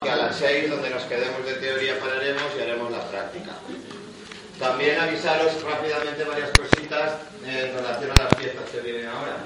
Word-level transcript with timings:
que 0.00 0.10
a 0.10 0.16
las 0.16 0.36
6, 0.36 0.70
donde 0.70 0.90
nos 0.90 1.02
quedemos 1.04 1.44
de 1.44 1.54
teoría, 1.54 1.98
pararemos 1.98 2.42
y 2.56 2.62
haremos 2.62 2.90
la 2.90 3.00
práctica. 3.08 3.52
También 4.58 5.00
avisaros 5.00 5.62
rápidamente 5.62 6.24
varias 6.24 6.50
cositas 6.50 7.12
en 7.44 7.74
relación 7.74 8.10
a 8.10 8.24
las 8.24 8.34
fiestas 8.36 8.70
que 8.70 8.80
vienen 8.80 9.08
ahora. 9.08 9.36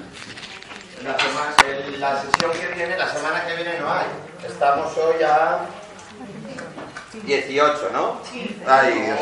La, 1.05 1.19
semana, 1.19 1.55
la 1.99 2.23
sesión 2.23 2.53
que 2.53 2.75
viene, 2.75 2.99
la 2.99 3.09
semana 3.09 3.47
que 3.47 3.57
viene 3.57 3.79
no 3.79 3.93
hay. 3.93 4.07
Estamos 4.47 4.97
hoy 4.99 5.23
a 5.23 5.67
18, 7.25 7.91
¿no? 7.93 8.21
Ay, 8.67 9.13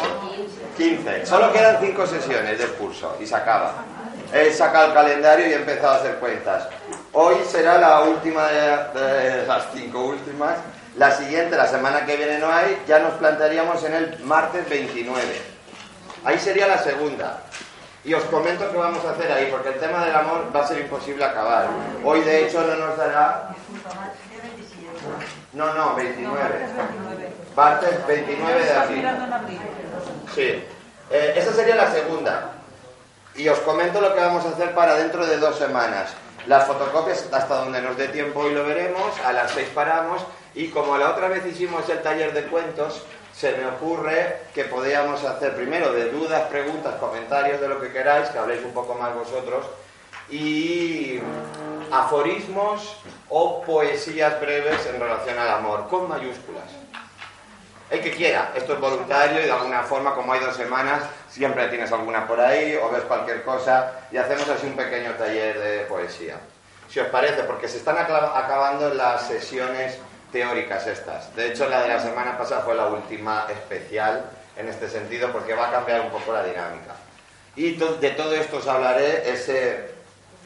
15. 0.77 1.27
Solo 1.27 1.53
quedan 1.53 1.79
5 1.81 2.07
sesiones 2.07 2.59
del 2.59 2.71
curso 2.73 3.17
y 3.21 3.27
se 3.27 3.35
acaba. 3.35 3.85
He 4.33 4.53
sacado 4.53 4.89
el 4.89 4.95
calendario 4.95 5.47
y 5.47 5.53
he 5.53 5.57
empezado 5.57 5.95
a 5.95 5.97
hacer 5.97 6.17
cuentas. 6.17 6.69
Hoy 7.13 7.37
será 7.49 7.79
la 7.79 8.01
última 8.03 8.47
de, 8.49 9.47
las 9.47 9.67
cinco 9.75 10.01
últimas. 10.07 10.57
La 10.97 11.11
siguiente, 11.13 11.57
la 11.57 11.67
semana 11.67 12.05
que 12.05 12.17
viene 12.17 12.39
no 12.39 12.53
hay, 12.53 12.83
ya 12.87 12.99
nos 12.99 13.15
plantearíamos 13.15 13.83
en 13.85 13.95
el 13.95 14.19
martes 14.25 14.69
29. 14.69 15.23
Ahí 16.25 16.39
sería 16.39 16.67
la 16.67 16.79
segunda. 16.79 17.41
Y 18.05 18.15
os 18.15 18.25
comento 18.25 18.71
qué 18.71 18.77
vamos 18.77 19.05
a 19.05 19.11
hacer 19.11 19.31
ahí, 19.31 19.49
porque 19.51 19.71
el 19.71 19.81
tema 19.81 20.05
del 20.05 20.15
amor 20.15 20.51
va 20.55 20.61
a 20.61 20.67
ser 20.67 20.81
imposible 20.81 21.25
acabar. 21.25 21.69
Hoy, 22.05 22.21
de 22.21 22.47
hecho, 22.47 22.63
no 22.63 22.75
nos 22.75 22.97
dará... 22.97 23.51
No, 25.53 25.75
no, 25.75 25.95
29. 25.95 26.67
Martes 27.57 28.07
29 28.07 28.65
de 28.65 28.73
abril. 28.73 29.09
Sí. 30.35 30.65
Eh, 31.11 31.35
esa 31.37 31.53
sería 31.53 31.75
la 31.75 31.91
segunda. 31.91 32.53
Y 33.35 33.49
os 33.49 33.59
comento 33.61 34.01
lo 34.01 34.15
que 34.15 34.21
vamos 34.21 34.45
a 34.45 34.51
hacer 34.51 34.75
para 34.75 34.95
dentro 34.97 35.27
de 35.27 35.39
dos 35.39 35.57
semanas. 35.57 36.15
Las 36.49 36.67
fotocopias 36.67 37.29
hasta 37.31 37.57
donde 37.57 37.83
nos 37.83 37.99
dé 37.99 38.09
tiempo 38.09 38.49
y 38.49 38.55
lo 38.55 38.65
veremos, 38.65 39.21
a 39.23 39.35
las 39.35 39.51
seis 39.51 39.69
paramos 39.75 40.23
y 40.55 40.69
como 40.69 40.97
la 40.97 41.11
otra 41.11 41.29
vez 41.29 41.45
hicimos 41.45 41.87
el 41.91 42.01
taller 42.01 42.33
de 42.33 42.45
cuentos, 42.45 43.03
se 43.37 43.53
me 43.53 43.67
ocurre 43.67 44.39
que 44.55 44.65
podíamos 44.65 45.23
hacer 45.25 45.55
primero 45.55 45.93
de 45.93 46.11
dudas, 46.11 46.49
preguntas, 46.49 46.95
comentarios 46.95 47.61
de 47.61 47.69
lo 47.69 47.79
que 47.79 47.93
queráis, 47.93 48.31
que 48.31 48.39
habléis 48.39 48.65
un 48.65 48.73
poco 48.73 48.95
más 48.95 49.15
vosotros, 49.15 49.67
y 50.31 51.21
aforismos 51.93 52.97
o 53.29 53.63
poesías 53.63 54.41
breves 54.41 54.87
en 54.87 54.99
relación 54.99 55.39
al 55.39 55.51
amor, 55.51 55.87
con 55.89 56.09
mayúsculas. 56.09 56.65
El 57.91 58.01
que 58.01 58.11
quiera, 58.11 58.53
esto 58.55 58.73
es 58.73 58.81
voluntario 58.81 59.43
y 59.43 59.45
de 59.45 59.53
alguna 59.53 59.83
forma, 59.83 60.15
como 60.15 60.33
hay 60.33 60.41
dos 60.41 60.57
semanas, 60.57 61.03
siempre 61.39 61.69
tienes 61.69 61.93
alguna 61.93 62.27
por 62.27 62.41
ahí 62.41 62.75
o 62.75 62.91
ves 62.91 63.05
cualquier 63.05 63.45
cosa 63.45 63.93
y 64.11 64.17
hacemos 64.17 64.49
así 64.49 64.67
un 64.67 64.75
pequeño 64.75 65.13
taller 65.13 65.57
de 65.59 65.79
poesía. 65.85 66.35
Si 66.91 66.99
os 66.99 67.07
parece, 67.09 67.45
porque 67.45 67.69
se 67.69 67.77
están 67.77 67.97
acabando 67.97 68.93
las 68.93 69.29
sesiones 69.29 69.99
teóricas 70.33 70.87
estas. 70.89 71.35
De 71.37 71.47
hecho, 71.47 71.69
la 71.69 71.83
de 71.83 71.89
la 71.89 72.01
semana 72.01 72.37
pasada 72.37 72.63
fue 72.63 72.75
la 72.75 72.87
última 72.87 73.47
especial 73.51 74.25
en 74.57 74.69
este 74.69 74.89
sentido 74.89 75.31
porque 75.31 75.55
va 75.55 75.69
a 75.69 75.71
cambiar 75.71 76.01
un 76.01 76.11
poco 76.11 76.33
la 76.33 76.43
dinámica. 76.43 76.97
Y 77.55 77.75
de 77.75 78.11
todo 78.11 78.35
esto 78.35 78.57
os 78.57 78.67
hablaré 78.67 79.31
ese 79.31 79.91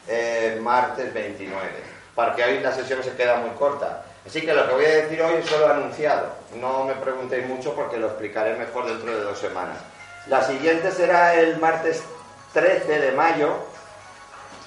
eh, 0.08 0.58
martes 0.60 1.12
29, 1.14 1.68
porque 2.14 2.44
hoy 2.44 2.60
la 2.60 2.72
sesión 2.72 3.02
se 3.02 3.12
queda 3.12 3.36
muy 3.36 3.50
corta. 3.52 4.04
Así 4.26 4.42
que 4.42 4.52
lo 4.52 4.68
que 4.68 4.74
voy 4.74 4.84
a 4.84 4.96
decir 4.96 5.22
hoy 5.22 5.36
es 5.38 5.46
solo 5.46 5.72
anunciado. 5.72 6.34
No 6.60 6.84
me 6.84 6.94
preguntéis 6.94 7.46
mucho 7.46 7.74
porque 7.74 7.96
lo 7.96 8.08
explicaré 8.08 8.56
mejor 8.56 8.86
dentro 8.86 9.16
de 9.16 9.24
dos 9.24 9.38
semanas. 9.38 9.78
La 10.26 10.42
siguiente 10.42 10.90
será 10.92 11.34
el 11.34 11.58
martes 11.58 12.02
13 12.52 13.00
de 13.00 13.12
mayo, 13.12 13.56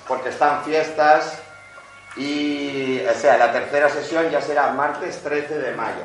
porque 0.07 0.29
están 0.29 0.63
fiestas 0.63 1.39
y, 2.17 3.01
o 3.05 3.13
sea, 3.13 3.38
la 3.38 3.51
tercera 3.51 3.89
sesión 3.89 4.29
ya 4.29 4.41
será 4.41 4.71
martes 4.71 5.21
13 5.23 5.59
de 5.59 5.71
mayo. 5.71 6.03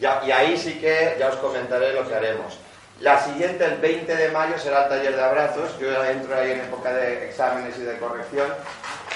Ya, 0.00 0.22
y 0.24 0.32
ahí 0.32 0.56
sí 0.56 0.78
que 0.80 1.16
ya 1.18 1.28
os 1.28 1.36
comentaré 1.36 1.92
lo 1.92 2.06
que 2.06 2.14
haremos. 2.14 2.58
La 3.00 3.22
siguiente, 3.22 3.64
el 3.64 3.78
20 3.78 4.16
de 4.16 4.28
mayo, 4.30 4.58
será 4.58 4.84
el 4.84 4.88
taller 4.88 5.16
de 5.16 5.22
abrazos. 5.22 5.78
Yo 5.78 5.90
ya 5.90 6.10
entro 6.10 6.36
ahí 6.36 6.52
en 6.52 6.60
época 6.60 6.92
de 6.92 7.28
exámenes 7.28 7.76
y 7.78 7.82
de 7.82 7.98
corrección. 7.98 8.48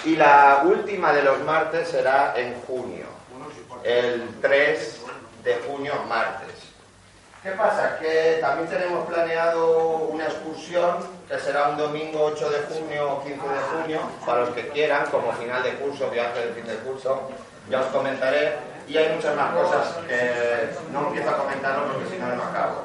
Y 0.04 0.16
la 0.16 0.62
última 0.64 1.12
de 1.12 1.22
los 1.22 1.40
martes 1.40 1.88
será 1.88 2.34
en 2.36 2.60
junio 2.62 3.06
el 3.84 4.40
3 4.40 5.00
de 5.44 5.54
junio, 5.66 5.94
martes. 6.08 6.57
¿Qué 7.42 7.50
pasa? 7.52 7.98
Que 7.98 8.38
también 8.40 8.68
tenemos 8.68 9.06
planeado 9.06 10.08
una 10.10 10.24
excursión 10.24 10.96
que 11.28 11.38
será 11.38 11.68
un 11.68 11.76
domingo 11.76 12.24
8 12.24 12.50
de 12.50 12.58
junio 12.62 13.12
o 13.12 13.22
15 13.22 13.36
de 13.36 13.60
junio, 13.72 14.00
para 14.26 14.40
los 14.40 14.50
que 14.50 14.68
quieran, 14.68 15.06
como 15.10 15.32
final 15.32 15.62
de 15.62 15.74
curso, 15.74 16.10
viaje 16.10 16.46
de 16.46 16.52
fin 16.52 16.66
de 16.66 16.74
curso. 16.76 17.30
Ya 17.70 17.80
os 17.80 17.86
comentaré. 17.86 18.56
Y 18.88 18.96
hay 18.96 19.14
muchas 19.14 19.36
más 19.36 19.54
cosas 19.54 19.96
que 20.08 20.70
no 20.92 21.08
empiezo 21.08 21.30
a 21.30 21.36
comentarlo 21.36 21.92
porque 21.92 22.08
si 22.08 22.18
no, 22.18 22.34
no 22.34 22.42
acabo. 22.42 22.84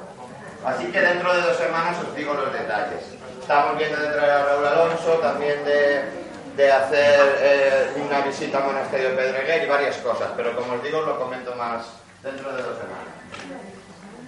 Así 0.66 0.86
que 0.92 1.00
dentro 1.00 1.34
de 1.34 1.42
dos 1.42 1.58
semanas 1.58 1.97
os 2.06 2.16
digo 2.16 2.34
los 2.34 2.52
detalles. 2.52 3.03
Estamos 3.40 3.78
viendo 3.78 3.97
de 4.00 4.08
traer 4.08 4.31
a 4.31 4.46
Raúl 4.46 4.68
Alonso, 4.68 5.13
también 5.19 5.63
de 5.63 6.24
de 6.56 6.72
hacer 6.72 7.38
eh, 7.40 7.94
una 8.06 8.22
visita 8.22 8.59
al 8.59 8.66
monasterio 8.66 9.09
de 9.09 9.16
Pedreguer 9.16 9.63
y 9.63 9.68
varias 9.68 9.97
cosas, 9.97 10.30
pero 10.38 10.56
como 10.56 10.74
os 10.74 10.84
digo, 10.84 11.02
lo 11.02 11.18
comento 11.18 11.56
más 11.56 11.86
dentro 12.22 12.56
de 12.56 12.62
dos 12.62 12.78
semanas. 12.78 13.72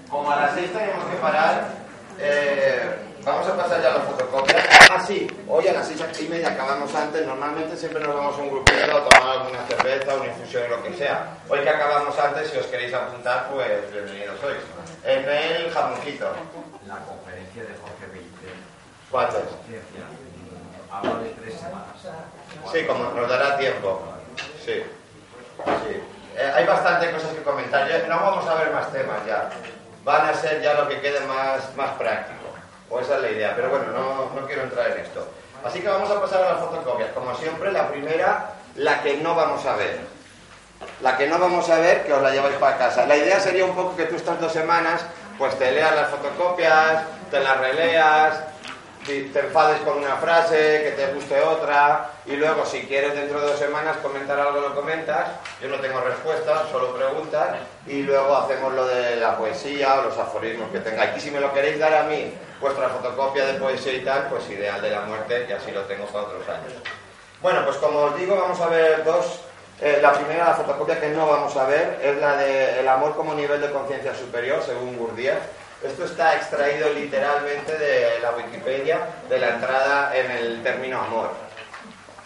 Como 0.09 0.31
a 0.31 0.35
las 0.35 0.53
seis 0.53 0.71
tenemos 0.71 1.03
que 1.05 1.17
parar, 1.17 1.67
eh, 2.19 2.95
vamos 3.23 3.47
a 3.47 3.57
pasar 3.57 3.81
ya 3.81 3.89
a 3.89 3.97
la 3.97 3.99
fotocopia. 4.01 4.63
Ah, 4.91 5.03
sí, 5.05 5.27
hoy 5.47 5.67
a 5.67 5.73
las 5.73 5.87
seis 5.87 6.01
y 6.21 6.27
media 6.27 6.49
acabamos 6.49 6.93
antes, 6.93 7.25
normalmente 7.25 7.75
siempre 7.75 8.01
nos 8.03 8.15
vamos 8.15 8.37
a 8.37 8.41
un 8.41 8.49
grupito 8.49 8.97
a 8.97 9.09
tomar 9.09 9.37
alguna 9.39 9.65
cerveza, 9.65 10.15
una 10.15 10.27
infusión 10.27 10.63
o 10.65 10.75
lo 10.77 10.83
que 10.83 10.93
sea. 10.93 11.37
Hoy 11.49 11.59
que 11.61 11.69
acabamos 11.69 12.17
antes, 12.19 12.51
si 12.51 12.57
os 12.57 12.65
queréis 12.67 12.93
apuntar, 12.93 13.49
pues 13.49 13.91
bienvenidos 13.91 14.39
sois. 14.39 14.57
En 15.03 15.25
el 15.27 15.71
jamoncito. 15.71 16.31
La 16.87 16.97
conferencia 16.99 17.63
de 17.63 17.69
Jorge 17.81 18.05
Benítez. 18.13 18.53
¿Cuántos? 19.09 19.41
Hablo 20.91 21.19
de 21.19 21.29
tres 21.31 21.55
semanas. 21.55 21.87
Sí, 22.71 22.85
como 22.85 23.05
nos 23.11 23.27
dará 23.27 23.57
tiempo. 23.57 24.01
Sí. 24.63 24.83
sí. 24.83 26.01
Eh, 26.37 26.51
hay 26.53 26.65
bastante 26.65 27.11
cosas 27.11 27.33
que 27.33 27.41
comentar. 27.41 27.87
no 28.07 28.15
vamos 28.15 28.47
a 28.47 28.55
ver 28.55 28.71
más 28.71 28.91
temas 28.91 29.25
ya. 29.25 29.49
Van 30.05 30.29
a 30.29 30.33
ser 30.35 30.61
ya 30.61 30.75
lo 30.75 30.87
que 30.87 31.01
quede 31.01 31.19
más, 31.21 31.75
más 31.75 31.89
práctico. 31.97 32.45
O 32.91 32.99
esa 32.99 33.15
es 33.15 33.21
la 33.21 33.31
idea. 33.31 33.53
Pero 33.55 33.69
bueno, 33.69 33.87
no, 33.87 34.39
no 34.39 34.45
quiero 34.45 34.61
entrar 34.61 34.91
en 34.91 34.99
esto. 34.99 35.27
Así 35.65 35.81
que 35.81 35.87
vamos 35.87 36.11
a 36.11 36.21
pasar 36.21 36.43
a 36.43 36.51
las 36.51 36.59
fotocopias. 36.59 37.09
Como 37.11 37.35
siempre, 37.35 37.71
la 37.71 37.89
primera, 37.89 38.51
la 38.75 39.01
que 39.01 39.17
no 39.17 39.33
vamos 39.33 39.65
a 39.65 39.75
ver. 39.75 39.99
La 41.01 41.17
que 41.17 41.27
no 41.27 41.39
vamos 41.39 41.67
a 41.71 41.79
ver, 41.79 42.05
que 42.05 42.13
os 42.13 42.21
la 42.21 42.29
lleváis 42.29 42.55
para 42.57 42.77
casa. 42.77 43.07
La 43.07 43.17
idea 43.17 43.39
sería 43.39 43.65
un 43.65 43.73
poco 43.73 43.95
que 43.95 44.05
tú 44.05 44.15
estas 44.15 44.39
dos 44.39 44.53
semanas, 44.53 45.03
pues 45.39 45.57
te 45.57 45.71
leas 45.71 45.95
las 45.95 46.09
fotocopias, 46.09 47.03
te 47.31 47.39
las 47.39 47.57
releas, 47.57 48.41
te 49.05 49.39
enfades 49.39 49.79
con 49.81 49.97
una 49.97 50.15
frase, 50.15 50.81
que 50.83 50.93
te 50.95 51.13
guste 51.13 51.39
otra, 51.39 52.09
y 52.25 52.35
luego 52.35 52.65
si 52.65 52.81
quieres 52.81 53.13
dentro 53.13 53.39
de 53.39 53.47
dos 53.47 53.59
semanas 53.59 53.97
comentar 53.97 54.39
algo 54.39 54.61
lo 54.61 54.75
comentas, 54.75 55.29
yo 55.61 55.69
no 55.69 55.79
tengo 55.79 56.01
respuesta, 56.01 56.65
solo 56.71 56.95
preguntas, 56.95 57.57
y 57.85 58.01
luego 58.01 58.35
hacemos 58.35 58.73
lo 58.73 58.87
de 58.87 59.17
la 59.17 59.37
poesía 59.37 59.99
o 59.99 60.03
los 60.03 60.17
aforismos 60.17 60.71
que 60.71 60.79
tengáis. 60.79 61.11
Y 61.17 61.19
si 61.19 61.31
me 61.31 61.39
lo 61.39 61.53
queréis 61.53 61.79
dar 61.79 61.93
a 61.93 62.03
mí, 62.03 62.33
vuestra 62.59 62.89
fotocopia 62.89 63.45
de 63.45 63.59
poesía 63.59 63.93
y 63.93 64.03
tal, 64.03 64.27
pues 64.29 64.49
ideal 64.49 64.81
de 64.81 64.89
la 64.89 65.01
muerte, 65.01 65.45
y 65.47 65.51
así 65.51 65.71
lo 65.71 65.81
tengo 65.81 66.05
para 66.07 66.25
otros 66.25 66.47
años. 66.49 66.73
Bueno, 67.41 67.63
pues 67.63 67.77
como 67.77 67.99
os 67.99 68.17
digo, 68.17 68.35
vamos 68.35 68.59
a 68.59 68.67
ver 68.67 69.03
dos. 69.03 69.41
Eh, 69.81 69.99
la 70.01 70.13
primera, 70.13 70.45
la 70.45 70.53
fotocopia 70.53 70.99
que 70.99 71.09
no 71.09 71.27
vamos 71.27 71.55
a 71.57 71.65
ver, 71.65 71.99
es 72.01 72.17
la 72.17 72.37
de 72.37 72.79
El 72.79 72.87
amor 72.87 73.13
como 73.15 73.33
nivel 73.35 73.59
de 73.59 73.71
conciencia 73.71 74.15
superior, 74.15 74.63
según 74.63 74.97
Gurdjieff 74.97 75.37
esto 75.83 76.05
está 76.05 76.35
extraído 76.35 76.89
literalmente 76.93 77.77
de 77.77 78.19
la 78.19 78.31
Wikipedia, 78.31 78.99
de 79.29 79.39
la 79.39 79.49
entrada 79.55 80.15
en 80.15 80.31
el 80.31 80.63
término 80.63 80.99
amor, 81.01 81.31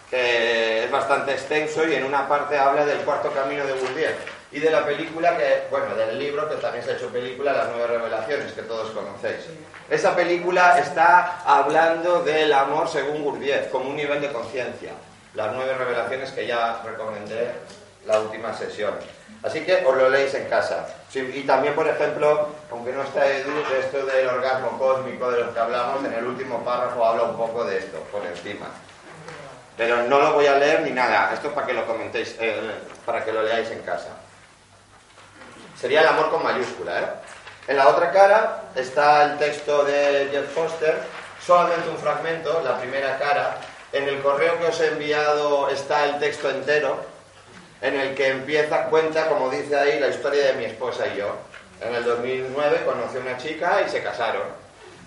que 0.08 0.84
es 0.84 0.90
bastante 0.90 1.32
extenso 1.32 1.86
y 1.86 1.94
en 1.94 2.04
una 2.04 2.28
parte 2.28 2.58
habla 2.58 2.84
del 2.84 2.98
cuarto 2.98 3.30
camino 3.32 3.64
de 3.66 3.72
Gurdjieff 3.72 4.16
y 4.52 4.58
de 4.58 4.70
la 4.70 4.84
película 4.84 5.36
que, 5.36 5.64
bueno, 5.70 5.94
del 5.94 6.18
libro 6.18 6.48
que 6.48 6.56
también 6.56 6.84
se 6.84 6.92
ha 6.92 6.94
hecho 6.94 7.08
película, 7.08 7.52
Las 7.52 7.68
Nueve 7.68 7.86
Revelaciones, 7.86 8.52
que 8.52 8.62
todos 8.62 8.90
conocéis. 8.90 9.46
Esa 9.88 10.16
película 10.16 10.78
está 10.78 11.42
hablando 11.44 12.22
del 12.22 12.52
amor 12.52 12.88
según 12.88 13.22
Gurdjieff, 13.22 13.68
como 13.70 13.90
un 13.90 13.96
nivel 13.96 14.20
de 14.20 14.32
conciencia. 14.32 14.92
Las 15.34 15.52
Nueve 15.52 15.74
Revelaciones 15.78 16.32
que 16.32 16.46
ya 16.46 16.82
recomendé 16.84 17.52
la 18.06 18.18
última 18.18 18.52
sesión. 18.52 18.94
Así 19.42 19.64
que 19.64 19.84
os 19.86 19.96
lo 19.96 20.10
leéis 20.10 20.34
en 20.34 20.48
casa. 20.48 20.86
y 21.14 21.42
también, 21.44 21.74
por 21.74 21.88
ejemplo, 21.88 22.48
aunque 22.70 22.92
no 22.92 23.02
está 23.02 23.26
Edu, 23.26 23.50
de 23.70 23.80
esto 23.80 24.04
del 24.04 24.28
orgasmo 24.28 24.78
cósmico 24.78 25.30
de 25.30 25.40
los 25.40 25.54
que 25.54 25.60
hablamos, 25.60 26.04
en 26.04 26.12
el 26.12 26.26
último 26.26 26.62
párrafo 26.62 27.04
habla 27.04 27.22
un 27.24 27.36
poco 27.36 27.64
de 27.64 27.78
esto, 27.78 27.98
por 28.12 28.24
encima. 28.26 28.66
Pero 29.76 30.02
no 30.02 30.20
lo 30.20 30.34
voy 30.34 30.46
a 30.46 30.56
leer 30.56 30.82
ni 30.82 30.90
nada, 30.90 31.30
esto 31.32 31.48
es 31.48 31.54
para 31.54 31.66
que 31.66 31.72
lo 31.72 31.86
comentéis, 31.86 32.36
eh, 32.38 32.70
para 33.06 33.24
que 33.24 33.32
lo 33.32 33.42
leáis 33.42 33.70
en 33.70 33.80
casa. 33.80 34.10
Sería 35.80 36.02
el 36.02 36.08
amor 36.08 36.30
con 36.30 36.42
mayúscula, 36.42 37.00
¿eh? 37.00 37.06
En 37.66 37.76
la 37.76 37.88
otra 37.88 38.10
cara 38.10 38.64
está 38.74 39.24
el 39.24 39.38
texto 39.38 39.84
de 39.84 40.28
Jeff 40.30 40.52
Foster, 40.52 40.98
solamente 41.44 41.88
un 41.88 41.96
fragmento, 41.96 42.60
la 42.62 42.78
primera 42.78 43.18
cara. 43.18 43.56
En 43.92 44.08
el 44.08 44.20
correo 44.20 44.58
que 44.58 44.66
os 44.66 44.80
he 44.80 44.88
enviado 44.88 45.68
está 45.70 46.04
el 46.04 46.18
texto 46.18 46.50
entero, 46.50 47.09
en 47.80 47.98
el 47.98 48.14
que 48.14 48.28
empieza, 48.28 48.84
cuenta, 48.84 49.28
como 49.28 49.50
dice 49.50 49.76
ahí, 49.76 49.98
la 49.98 50.08
historia 50.08 50.46
de 50.46 50.52
mi 50.54 50.64
esposa 50.64 51.06
y 51.06 51.18
yo. 51.18 51.34
En 51.80 51.94
el 51.94 52.04
2009 52.04 52.82
conocí 52.84 53.16
a 53.16 53.20
una 53.20 53.36
chica 53.38 53.82
y 53.86 53.90
se 53.90 54.02
casaron. 54.02 54.42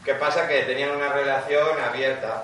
¿Qué 0.04 0.16
pasa? 0.16 0.48
Que 0.48 0.64
tenían 0.64 0.92
una 0.92 1.10
relación 1.10 1.80
abierta. 1.80 2.44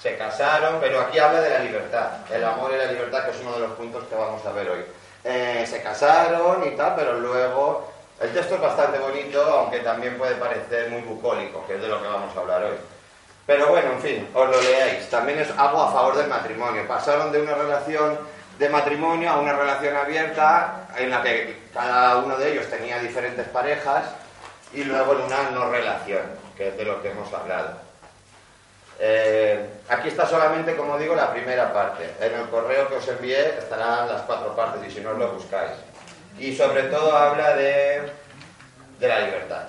Se 0.00 0.16
casaron, 0.16 0.78
pero 0.80 1.00
aquí 1.00 1.18
habla 1.18 1.40
de 1.40 1.50
la 1.50 1.60
libertad, 1.60 2.08
el 2.32 2.42
amor 2.42 2.72
y 2.74 2.76
la 2.76 2.90
libertad, 2.90 3.24
que 3.24 3.30
es 3.30 3.40
uno 3.40 3.52
de 3.52 3.60
los 3.60 3.70
puntos 3.72 4.02
que 4.08 4.16
vamos 4.16 4.44
a 4.44 4.50
ver 4.50 4.68
hoy. 4.68 4.84
Eh, 5.22 5.64
se 5.68 5.80
casaron 5.80 6.66
y 6.66 6.70
tal, 6.76 6.96
pero 6.96 7.20
luego 7.20 7.92
el 8.20 8.32
texto 8.32 8.56
es 8.56 8.60
bastante 8.60 8.98
bonito, 8.98 9.40
aunque 9.42 9.78
también 9.78 10.18
puede 10.18 10.34
parecer 10.34 10.90
muy 10.90 11.02
bucólico, 11.02 11.64
que 11.68 11.76
es 11.76 11.82
de 11.82 11.86
lo 11.86 12.02
que 12.02 12.08
vamos 12.08 12.36
a 12.36 12.40
hablar 12.40 12.64
hoy. 12.64 12.76
Pero 13.46 13.68
bueno, 13.68 13.92
en 13.92 14.00
fin, 14.00 14.28
os 14.34 14.48
lo 14.48 14.60
leáis. 14.60 15.08
También 15.08 15.38
es 15.38 15.50
algo 15.56 15.82
a 15.82 15.92
favor 15.92 16.16
del 16.16 16.28
matrimonio. 16.28 16.86
Pasaron 16.86 17.30
de 17.30 17.40
una 17.40 17.54
relación 17.54 18.18
de 18.58 18.68
matrimonio 18.68 19.30
a 19.30 19.38
una 19.38 19.52
relación 19.52 19.96
abierta 19.96 20.88
en 20.96 21.10
la 21.10 21.22
que 21.22 21.62
cada 21.72 22.18
uno 22.18 22.36
de 22.36 22.52
ellos 22.52 22.68
tenía 22.68 22.98
diferentes 22.98 23.48
parejas 23.48 24.04
y 24.72 24.84
luego 24.84 25.14
en 25.14 25.22
una 25.22 25.50
no 25.50 25.70
relación, 25.70 26.22
que 26.56 26.68
es 26.68 26.76
de 26.76 26.84
lo 26.84 27.02
que 27.02 27.10
hemos 27.10 27.32
hablado. 27.32 27.80
Eh, 28.98 29.66
aquí 29.88 30.08
está 30.08 30.26
solamente, 30.26 30.76
como 30.76 30.96
digo, 30.98 31.14
la 31.14 31.32
primera 31.32 31.72
parte. 31.72 32.14
En 32.20 32.34
el 32.34 32.48
correo 32.48 32.88
que 32.88 32.96
os 32.96 33.08
envié 33.08 33.58
estarán 33.58 34.08
las 34.08 34.22
cuatro 34.22 34.54
partes 34.54 34.80
y 34.86 34.90
si 34.94 35.00
no 35.00 35.10
os 35.10 35.18
lo 35.18 35.32
buscáis. 35.32 35.72
Y 36.38 36.54
sobre 36.54 36.84
todo 36.84 37.16
habla 37.16 37.56
de, 37.56 38.12
de 39.00 39.08
la 39.08 39.20
libertad. 39.20 39.64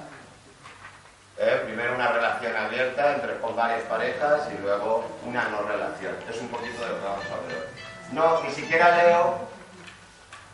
Eh, 1.39 1.61
primero 1.65 1.95
una 1.95 2.09
relación 2.09 2.55
abierta 2.55 3.15
entre 3.15 3.39
con 3.39 3.55
varias 3.55 3.81
parejas 3.83 4.41
y 4.53 4.61
luego 4.61 5.03
una 5.25 5.49
no 5.49 5.63
relación. 5.63 6.15
Es 6.29 6.39
un 6.39 6.49
poquito 6.49 6.83
de 6.83 6.89
lo 6.89 6.99
que 6.99 7.03
vamos 7.05 7.25
a 7.25 7.47
ver 7.47 7.57
hoy. 7.57 7.92
No, 8.13 8.43
ni 8.43 8.51
siquiera 8.51 8.95
leo, 8.95 9.33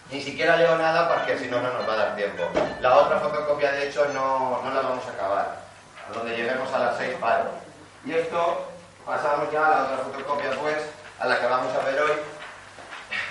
ni 0.10 0.22
siquiera 0.22 0.56
leo 0.56 0.78
nada 0.78 1.14
porque 1.14 1.38
si 1.38 1.48
no, 1.48 1.62
no 1.62 1.74
nos 1.74 1.88
va 1.88 1.94
a 1.94 1.98
dar 1.98 2.16
tiempo. 2.16 2.44
La 2.80 2.96
otra 2.98 3.20
fotocopia, 3.20 3.74
de 3.74 3.90
hecho, 3.90 4.06
no, 4.14 4.62
no 4.64 4.74
la 4.74 4.82
vamos 4.82 5.06
a 5.06 5.12
acabar. 5.12 5.60
A 6.10 6.14
donde 6.14 6.38
lleguemos 6.38 6.72
a 6.74 6.80
las 6.80 6.98
seis 6.98 7.16
paro. 7.20 7.50
Y 8.06 8.14
esto, 8.14 8.66
pasamos 9.06 9.52
ya 9.52 9.66
a 9.66 9.70
la 9.70 9.84
otra 9.84 9.98
fotocopia, 9.98 10.52
pues, 10.52 10.78
a 11.20 11.28
la 11.28 11.38
que 11.38 11.48
vamos 11.48 11.74
a 11.76 11.86
ver 11.86 12.02
hoy. 12.02 12.12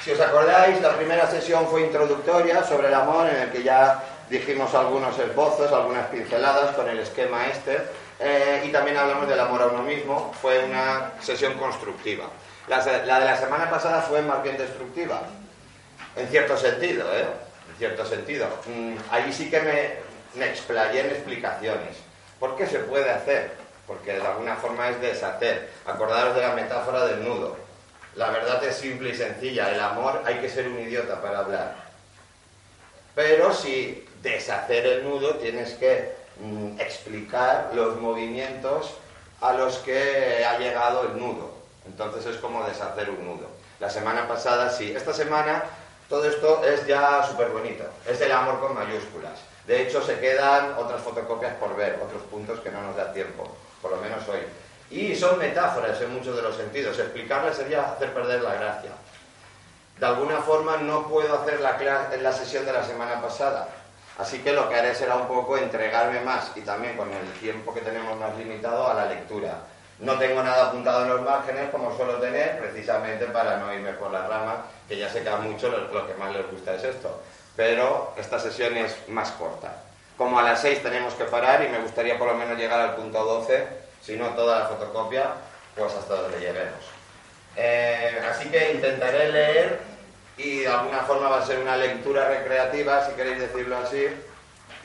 Si 0.04 0.12
os 0.12 0.20
acordáis, 0.20 0.80
la 0.82 0.92
primera 0.92 1.26
sesión 1.26 1.66
fue 1.66 1.82
introductoria 1.82 2.62
sobre 2.64 2.88
el 2.88 2.94
amor, 2.94 3.28
en 3.30 3.36
el 3.36 3.50
que 3.50 3.62
ya 3.62 4.02
dijimos 4.28 4.75
algunos 4.75 5.19
esbozos, 5.19 5.72
algunas 5.72 6.06
pinceladas 6.08 6.75
con 6.75 6.86
el 6.86 6.98
esquema 6.98 7.46
este, 7.46 7.78
eh, 8.20 8.62
y 8.66 8.72
también 8.72 8.98
hablamos 8.98 9.26
del 9.26 9.40
amor 9.40 9.62
a 9.62 9.66
uno 9.69 9.82
mismo. 9.82 10.34
Fue 10.42 10.64
una 10.64 11.12
sesión 11.22 11.54
constructiva. 11.54 12.26
La, 12.69 12.85
de 12.85 13.06
la 13.06 13.37
semana 13.37 13.70
pasada 13.70 14.03
fue 14.03 14.20
más 14.23 14.43
bien 14.43 14.59
destructiva, 14.59 15.23
en 16.17 16.29
cierto 16.29 16.56
sentido, 16.56 17.06
¿eh? 17.17 17.26
En 17.70 17.76
cierto 17.79 18.05
sentido. 18.05 18.47
Mm, 18.67 18.97
ahí 19.11 19.32
sí 19.32 19.49
que 19.49 19.61
me, 19.61 19.93
me 20.35 20.50
explayé 20.50 21.00
en 21.00 21.06
explicaciones. 21.06 21.97
¿Por 22.38 22.56
qué 22.56 22.67
se 22.67 22.81
puede 22.81 23.11
hacer? 23.11 23.53
Porque 23.87 24.12
de 24.12 24.26
alguna 24.26 24.56
forma 24.56 24.91
es 24.91 25.00
deshacer. 25.00 25.70
Acordaros 25.87 26.35
de 26.35 26.43
la 26.43 26.53
metáfora 26.53 27.06
del 27.06 27.25
nudo. 27.25 27.56
La 28.17 28.31
verdad 28.31 28.62
es 28.65 28.76
simple 28.76 29.11
y 29.11 29.14
sencilla. 29.14 29.73
El 29.73 29.81
amor 29.81 30.23
hay 30.26 30.37
que 30.37 30.50
ser 30.50 30.69
un 30.69 30.79
idiota 30.79 31.23
para 31.23 31.38
hablar. 31.38 31.75
Pero 33.14 33.53
si 33.55 34.06
deshacer 34.23 34.87
el 34.87 35.05
nudo 35.05 35.37
tienes 35.37 35.73
que 35.75 36.12
mm, 36.41 36.81
explicar 36.81 37.71
los 37.73 37.97
movimientos 37.97 38.94
a 39.41 39.53
los 39.55 39.79
que 39.79 40.44
ha 40.44 40.59
llegado 40.59 41.05
el 41.05 41.19
nudo. 41.19 41.57
Entonces 41.88 42.26
es 42.26 42.37
como 42.37 42.64
deshacer 42.64 43.11
un 43.11 43.25
nudo. 43.25 43.49
La 43.81 43.88
semana 43.88 44.29
pasada 44.29 44.70
sí. 44.70 44.93
Esta 44.94 45.12
semana 45.12 45.64
todo 46.08 46.25
esto 46.25 46.64
es 46.64 46.87
ya 46.87 47.23
súper 47.23 47.49
bonito. 47.49 47.85
Es 48.06 48.20
el 48.20 48.32
amor 48.32 48.61
con 48.61 48.75
mayúsculas. 48.75 49.40
De 49.67 49.82
hecho, 49.82 50.02
se 50.02 50.19
quedan 50.19 50.75
otras 50.79 51.02
fotocopias 51.02 51.55
por 51.56 51.76
ver, 51.76 52.00
otros 52.02 52.23
puntos 52.23 52.61
que 52.61 52.70
no 52.70 52.81
nos 52.82 52.96
da 52.96 53.12
tiempo, 53.12 53.55
por 53.82 53.90
lo 53.90 53.99
menos 53.99 54.26
hoy. 54.29 54.40
Y 54.90 55.14
son 55.14 55.38
metáforas 55.38 56.00
en 56.00 56.14
muchos 56.14 56.35
de 56.35 56.40
los 56.40 56.56
sentidos. 56.56 56.99
Explicarles 56.99 57.56
sería 57.56 57.93
hacer 57.93 58.14
perder 58.14 58.40
la 58.40 58.55
gracia. 58.55 58.90
De 59.99 60.06
alguna 60.06 60.38
forma 60.38 60.79
no 60.79 61.06
puedo 61.08 61.43
hacer 61.43 61.61
la, 61.61 61.76
la 62.23 62.32
sesión 62.32 62.64
de 62.64 62.73
la 62.73 62.85
semana 62.85 63.20
pasada. 63.20 63.69
Así 64.17 64.38
que 64.38 64.52
lo 64.52 64.69
que 64.69 64.76
haré 64.76 64.94
será 64.94 65.17
un 65.17 65.29
poco 65.29 65.58
entregarme 65.58 66.20
más 66.20 66.52
y 66.56 66.62
también 66.62 66.96
con 66.96 67.12
el 67.12 67.32
tiempo 67.35 67.75
que 67.75 67.82
tenemos 67.82 68.19
más 68.19 68.35
limitado 68.37 68.88
a 68.88 68.94
la 68.94 69.06
lectura 69.06 69.58
no 70.00 70.17
tengo 70.17 70.43
nada 70.43 70.69
apuntado 70.69 71.03
en 71.03 71.09
los 71.09 71.23
márgenes 71.23 71.71
como 71.71 71.97
suelo 71.97 72.15
tener, 72.15 72.59
precisamente 72.59 73.27
para 73.27 73.56
no 73.56 73.73
irme 73.73 73.93
por 73.93 74.12
las 74.12 74.29
ramas, 74.29 74.59
que 74.89 74.97
ya 74.97 75.09
sé 75.09 75.23
que 75.23 75.29
a 75.29 75.37
muchos 75.37 75.73
lo, 75.93 76.06
que 76.06 76.15
más 76.15 76.33
les 76.33 76.49
gusta 76.50 76.75
es 76.75 76.85
esto. 76.85 77.21
Pero 77.56 78.15
esta 78.17 78.39
sesión 78.39 78.77
es 78.77 79.09
más 79.09 79.33
corta. 79.33 79.83
Como 80.17 80.39
a 80.39 80.43
las 80.43 80.61
6 80.61 80.83
tenemos 80.83 81.15
que 81.15 81.25
parar 81.25 81.65
y 81.65 81.69
me 81.69 81.81
gustaría 81.81 82.19
por 82.19 82.29
lo 82.29 82.35
menos 82.35 82.56
llegar 82.56 82.81
al 82.81 82.95
punto 82.95 83.25
12, 83.25 83.67
si 84.03 84.17
no 84.17 84.29
toda 84.31 84.61
la 84.61 84.67
fotocopia, 84.67 85.27
pues 85.77 85.93
hasta 85.95 86.15
donde 86.15 86.39
lleguemos. 86.39 86.85
Eh, 87.56 88.21
así 88.31 88.49
que 88.50 88.73
intentaré 88.73 89.33
leer 89.33 89.81
y 90.37 90.61
de 90.61 90.69
alguna 90.69 91.00
forma 91.00 91.29
va 91.29 91.39
a 91.43 91.47
ser 91.47 91.59
una 91.59 91.77
lectura 91.77 92.29
recreativa, 92.29 93.05
si 93.05 93.12
queréis 93.12 93.41
decirlo 93.41 93.77
así, 93.79 94.06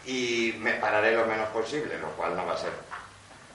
y 0.06 0.56
me 0.60 0.74
pararé 0.74 1.16
lo 1.16 1.26
menos 1.26 1.50
posible, 1.50 2.00
lo 2.00 2.10
cual 2.10 2.36
no 2.36 2.46
va 2.46 2.54
a 2.54 2.58
ser 2.58 2.72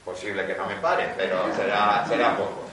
posible 0.09 0.47
que 0.47 0.55
no 0.55 0.65
me 0.65 0.77
pare, 0.77 1.13
pero 1.17 1.55
será, 1.55 2.05
será 2.09 2.35
poco. 2.37 2.65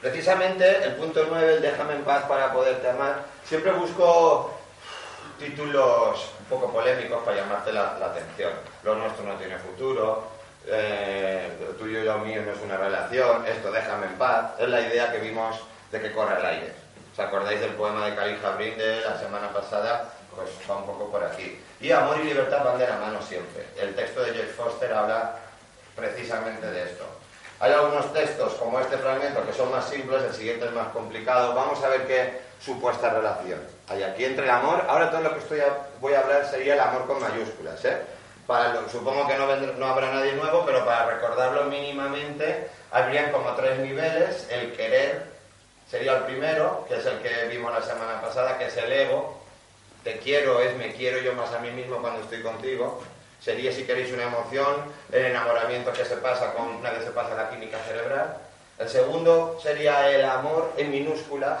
Precisamente 0.00 0.84
el 0.84 0.94
punto 0.94 1.26
9, 1.28 1.54
el 1.54 1.62
déjame 1.62 1.94
en 1.94 2.04
paz 2.04 2.22
para 2.28 2.52
poderte 2.52 2.88
amar, 2.88 3.24
siempre 3.44 3.72
busco 3.72 4.56
títulos 5.40 6.30
un 6.38 6.46
poco 6.46 6.72
polémicos 6.72 7.22
para 7.24 7.38
llamarte 7.38 7.72
la, 7.72 7.96
atención. 7.96 8.52
Lo 8.84 8.94
nuestro 8.94 9.24
no 9.24 9.34
tiene 9.34 9.58
futuro, 9.58 10.28
eh, 10.68 11.50
lo 11.60 11.74
tuyo 11.74 11.98
y 11.98 12.04
lo 12.04 12.18
mío 12.18 12.42
no 12.42 12.52
es 12.52 12.60
una 12.60 12.76
relación, 12.76 13.44
esto 13.44 13.72
déjame 13.72 14.06
en 14.06 14.18
paz, 14.18 14.52
es 14.60 14.68
la 14.68 14.80
idea 14.82 15.10
que 15.10 15.18
vimos 15.18 15.56
de 15.90 16.00
que 16.00 16.12
corre 16.12 16.38
el 16.38 16.46
aire. 16.46 16.72
¿Os 17.12 17.18
acordáis 17.18 17.60
del 17.60 17.72
poema 17.72 18.06
de 18.06 18.14
Calija 18.14 18.50
Brinde 18.50 19.00
la 19.00 19.18
semana 19.18 19.52
pasada? 19.52 20.12
Pues 20.38 20.70
va 20.70 20.76
un 20.76 20.86
poco 20.86 21.10
por 21.10 21.24
aquí. 21.24 21.60
Y 21.80 21.90
amor 21.90 22.18
y 22.20 22.24
libertad 22.24 22.64
van 22.64 22.78
de 22.78 22.86
la 22.86 22.96
mano 22.96 23.20
siempre. 23.22 23.66
El 23.76 23.94
texto 23.94 24.22
de 24.22 24.32
Jeff 24.32 24.54
Foster 24.56 24.92
habla 24.92 25.36
precisamente 25.96 26.70
de 26.70 26.84
esto. 26.84 27.04
Hay 27.60 27.72
algunos 27.72 28.12
textos, 28.12 28.54
como 28.54 28.78
este 28.78 28.96
fragmento, 28.98 29.44
que 29.44 29.52
son 29.52 29.70
más 29.72 29.88
simples, 29.88 30.22
el 30.22 30.34
siguiente 30.34 30.66
es 30.66 30.72
más 30.72 30.88
complicado. 30.88 31.54
Vamos 31.54 31.82
a 31.82 31.88
ver 31.88 32.06
qué 32.06 32.40
supuesta 32.60 33.10
relación 33.10 33.78
hay 33.90 34.02
aquí 34.02 34.24
entre 34.24 34.44
el 34.44 34.50
amor. 34.50 34.84
Ahora 34.88 35.10
todo 35.10 35.22
lo 35.22 35.32
que 35.32 35.40
estoy 35.40 35.60
voy 36.00 36.14
a 36.14 36.20
hablar 36.20 36.46
sería 36.46 36.74
el 36.74 36.80
amor 36.80 37.06
con 37.06 37.20
mayúsculas. 37.20 37.82
¿eh? 37.84 37.96
Para 38.46 38.88
supongo 38.88 39.26
que 39.26 39.36
no, 39.36 39.46
no 39.56 39.86
habrá 39.86 40.12
nadie 40.12 40.32
nuevo, 40.32 40.64
pero 40.64 40.84
para 40.84 41.06
recordarlo 41.06 41.64
mínimamente, 41.64 42.68
habrían 42.90 43.32
como 43.32 43.54
tres 43.54 43.78
niveles. 43.78 44.46
El 44.50 44.72
querer 44.72 45.22
sería 45.90 46.18
el 46.18 46.24
primero, 46.24 46.84
que 46.88 46.96
es 46.96 47.06
el 47.06 47.18
que 47.20 47.46
vimos 47.48 47.72
la 47.72 47.82
semana 47.82 48.20
pasada, 48.20 48.58
que 48.58 48.66
es 48.66 48.76
el 48.76 48.92
ego, 48.92 49.37
te 50.04 50.18
quiero 50.18 50.60
es 50.60 50.76
me 50.76 50.92
quiero 50.92 51.20
yo 51.20 51.34
más 51.34 51.52
a 51.52 51.58
mí 51.58 51.70
mismo 51.70 51.98
cuando 51.98 52.22
estoy 52.22 52.42
contigo. 52.42 53.02
Sería, 53.40 53.72
si 53.72 53.84
queréis, 53.84 54.12
una 54.12 54.24
emoción, 54.24 54.76
el 55.12 55.26
enamoramiento 55.26 55.92
que 55.92 56.04
se 56.04 56.16
pasa 56.16 56.52
con 56.54 56.68
una 56.76 56.90
vez 56.90 57.04
se 57.04 57.10
pasa 57.10 57.34
la 57.34 57.50
química 57.50 57.78
cerebral. 57.78 58.36
El 58.78 58.88
segundo 58.88 59.58
sería 59.62 60.10
el 60.10 60.24
amor 60.24 60.72
en 60.76 60.90
minúsculas, 60.90 61.60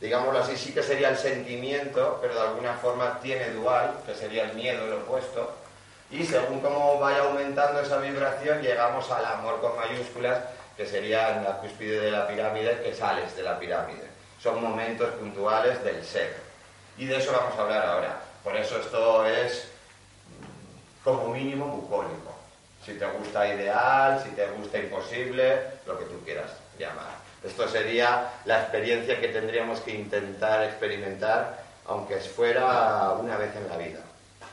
digámoslo 0.00 0.40
así, 0.40 0.56
sí 0.56 0.72
que 0.72 0.82
sería 0.82 1.10
el 1.10 1.18
sentimiento, 1.18 2.18
pero 2.20 2.34
de 2.34 2.40
alguna 2.40 2.74
forma 2.74 3.18
tiene 3.20 3.50
dual, 3.50 3.94
que 4.06 4.14
sería 4.14 4.44
el 4.44 4.54
miedo, 4.54 4.86
el 4.86 4.94
opuesto. 4.94 5.52
Y 6.10 6.24
según 6.24 6.60
cómo 6.60 6.98
vaya 6.98 7.24
aumentando 7.24 7.80
esa 7.80 7.98
vibración, 7.98 8.62
llegamos 8.62 9.10
al 9.10 9.24
amor 9.24 9.60
con 9.60 9.76
mayúsculas, 9.76 10.38
que 10.76 10.86
sería 10.86 11.36
en 11.36 11.44
la 11.44 11.58
cúspide 11.58 12.00
de 12.00 12.10
la 12.10 12.26
pirámide, 12.26 12.80
que 12.82 12.94
sales 12.94 13.36
de 13.36 13.42
la 13.42 13.58
pirámide. 13.58 14.08
Son 14.40 14.62
momentos 14.62 15.10
puntuales 15.14 15.82
del 15.84 16.02
ser. 16.04 16.47
Y 16.98 17.06
de 17.06 17.16
eso 17.16 17.32
vamos 17.32 17.56
a 17.58 17.62
hablar 17.62 17.86
ahora. 17.86 18.20
Por 18.42 18.56
eso 18.56 18.78
esto 18.78 19.24
es 19.26 19.68
como 21.04 21.28
mínimo 21.28 21.66
bucólico. 21.66 22.34
Si 22.84 22.94
te 22.94 23.06
gusta 23.06 23.46
ideal, 23.54 24.22
si 24.24 24.30
te 24.30 24.46
gusta 24.48 24.78
imposible, 24.78 25.60
lo 25.86 25.98
que 25.98 26.06
tú 26.06 26.20
quieras 26.24 26.50
llamar. 26.78 27.18
Esto 27.44 27.68
sería 27.68 28.30
la 28.44 28.62
experiencia 28.62 29.20
que 29.20 29.28
tendríamos 29.28 29.80
que 29.80 29.92
intentar 29.92 30.64
experimentar 30.64 31.68
aunque 31.86 32.16
fuera 32.18 33.12
una 33.12 33.36
vez 33.36 33.54
en 33.56 33.68
la 33.68 33.76
vida. 33.76 34.00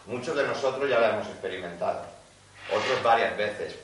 Muchos 0.06 0.36
de 0.36 0.44
nosotros 0.44 0.90
ya 0.90 1.00
lo 1.00 1.08
hemos 1.08 1.28
experimentado, 1.28 2.02
otros 2.72 3.04
varias 3.04 3.36
veces. 3.38 3.75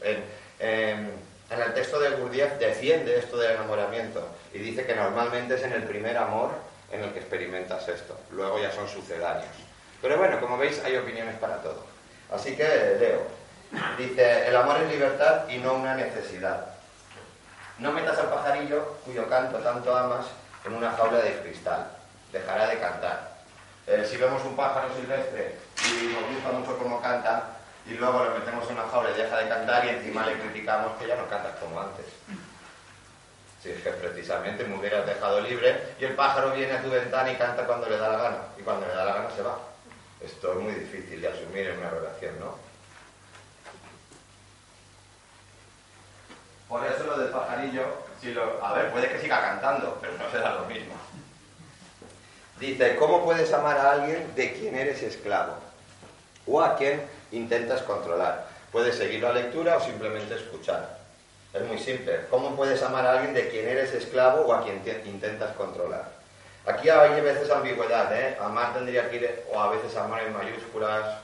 En, 0.60 1.32
el 1.50 1.74
texto 1.74 2.00
de 2.00 2.12
Gurdjieff 2.12 2.54
defiende 2.60 3.18
esto 3.18 3.38
del 3.38 3.52
enamoramiento 3.52 4.26
y 4.54 4.60
dice 4.60 4.86
que 4.86 4.96
normalmente 4.96 5.56
es 5.56 5.64
en 5.64 5.74
el 5.74 5.84
primer 5.84 6.18
amor 6.18 6.52
en 6.92 7.04
el 7.04 7.14
que 7.14 7.20
experimentas 7.20 7.88
esto, 7.88 8.18
luego 8.32 8.60
ya 8.60 8.72
son 8.72 8.88
sucedáneos. 8.88 9.56
Pero 10.02 10.18
bueno, 10.18 10.40
como 10.40 10.58
veis 10.58 10.82
hay 10.84 10.98
opiniones 10.98 11.36
para 11.38 11.58
todo. 11.58 11.86
Así 12.34 12.56
que 12.56 12.98
leo. 13.00 13.22
Dice, 13.98 14.48
el 14.48 14.56
amor 14.56 14.78
es 14.82 14.90
libertad 14.90 15.48
y 15.48 15.58
no 15.58 15.74
una 15.76 15.96
necesidad. 15.96 16.68
No 17.78 17.92
metas 17.92 18.18
al 18.18 18.30
pajarillo 18.30 18.98
cuyo 19.06 19.30
canto 19.30 19.58
tanto 19.60 19.96
amas 19.96 20.26
en 20.66 20.74
una 20.74 20.92
jaula 20.92 21.20
de 21.20 21.40
cristal. 21.42 21.88
Dejará 22.32 22.68
de 22.68 22.80
cantar. 22.80 23.32
Eh, 23.88 24.06
si 24.10 24.18
vemos 24.18 24.44
un 24.44 24.56
pájaro 24.56 24.94
silvestre 24.96 25.56
y 25.86 26.14
nos 26.14 26.34
gusta 26.34 26.52
mucho 26.52 26.78
cómo 26.78 27.02
canta, 27.02 27.58
y 27.86 27.94
luego 27.94 28.24
lo 28.24 28.32
metemos 28.38 28.70
en 28.70 28.78
una 28.78 28.88
jaula 28.88 29.10
y 29.12 29.22
deja 29.22 29.38
de 29.38 29.50
cantar 29.50 29.86
y 29.86 29.90
encima 29.90 30.26
le 30.26 30.40
criticamos 30.40 30.98
que 31.00 31.08
ya 31.08 31.16
no 31.16 31.28
canta 31.28 31.56
como 31.60 31.80
antes. 31.82 32.06
Si 33.62 33.70
es 33.70 33.82
que 33.82 33.92
precisamente 33.92 34.64
me 34.64 34.78
hubieras 34.78 35.06
dejado 35.06 35.40
libre 35.42 35.94
y 36.00 36.06
el 36.06 36.16
pájaro 36.16 36.52
viene 36.52 36.74
a 36.74 36.82
tu 36.82 36.90
ventana 36.90 37.32
y 37.32 37.36
canta 37.36 37.66
cuando 37.66 37.88
le 37.88 37.98
da 37.98 38.10
la 38.10 38.18
gana, 38.18 38.38
y 38.58 38.62
cuando 38.64 38.88
le 38.88 38.94
da 38.94 39.06
la 39.06 39.14
gana 39.14 39.30
se 39.36 39.44
va. 39.44 39.60
Esto 40.20 40.54
es 40.54 40.58
muy 40.60 40.74
difícil 40.74 41.22
de 41.22 41.28
asumir 41.28 41.68
en 41.68 41.78
una 41.78 41.90
relación, 41.90 42.40
¿no? 42.40 42.56
Por 46.68 46.86
eso 46.86 47.04
lo 47.04 47.18
del 47.18 47.30
pajarillo, 47.30 47.84
si 48.22 48.34
lo, 48.34 48.66
a 48.66 48.74
ver, 48.74 48.92
puede 48.92 49.10
que 49.10 49.20
siga 49.20 49.42
cantando, 49.42 49.98
pero 50.00 50.14
no 50.14 50.32
será 50.32 50.54
lo 50.56 50.66
mismo. 50.66 50.94
Dice, 52.60 52.96
¿cómo 52.96 53.26
puedes 53.26 53.52
amar 53.52 53.78
a 53.78 53.92
alguien 53.92 54.34
de 54.36 54.54
quien 54.54 54.76
eres 54.76 55.04
esclavo? 55.04 55.56
O 56.48 56.62
a 56.62 56.78
quien 56.78 57.02
intentas 57.32 57.82
controlar. 57.82 58.48
Puedes 58.72 58.96
seguir 58.96 59.22
la 59.22 59.34
lectura 59.34 59.78
o 59.78 59.82
simplemente 59.82 60.36
escuchar. 60.36 61.01
Es 61.54 61.62
muy 61.64 61.78
simple. 61.78 62.22
¿Cómo 62.30 62.56
puedes 62.56 62.82
amar 62.82 63.06
a 63.06 63.12
alguien 63.14 63.34
de 63.34 63.50
quien 63.50 63.68
eres 63.68 63.94
esclavo 63.94 64.44
o 64.44 64.54
a 64.54 64.64
quien 64.64 64.82
intentas 65.06 65.54
controlar? 65.56 66.06
Aquí 66.66 66.90
hay 66.90 67.20
a 67.20 67.24
veces 67.24 67.50
ambigüedad, 67.50 68.16
¿eh? 68.18 68.38
Amar 68.40 68.74
tendría 68.74 69.10
que 69.10 69.18
ir, 69.18 69.44
o 69.52 69.60
a 69.60 69.70
veces 69.72 69.96
amar 69.98 70.24
en 70.24 70.34
mayúsculas, 70.34 71.18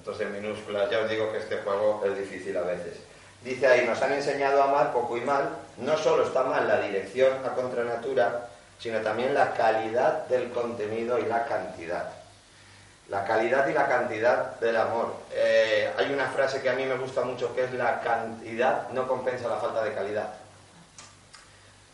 otros 0.00 0.20
en 0.20 0.32
minúsculas. 0.32 0.88
Ya 0.90 1.00
os 1.00 1.10
digo 1.10 1.32
que 1.32 1.38
este 1.38 1.56
juego 1.58 2.04
es 2.06 2.16
difícil 2.16 2.56
a 2.56 2.62
veces. 2.62 2.98
Dice 3.42 3.66
ahí, 3.66 3.86
nos 3.86 4.00
han 4.02 4.12
enseñado 4.12 4.62
a 4.62 4.68
amar 4.68 4.92
poco 4.92 5.16
y 5.16 5.22
mal. 5.22 5.48
No 5.78 5.96
solo 5.96 6.24
está 6.24 6.44
mal 6.44 6.68
la 6.68 6.80
dirección 6.80 7.32
a 7.44 7.54
contranatura, 7.54 8.48
sino 8.78 9.00
también 9.00 9.34
la 9.34 9.54
calidad 9.54 10.26
del 10.26 10.50
contenido 10.50 11.18
y 11.18 11.22
la 11.22 11.46
cantidad. 11.46 12.17
La 13.08 13.24
calidad 13.24 13.66
y 13.68 13.72
la 13.72 13.88
cantidad 13.88 14.60
del 14.60 14.76
amor. 14.76 15.14
Eh, 15.32 15.90
hay 15.96 16.12
una 16.12 16.26
frase 16.26 16.60
que 16.60 16.68
a 16.68 16.74
mí 16.74 16.84
me 16.84 16.96
gusta 16.96 17.22
mucho 17.22 17.54
que 17.54 17.64
es 17.64 17.72
la 17.72 18.00
cantidad 18.00 18.90
no 18.90 19.08
compensa 19.08 19.48
la 19.48 19.56
falta 19.56 19.82
de 19.82 19.94
calidad. 19.94 20.34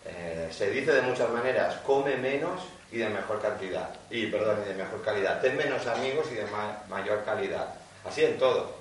Eh, 0.04 0.48
se 0.50 0.70
dice 0.70 0.92
de 0.92 1.02
muchas 1.02 1.30
maneras, 1.30 1.76
come 1.86 2.16
menos 2.16 2.62
y 2.90 2.98
de 2.98 3.08
mejor 3.08 3.40
cantidad. 3.40 3.90
Y, 4.10 4.26
perdón, 4.26 4.58
y 4.64 4.68
de 4.68 4.74
mejor 4.74 5.02
calidad. 5.02 5.40
Ten 5.40 5.56
menos 5.56 5.86
amigos 5.86 6.26
y 6.32 6.34
de 6.34 6.46
mayor 6.88 7.24
calidad. 7.24 7.74
Así 8.04 8.24
en 8.24 8.38
todo. 8.38 8.74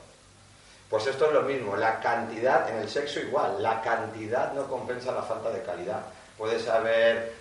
Pues 0.90 1.08
esto 1.08 1.28
es 1.28 1.34
lo 1.34 1.42
mismo, 1.42 1.76
la 1.76 2.00
cantidad, 2.00 2.70
en 2.70 2.78
el 2.78 2.88
sexo 2.88 3.20
igual, 3.20 3.64
la 3.64 3.82
cantidad 3.82 4.54
no 4.54 4.68
compensa 4.68 5.12
la 5.12 5.24
falta 5.24 5.50
de 5.50 5.64
calidad. 5.64 6.02
Puedes 6.38 6.68
haber 6.68 7.34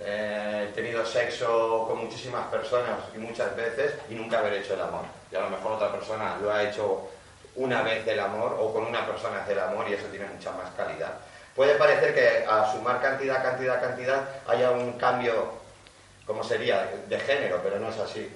eh, 0.00 0.70
tenido 0.74 1.04
sexo 1.04 1.86
con 1.88 2.04
muchísimas 2.04 2.46
personas 2.48 2.98
y 3.14 3.18
muchas 3.18 3.54
veces 3.56 3.94
y 4.08 4.14
nunca 4.14 4.38
haber 4.38 4.54
hecho 4.54 4.74
el 4.74 4.80
amor. 4.80 5.04
Y 5.30 5.36
a 5.36 5.40
lo 5.40 5.50
mejor 5.50 5.72
otra 5.72 5.92
persona 5.92 6.36
lo 6.40 6.52
ha 6.52 6.62
hecho 6.62 7.08
una 7.56 7.82
vez 7.82 8.06
el 8.06 8.20
amor 8.20 8.56
o 8.60 8.72
con 8.72 8.86
una 8.86 9.06
persona 9.06 9.42
hace 9.42 9.52
el 9.52 9.60
amor 9.60 9.88
y 9.88 9.94
eso 9.94 10.06
tiene 10.06 10.26
mucha 10.26 10.52
más 10.52 10.70
calidad. 10.76 11.14
Puede 11.54 11.74
parecer 11.74 12.14
que 12.14 12.46
a 12.48 12.70
sumar 12.72 13.00
cantidad, 13.02 13.42
cantidad, 13.42 13.80
cantidad 13.80 14.28
haya 14.46 14.70
un 14.70 14.92
cambio, 14.92 15.52
como 16.24 16.44
sería, 16.44 16.88
de 17.08 17.18
género, 17.18 17.60
pero 17.62 17.80
no 17.80 17.90
es 17.90 17.98
así 17.98 18.30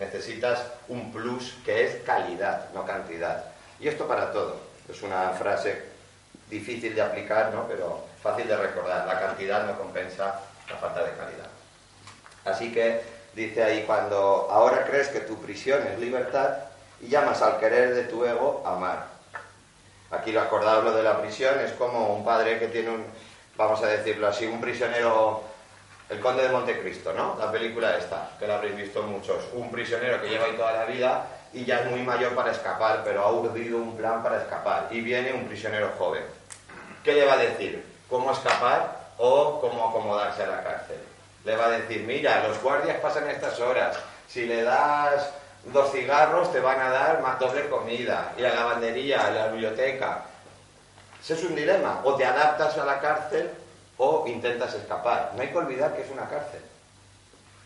necesitas 0.00 0.64
un 0.88 1.12
plus 1.12 1.54
que 1.64 1.84
es 1.84 2.02
calidad, 2.04 2.70
no 2.74 2.84
cantidad. 2.84 3.44
Y 3.78 3.86
esto 3.86 4.08
para 4.08 4.32
todo. 4.32 4.58
Es 4.88 5.02
una 5.02 5.30
frase 5.30 5.84
difícil 6.48 6.94
de 6.94 7.02
aplicar, 7.02 7.52
¿no? 7.52 7.68
pero 7.68 8.06
fácil 8.20 8.48
de 8.48 8.56
recordar. 8.56 9.06
La 9.06 9.20
cantidad 9.20 9.66
no 9.66 9.78
compensa 9.78 10.40
la 10.70 10.76
falta 10.76 11.04
de 11.04 11.12
calidad. 11.12 11.48
Así 12.44 12.72
que 12.72 13.02
dice 13.34 13.62
ahí, 13.62 13.84
cuando 13.86 14.48
ahora 14.50 14.84
crees 14.84 15.08
que 15.08 15.20
tu 15.20 15.40
prisión 15.40 15.86
es 15.86 15.98
libertad 15.98 16.56
y 17.00 17.08
llamas 17.08 17.42
al 17.42 17.58
querer 17.58 17.94
de 17.94 18.04
tu 18.04 18.24
ego 18.24 18.62
amar. 18.64 19.06
Aquí 20.10 20.32
lo 20.32 20.40
acordado 20.40 20.92
de 20.92 21.02
la 21.02 21.20
prisión 21.20 21.60
es 21.60 21.72
como 21.72 22.14
un 22.14 22.24
padre 22.24 22.58
que 22.58 22.68
tiene 22.68 22.90
un, 22.90 23.04
vamos 23.56 23.82
a 23.82 23.86
decirlo 23.86 24.26
así, 24.26 24.46
un 24.46 24.60
prisionero 24.60 25.42
el 26.08 26.18
Conde 26.18 26.42
de 26.42 26.48
Montecristo, 26.48 27.12
¿no? 27.12 27.36
La 27.38 27.52
película 27.52 27.96
esta, 27.96 28.30
que 28.36 28.46
la 28.46 28.56
habréis 28.56 28.76
visto 28.76 29.00
muchos. 29.04 29.44
Un 29.52 29.70
prisionero 29.70 30.20
que 30.20 30.28
lleva 30.28 30.46
ahí 30.46 30.56
toda 30.56 30.72
la 30.72 30.84
vida 30.84 31.26
y 31.52 31.64
ya 31.64 31.80
es 31.80 31.90
muy 31.90 32.02
mayor 32.02 32.34
para 32.34 32.50
escapar, 32.50 33.02
pero 33.04 33.22
ha 33.22 33.30
urdido 33.30 33.78
un 33.78 33.96
plan 33.96 34.20
para 34.20 34.42
escapar. 34.42 34.88
Y 34.90 35.02
viene 35.02 35.32
un 35.32 35.46
prisionero 35.46 35.92
joven. 35.96 36.24
¿Qué 37.04 37.14
le 37.14 37.26
va 37.26 37.34
a 37.34 37.36
decir? 37.36 37.84
¿Cómo 38.08 38.32
escapar 38.32 38.99
o 39.20 39.60
cómo 39.60 39.90
acomodarse 39.90 40.42
a 40.42 40.46
la 40.46 40.62
cárcel? 40.62 40.98
Le 41.44 41.56
va 41.56 41.66
a 41.66 41.70
decir, 41.70 42.02
mira, 42.02 42.46
los 42.48 42.60
guardias 42.62 42.98
pasan 43.00 43.28
estas 43.28 43.60
horas. 43.60 43.96
Si 44.28 44.46
le 44.46 44.62
das 44.62 45.30
dos 45.66 45.92
cigarros, 45.92 46.52
te 46.52 46.60
van 46.60 46.80
a 46.80 46.90
dar 46.90 47.20
más 47.20 47.38
doble 47.38 47.68
comida. 47.68 48.32
Y 48.36 48.42
la 48.42 48.54
lavandería, 48.54 49.30
la 49.30 49.48
biblioteca. 49.48 50.22
Ese 51.22 51.34
es 51.34 51.44
un 51.44 51.54
dilema. 51.54 52.00
O 52.04 52.14
te 52.14 52.24
adaptas 52.24 52.76
a 52.78 52.84
la 52.84 52.98
cárcel 52.98 53.50
o 53.98 54.24
intentas 54.26 54.74
escapar. 54.74 55.32
No 55.34 55.42
hay 55.42 55.48
que 55.48 55.58
olvidar 55.58 55.94
que 55.94 56.02
es 56.02 56.10
una 56.10 56.28
cárcel. 56.28 56.62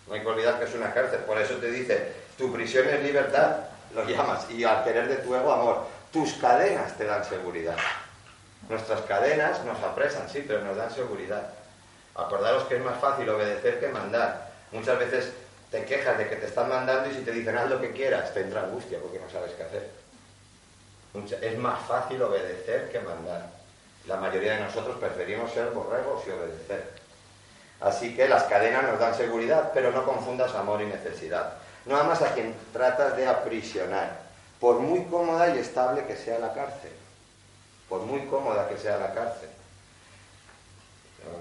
No 0.08 0.14
hay 0.14 0.20
que 0.20 0.26
olvidar 0.26 0.58
que 0.58 0.64
es 0.64 0.75
una 0.75 0.92
cárcel. 0.92 1.20
Por 1.20 1.38
eso 1.38 1.54
te 1.54 1.70
dice, 1.70 2.12
tu 2.37 2.52
prisión 2.52 2.88
es 2.88 3.02
libertad, 3.02 3.56
lo 3.94 4.04
llamas, 4.04 4.50
y 4.50 4.64
al 4.64 4.82
querer 4.82 5.08
de 5.08 5.16
tu 5.16 5.34
ego 5.34 5.52
amor. 5.52 5.87
Tus 6.12 6.34
cadenas 6.34 6.96
te 6.96 7.04
dan 7.04 7.25
seguridad. 7.25 7.76
Nuestras 8.68 9.02
cadenas 9.02 9.64
nos 9.64 9.78
apresan, 9.83 10.28
sí, 10.28 10.44
pero 10.47 10.62
nos 10.62 10.76
dan 10.76 10.90
seguridad. 10.90 11.50
Acordaros 12.14 12.64
que 12.64 12.76
es 12.76 12.85
más 12.85 12.99
fácil 12.99 13.28
obedecer 13.28 13.80
que 13.80 13.88
mandar. 13.88 14.50
Muchas 14.73 14.99
veces 14.99 15.33
te 15.71 15.85
quejas 15.85 16.16
de 16.16 16.28
que 16.28 16.37
te 16.37 16.47
están 16.47 16.68
mandando 16.68 17.11
y 17.11 17.14
si 17.14 17.21
te 17.23 17.33
dicen 17.33 17.56
haz 17.56 17.68
lo 17.68 17.80
que 17.80 17.92
quieras, 17.92 18.33
te 18.33 18.40
entra 18.40 18.62
angustia 18.62 18.99
porque 19.00 19.18
no 19.18 19.28
sabes 19.30 19.52
qué 19.52 19.64
hacer. 19.64 19.90
Es 21.42 21.59
más 21.59 21.87
fácil 21.87 22.23
obedecer 22.23 22.90
que 22.90 23.00
mandar. 23.00 23.47
La 24.06 24.16
mayoría 24.16 24.54
de 24.54 24.61
nosotros 24.61 24.97
preferimos 24.99 25.52
ser 25.52 25.71
borregos 25.71 26.23
y 26.26 26.30
obedecer. 26.30 26.92
Así 27.80 28.16
que 28.16 28.28
las 28.28 28.44
cadenas 28.44 28.85
nos 28.85 28.99
dan 28.99 29.14
seguridad, 29.14 29.73
pero 29.75 29.90
no 29.90 30.04
confundas 30.04 30.54
amor 30.54 30.80
y 30.80 30.87
necesidad. 30.87 31.54
No 31.85 31.97
amas 31.97 32.23
a 32.23 32.33
quien 32.33 32.54
tratas 32.73 33.16
de 33.16 33.26
aprisionar, 33.26 34.21
por 34.59 34.78
muy 34.78 35.04
cómoda 35.04 35.54
y 35.54 35.59
estable 35.59 36.06
que 36.06 36.16
sea 36.16 36.38
la 36.38 36.54
cárcel. 36.54 36.92
Por 37.88 38.00
muy 38.03 38.26
cómoda 38.26 38.69
que 38.69 38.79
sea 38.79 38.99
la 38.99 39.14
cárcel. 39.14 39.50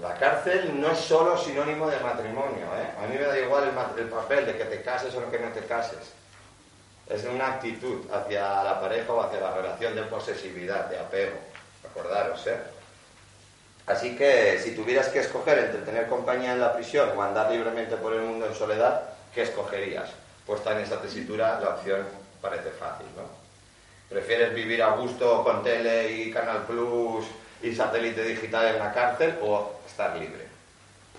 La 0.00 0.14
cárcel 0.14 0.80
no 0.80 0.90
es 0.90 0.98
solo 0.98 1.36
sinónimo 1.36 1.88
de 1.88 2.00
matrimonio. 2.00 2.66
¿eh? 2.76 2.90
A 3.02 3.06
mí 3.06 3.16
me 3.18 3.24
da 3.24 3.38
igual 3.38 3.64
el, 3.64 4.00
el, 4.00 4.08
papel 4.08 4.46
de 4.46 4.56
que 4.56 4.64
te 4.64 4.82
cases 4.82 5.14
o 5.14 5.30
que 5.30 5.38
no 5.38 5.48
te 5.48 5.60
cases. 5.66 6.12
Es 7.08 7.24
una 7.24 7.54
actitud 7.54 8.10
hacia 8.10 8.64
la 8.64 8.80
pareja 8.80 9.12
o 9.12 9.20
hacia 9.20 9.40
la 9.40 9.54
relación 9.54 9.94
de 9.94 10.02
posesividad, 10.04 10.86
de 10.86 10.98
apego 10.98 11.36
acordaros, 11.84 12.46
¿eh? 12.46 12.58
Así 13.86 14.16
que 14.16 14.58
si 14.58 14.74
tuvieras 14.74 15.08
que 15.08 15.20
escoger 15.20 15.58
entre 15.58 15.82
tener 15.82 16.08
compañía 16.08 16.52
en 16.52 16.60
la 16.60 16.74
prisión 16.74 17.10
o 17.16 17.22
andar 17.22 17.50
libremente 17.50 17.96
por 17.96 18.14
el 18.14 18.22
mundo 18.22 18.46
en 18.46 18.54
soledad, 18.54 19.02
¿qué 19.34 19.42
escogerías? 19.42 20.08
Puesta 20.46 20.72
en 20.72 20.78
esta 20.78 21.00
tesitura, 21.00 21.60
la 21.60 21.70
opción 21.70 22.06
parece 22.40 22.70
fácil, 22.70 23.06
¿no? 23.14 23.44
¿Prefieres 24.08 24.54
vivir 24.54 24.82
a 24.82 24.90
gusto 24.90 25.42
con 25.42 25.62
tele 25.62 26.12
y 26.12 26.30
Canal 26.30 26.64
Plus 26.64 27.24
y 27.62 27.74
satélite 27.74 28.22
digital 28.22 28.66
en 28.66 28.78
la 28.78 28.92
cárcel 28.92 29.38
o 29.42 29.80
estar 29.86 30.16
libre? 30.16 30.46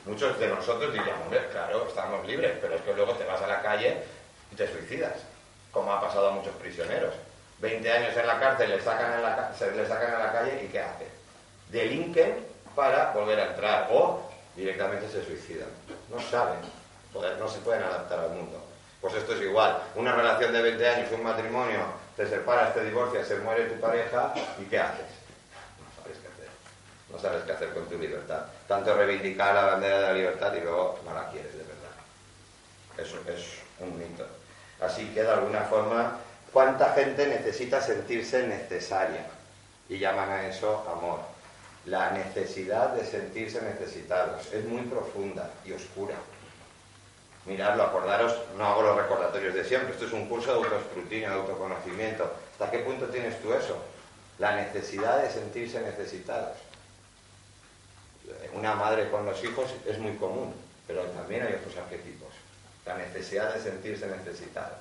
Muchos 0.06 0.40
de 0.40 0.48
nosotros 0.48 0.94
diríamos, 0.94 1.28
claro, 1.52 1.88
estamos 1.88 2.26
libres, 2.28 2.54
pero 2.62 2.76
es 2.76 2.82
que 2.82 2.94
luego 2.94 3.14
te 3.14 3.26
vas 3.26 3.42
a 3.42 3.48
la 3.48 3.62
calle 3.62 3.98
y 4.52 4.56
te 4.56 4.72
suicidas, 4.72 5.14
como 5.72 5.92
ha 5.92 6.00
pasado 6.00 6.30
a 6.30 6.32
muchos 6.32 6.54
prisioneros. 6.56 7.16
20 7.60 7.92
años 7.92 8.16
en 8.16 8.28
la 8.28 8.40
cárcel, 8.40 8.70
le 8.70 8.82
sacan, 8.82 9.22
la, 9.22 9.52
se 9.58 9.72
le 9.72 9.88
sacan 9.88 10.14
a 10.14 10.20
la 10.20 10.32
calle 10.32 10.64
y 10.64 10.68
¿qué 10.68 10.80
hace? 10.80 11.08
Delinquen 11.72 12.46
para 12.76 13.12
volver 13.14 13.40
a 13.40 13.48
entrar 13.48 13.88
o 13.92 14.30
directamente 14.56 15.10
se 15.10 15.26
suicidan. 15.26 15.70
No 16.12 16.20
saben, 16.22 16.60
no 17.40 17.48
se 17.48 17.60
pueden 17.60 17.82
adaptar 17.82 18.20
al 18.20 18.30
mundo. 18.30 18.64
Pues 19.02 19.16
esto 19.16 19.34
es 19.34 19.42
igual. 19.42 19.82
Una 19.96 20.16
relación 20.16 20.54
de 20.54 20.62
20 20.62 20.88
años, 20.88 21.12
un 21.12 21.24
matrimonio, 21.24 21.80
te 22.16 22.28
separas, 22.28 22.74
te 22.74 22.84
divorcias, 22.84 23.28
se 23.28 23.38
muere 23.38 23.66
tu 23.66 23.80
pareja 23.80 24.34
y 24.60 24.66
¿qué 24.66 24.80
haces? 24.80 25.06
No 25.80 26.04
sabes 26.04 26.18
qué 26.22 26.28
hacer. 26.28 26.50
No 27.12 27.20
sabes 27.20 27.44
qué 27.44 27.52
hacer 27.52 27.74
con 27.74 27.86
tu 27.88 27.98
libertad. 27.98 28.46
Tanto 28.68 28.96
reivindicar 28.96 29.54
la 29.54 29.66
bandera 29.66 29.98
de 29.98 30.02
la 30.04 30.14
libertad 30.14 30.54
y 30.54 30.62
luego 30.62 31.00
no 31.04 31.14
la 31.14 31.30
quieres 31.30 31.52
de 31.54 31.64
verdad. 31.64 31.76
Eso 32.98 33.18
es 33.30 33.60
un 33.80 33.98
mito. 33.98 34.26
Así 34.80 35.08
que 35.14 35.24
de 35.24 35.32
alguna 35.32 35.62
forma, 35.62 36.18
¿cuánta 36.54 36.94
gente 36.94 37.28
necesita 37.28 37.82
sentirse 37.82 38.48
necesaria? 38.48 39.26
Y 39.90 40.00
llaman 40.00 40.30
a 40.30 40.48
eso 40.48 40.86
amor. 40.90 41.20
La 41.86 42.12
necesidad 42.12 42.90
de 42.90 43.06
sentirse 43.06 43.62
necesitados 43.62 44.52
es 44.52 44.66
muy 44.66 44.82
profunda 44.84 45.52
y 45.64 45.74
oscura. 45.74 46.16
Miradlo, 47.46 47.84
acordaros, 47.84 48.36
no 48.58 48.66
hago 48.66 48.82
los 48.82 48.98
recordatorios 48.98 49.54
de 49.54 49.64
siempre, 49.64 49.94
esto 49.94 50.06
es 50.06 50.14
un 50.14 50.28
curso 50.28 50.52
de 50.52 50.66
autoescrutinio, 50.66 51.30
de 51.30 51.36
autoconocimiento. 51.36 52.32
¿Hasta 52.54 52.72
qué 52.72 52.80
punto 52.80 53.06
tienes 53.06 53.40
tú 53.42 53.54
eso? 53.54 53.78
La 54.40 54.56
necesidad 54.56 55.22
de 55.22 55.30
sentirse 55.30 55.80
necesitados. 55.82 56.58
Una 58.54 58.74
madre 58.74 59.10
con 59.12 59.26
los 59.26 59.44
hijos 59.44 59.70
es 59.86 60.00
muy 60.00 60.16
común, 60.16 60.56
pero 60.88 61.04
también 61.04 61.46
hay 61.46 61.54
otros 61.54 61.78
arquetipos. 61.78 62.30
La 62.84 62.98
necesidad 62.98 63.54
de 63.54 63.62
sentirse 63.62 64.08
necesitado. 64.08 64.76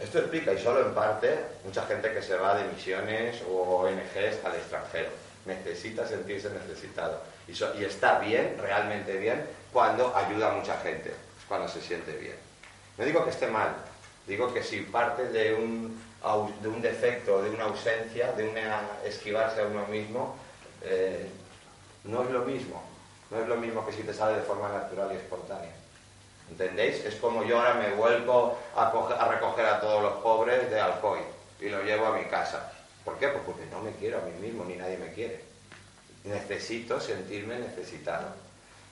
Esto 0.00 0.18
explica, 0.18 0.52
y 0.52 0.58
solo 0.58 0.86
en 0.86 0.92
parte, 0.92 1.38
mucha 1.64 1.86
gente 1.86 2.12
que 2.12 2.20
se 2.20 2.34
va 2.34 2.56
de 2.56 2.64
misiones 2.64 3.42
o 3.48 3.84
ONGs 3.84 4.44
al 4.44 4.56
extranjero. 4.56 5.10
Necesita 5.46 6.06
sentirse 6.06 6.50
necesitado. 6.50 7.20
Y, 7.46 7.84
está 7.84 8.18
bien, 8.20 8.56
realmente 8.58 9.16
bien, 9.18 9.44
cuando 9.72 10.16
ayuda 10.16 10.50
a 10.50 10.54
mucha 10.54 10.78
gente, 10.78 11.12
cuando 11.46 11.68
se 11.68 11.80
siente 11.80 12.12
bien. 12.12 12.36
No 12.96 13.04
digo 13.04 13.24
que 13.24 13.30
esté 13.30 13.48
mal, 13.48 13.74
digo 14.26 14.52
que 14.52 14.62
si 14.62 14.80
parte 14.80 15.28
de 15.28 15.54
un, 15.54 16.00
de 16.62 16.68
un 16.68 16.80
defecto, 16.80 17.42
de 17.42 17.50
una 17.50 17.64
ausencia, 17.64 18.32
de 18.32 18.48
una 18.48 18.80
esquivarse 19.04 19.60
a 19.60 19.66
uno 19.66 19.86
mismo, 19.86 20.36
eh, 20.82 21.28
no 22.04 22.22
es 22.22 22.30
lo 22.30 22.40
mismo. 22.44 22.82
No 23.30 23.40
es 23.40 23.48
lo 23.48 23.56
mismo 23.56 23.84
que 23.84 23.92
si 23.92 24.02
te 24.02 24.14
sale 24.14 24.36
de 24.36 24.42
forma 24.42 24.68
natural 24.68 25.10
y 25.12 25.16
espontánea. 25.16 25.72
¿Entendéis? 26.50 27.04
Es 27.04 27.16
como 27.16 27.42
yo 27.42 27.58
ahora 27.58 27.74
me 27.74 27.90
vuelvo 27.94 28.58
a, 28.76 29.28
recoger 29.30 29.66
a 29.66 29.80
todos 29.80 30.02
los 30.02 30.12
pobres 30.22 30.70
de 30.70 30.80
Alcoy 30.80 31.20
y 31.60 31.68
lo 31.68 31.82
llevo 31.82 32.06
a 32.06 32.16
mi 32.16 32.24
casa. 32.26 32.72
¿Por 33.04 33.18
qué? 33.18 33.28
Pues 33.28 33.42
porque 33.44 33.66
no 33.70 33.80
me 33.80 33.92
quiero 33.92 34.18
a 34.18 34.22
mí 34.22 34.32
mismo, 34.40 34.64
ni 34.64 34.76
nadie 34.76 34.98
me 34.98 35.12
quiere 35.12 35.53
necesito 36.24 36.98
sentirme 37.00 37.58
necesitado. 37.58 38.28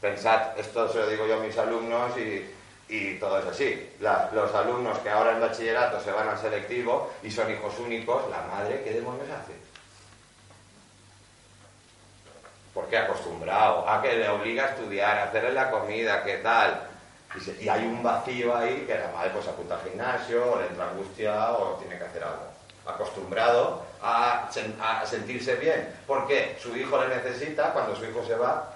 Pensad, 0.01 0.59
esto 0.59 0.93
se 0.93 0.99
lo 0.99 1.09
digo 1.09 1.27
yo 1.27 1.37
a 1.37 1.45
mis 1.45 1.57
alumnos 1.57 2.13
y, 2.19 2.59
todo 3.19 3.39
es 3.39 3.47
así. 3.47 3.91
los 4.01 4.55
alumnos 4.55 4.99
que 4.99 5.09
ahora 5.09 5.33
en 5.33 5.41
bachillerato 5.41 5.99
se 6.01 6.13
van 6.13 6.29
al 6.29 6.39
selectivo 6.39 7.11
y 7.23 7.31
son 7.31 7.51
hijos 7.51 7.79
únicos, 7.79 8.29
la 8.29 8.43
madre, 8.43 8.83
¿qué 8.85 8.93
demonios 8.93 9.31
hace? 9.31 9.53
Porque 12.75 12.99
acostumbrado 12.99 13.89
a 13.89 14.03
que 14.03 14.17
le 14.17 14.29
obliga 14.29 14.65
a 14.65 14.71
estudiar, 14.71 15.19
a 15.19 15.25
hacerle 15.25 15.53
la 15.53 15.71
comida, 15.71 16.23
¿qué 16.23 16.39
tal? 16.39 16.89
Y, 17.61 17.69
hay 17.69 17.87
un 17.87 18.03
vacío 18.03 18.55
ahí 18.55 18.85
que 18.87 18.99
la 18.99 19.09
madre 19.09 19.31
pues 19.31 19.49
apunta 19.49 19.77
al 19.77 19.89
gimnasio, 19.89 20.53
o 20.53 20.61
le 20.61 20.67
entra 20.67 20.91
angustia 20.91 21.53
o 21.53 21.77
tiene 21.77 21.97
que 21.97 22.05
hacer 22.05 22.25
algo. 22.25 22.45
Acostumbrado 22.87 23.92
a, 24.03 25.07
sentirse 25.07 25.57
bien. 25.57 25.89
Porque 26.07 26.57
su 26.61 26.77
hijo 26.77 26.99
le 27.03 27.17
necesita, 27.17 27.73
cuando 27.73 27.97
su 27.97 28.05
hijo 28.05 28.25
se 28.27 28.35
va, 28.35 28.75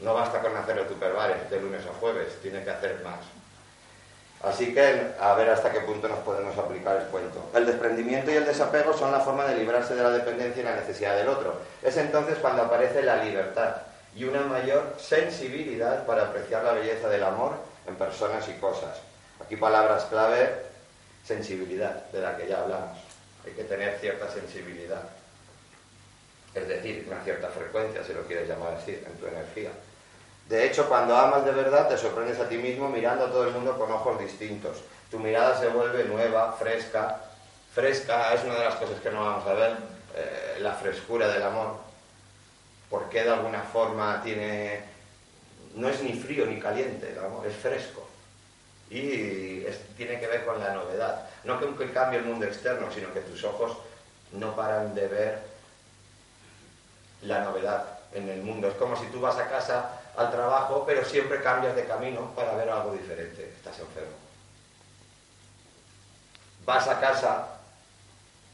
no 0.00 0.14
basta 0.14 0.40
con 0.40 0.56
hacer 0.56 0.78
el 0.78 0.86
tuperbares 0.86 1.48
de 1.50 1.60
lunes 1.60 1.84
a 1.86 1.98
jueves, 1.98 2.40
tiene 2.42 2.62
que 2.64 2.70
hacer 2.70 3.00
más. 3.04 3.20
Así 4.42 4.72
que 4.72 5.14
a 5.20 5.34
ver 5.34 5.50
hasta 5.50 5.72
qué 5.72 5.80
punto 5.80 6.06
nos 6.06 6.20
podemos 6.20 6.56
aplicar 6.56 6.96
el 6.96 7.08
cuento. 7.08 7.50
El 7.54 7.66
desprendimiento 7.66 8.30
y 8.30 8.36
el 8.36 8.46
desapego 8.46 8.92
son 8.96 9.10
la 9.10 9.20
forma 9.20 9.44
de 9.44 9.56
librarse 9.56 9.96
de 9.96 10.02
la 10.02 10.10
dependencia 10.10 10.62
y 10.62 10.64
la 10.64 10.76
necesidad 10.76 11.16
del 11.16 11.28
otro. 11.28 11.60
Es 11.82 11.96
entonces 11.96 12.38
cuando 12.38 12.62
aparece 12.62 13.02
la 13.02 13.22
libertad 13.24 13.74
y 14.14 14.24
una 14.24 14.42
mayor 14.42 14.94
sensibilidad 14.98 16.06
para 16.06 16.26
apreciar 16.26 16.62
la 16.62 16.72
belleza 16.72 17.08
del 17.08 17.24
amor 17.24 17.54
en 17.88 17.96
personas 17.96 18.48
y 18.48 18.52
cosas. 18.54 18.98
Aquí 19.44 19.56
palabras 19.56 20.04
clave, 20.04 20.66
sensibilidad, 21.24 22.06
de 22.12 22.20
la 22.20 22.36
que 22.36 22.46
ya 22.46 22.60
hablamos 22.60 23.07
hay 23.48 23.54
que 23.54 23.64
tener 23.64 23.98
cierta 23.98 24.30
sensibilidad. 24.30 25.02
Es 26.54 26.66
decir, 26.66 27.04
una 27.06 27.22
cierta 27.22 27.48
frecuencia, 27.48 28.02
si 28.04 28.12
lo 28.12 28.22
quieres 28.22 28.48
llamar 28.48 28.74
así, 28.74 28.92
en 28.92 29.14
tu 29.18 29.26
energía. 29.26 29.70
De 30.48 30.66
hecho, 30.66 30.88
cuando 30.88 31.14
amas 31.16 31.44
de 31.44 31.52
verdad, 31.52 31.88
te 31.88 31.98
sorprendes 31.98 32.40
a 32.40 32.48
ti 32.48 32.56
mismo 32.56 32.88
mirando 32.88 33.26
a 33.26 33.30
todo 33.30 33.44
el 33.46 33.52
mundo 33.52 33.78
con 33.78 33.92
ojos 33.92 34.18
distintos. 34.18 34.78
Tu 35.10 35.18
mirada 35.18 35.58
se 35.58 35.68
vuelve 35.68 36.04
nueva, 36.04 36.52
fresca. 36.52 37.20
Fresca 37.74 38.32
es 38.34 38.44
una 38.44 38.54
de 38.54 38.64
las 38.64 38.74
cosas 38.76 39.00
que 39.00 39.10
no 39.10 39.24
vamos 39.24 39.46
a 39.46 39.52
ver, 39.52 39.76
eh, 40.16 40.56
la 40.60 40.72
frescura 40.72 41.28
del 41.28 41.42
amor. 41.42 41.76
Porque 42.88 43.22
de 43.22 43.30
alguna 43.30 43.62
forma 43.62 44.22
tiene. 44.22 44.82
No 45.74 45.88
es 45.88 46.02
ni 46.02 46.14
frío 46.14 46.46
ni 46.46 46.58
caliente, 46.58 47.12
el 47.12 47.18
amor 47.18 47.46
es 47.46 47.54
fresco. 47.54 48.07
Y 48.90 49.64
tiene 49.96 50.18
que 50.18 50.26
ver 50.26 50.44
con 50.44 50.58
la 50.60 50.72
novedad. 50.72 51.28
No 51.44 51.58
que 51.58 51.92
cambie 51.92 52.20
el 52.20 52.24
mundo 52.24 52.46
externo, 52.46 52.90
sino 52.92 53.12
que 53.12 53.20
tus 53.20 53.44
ojos 53.44 53.76
no 54.32 54.54
paran 54.56 54.94
de 54.94 55.06
ver 55.08 55.42
la 57.22 57.44
novedad 57.44 57.98
en 58.12 58.28
el 58.28 58.42
mundo. 58.42 58.68
Es 58.68 58.74
como 58.74 58.96
si 58.96 59.06
tú 59.06 59.20
vas 59.20 59.36
a 59.38 59.48
casa 59.48 60.00
al 60.16 60.30
trabajo, 60.30 60.84
pero 60.86 61.04
siempre 61.04 61.42
cambias 61.42 61.74
de 61.76 61.84
camino 61.84 62.32
para 62.34 62.54
ver 62.54 62.70
algo 62.70 62.92
diferente. 62.92 63.52
Estás 63.56 63.78
enfermo. 63.78 64.16
Vas 66.64 66.88
a 66.88 67.00
casa 67.00 67.48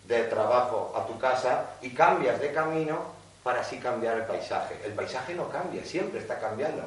de 0.05 0.25
trabajo 0.25 0.93
a 0.97 1.07
tu 1.07 1.19
casa 1.19 1.71
y 1.81 1.91
cambias 1.91 2.41
de 2.41 2.53
camino 2.53 3.15
para 3.43 3.61
así 3.61 3.79
cambiar 3.79 4.19
el 4.19 4.25
paisaje. 4.25 4.81
El 4.85 4.93
paisaje 4.93 5.35
no 5.35 5.49
cambia, 5.49 5.85
siempre 5.85 6.21
está 6.21 6.39
cambiando. 6.39 6.83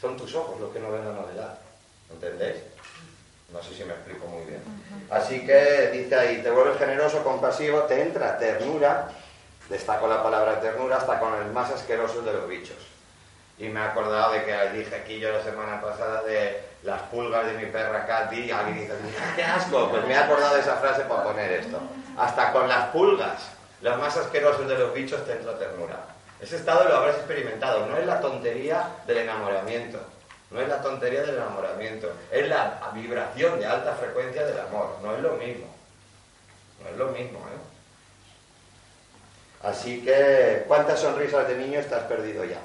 Son 0.00 0.16
tus 0.16 0.34
ojos 0.34 0.60
los 0.60 0.72
que 0.72 0.80
no 0.80 0.90
ven 0.90 1.04
la 1.04 1.12
novedad. 1.12 1.58
¿Entendéis? 2.10 2.56
No 3.52 3.62
sé 3.62 3.74
si 3.74 3.84
me 3.84 3.92
explico 3.92 4.26
muy 4.26 4.44
bien. 4.44 4.62
Así 5.10 5.44
que 5.44 5.90
dice 5.92 6.14
ahí, 6.14 6.42
te 6.42 6.50
vuelves 6.50 6.78
generoso, 6.78 7.24
compasivo, 7.24 7.80
te 7.80 8.00
entra 8.00 8.38
ternura, 8.38 9.08
destaco 9.68 10.06
la 10.06 10.22
palabra 10.22 10.60
ternura, 10.60 10.96
hasta 10.96 11.18
con 11.18 11.34
el 11.34 11.50
más 11.50 11.70
asqueroso 11.70 12.22
de 12.22 12.32
los 12.32 12.48
bichos. 12.48 12.76
Y 13.58 13.68
me 13.68 13.80
he 13.80 13.82
acordado 13.82 14.32
de 14.32 14.44
que 14.44 14.70
dije 14.70 14.94
aquí 14.94 15.18
yo 15.18 15.32
la 15.32 15.42
semana 15.42 15.80
pasada 15.80 16.22
de 16.22 16.62
las 16.82 17.02
pulgas 17.02 17.44
de 17.46 17.54
mi 17.54 17.66
perra 17.66 18.06
Katy, 18.06 18.40
y 18.40 18.50
alguien 18.50 18.80
dice, 18.80 18.94
¡qué 19.34 19.42
asco! 19.42 19.90
Pues 19.90 20.06
me 20.06 20.14
he 20.14 20.16
acordado 20.16 20.54
de 20.54 20.60
esa 20.60 20.76
frase 20.76 21.02
para 21.02 21.24
poner 21.24 21.50
esto. 21.52 21.78
Hasta 22.16 22.52
con 22.52 22.68
las 22.68 22.86
pulgas, 22.88 23.50
los 23.82 23.98
más 23.98 24.16
asquerosos 24.16 24.68
de 24.68 24.78
los 24.78 24.94
bichos, 24.94 25.26
te 25.26 25.32
entra 25.32 25.58
ternura. 25.58 25.96
Ese 26.40 26.56
estado 26.56 26.88
lo 26.88 26.96
habrás 26.96 27.16
experimentado, 27.16 27.86
no 27.86 27.98
es 27.98 28.06
la 28.06 28.20
tontería 28.20 28.88
del 29.06 29.18
enamoramiento 29.18 29.98
no 30.50 30.60
es 30.60 30.68
la 30.68 30.82
tontería 30.82 31.22
del 31.22 31.36
enamoramiento, 31.36 32.12
es 32.30 32.48
la 32.48 32.90
vibración 32.92 33.60
de 33.60 33.66
alta 33.66 33.94
frecuencia 33.94 34.44
del 34.44 34.58
amor. 34.60 34.96
No 35.02 35.14
es 35.14 35.22
lo 35.22 35.34
mismo. 35.34 35.66
No 36.82 36.88
es 36.88 36.96
lo 36.96 37.08
mismo, 37.08 37.38
¿eh? 37.38 37.60
Así 39.62 40.02
que, 40.02 40.64
¿cuántas 40.66 41.00
sonrisas 41.00 41.46
de 41.46 41.56
niño 41.56 41.78
estás 41.78 42.04
perdido 42.04 42.44
ya? 42.44 42.60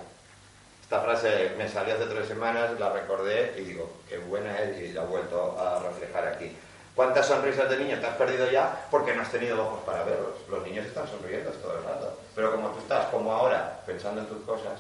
Esta 0.82 1.02
frase 1.02 1.52
me 1.58 1.68
salió 1.68 1.96
hace 1.96 2.06
tres 2.06 2.28
semanas, 2.28 2.80
la 2.80 2.94
recordé 2.94 3.54
y 3.58 3.62
digo, 3.62 3.92
qué 4.08 4.18
buena 4.18 4.58
es 4.60 4.80
y 4.80 4.94
la 4.94 5.04
he 5.04 5.06
vuelto 5.06 5.60
a 5.60 5.80
reflejar 5.80 6.28
aquí. 6.28 6.56
¿Cuántas 6.96 7.26
sonrisas 7.26 7.70
de 7.70 7.78
niño 7.78 8.00
te 8.00 8.08
has 8.08 8.16
perdido 8.16 8.50
ya 8.50 8.88
porque 8.90 9.14
no 9.14 9.22
has 9.22 9.32
tenido 9.32 9.62
ojos 9.62 9.82
para 9.86 10.04
verlos? 10.04 10.34
Los 10.50 10.64
niños 10.64 10.86
están 10.86 11.06
sonriendo 11.08 11.52
todo 11.52 11.78
el 11.78 11.84
rato. 11.84 12.18
Pero 12.34 12.54
como 12.54 12.70
tú 12.70 12.80
estás, 12.80 13.08
como 13.08 13.34
ahora, 13.34 13.82
pensando 13.86 14.22
en 14.22 14.28
tus 14.28 14.42
cosas, 14.44 14.80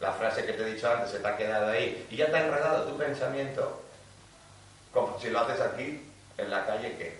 la 0.00 0.12
frase 0.12 0.44
que 0.44 0.52
te 0.52 0.62
he 0.62 0.74
dicho 0.74 0.90
antes 0.90 1.10
se 1.10 1.18
te 1.18 1.28
ha 1.28 1.36
quedado 1.36 1.68
ahí 1.68 2.06
y 2.10 2.16
ya 2.16 2.26
te 2.30 2.36
ha 2.36 2.46
enredado 2.46 2.84
tu 2.84 2.96
pensamiento, 2.96 3.82
como 4.92 5.18
si 5.18 5.30
lo 5.30 5.40
haces 5.40 5.60
aquí, 5.60 6.08
en 6.36 6.50
la 6.50 6.64
calle, 6.66 6.96
¿qué? 6.96 7.18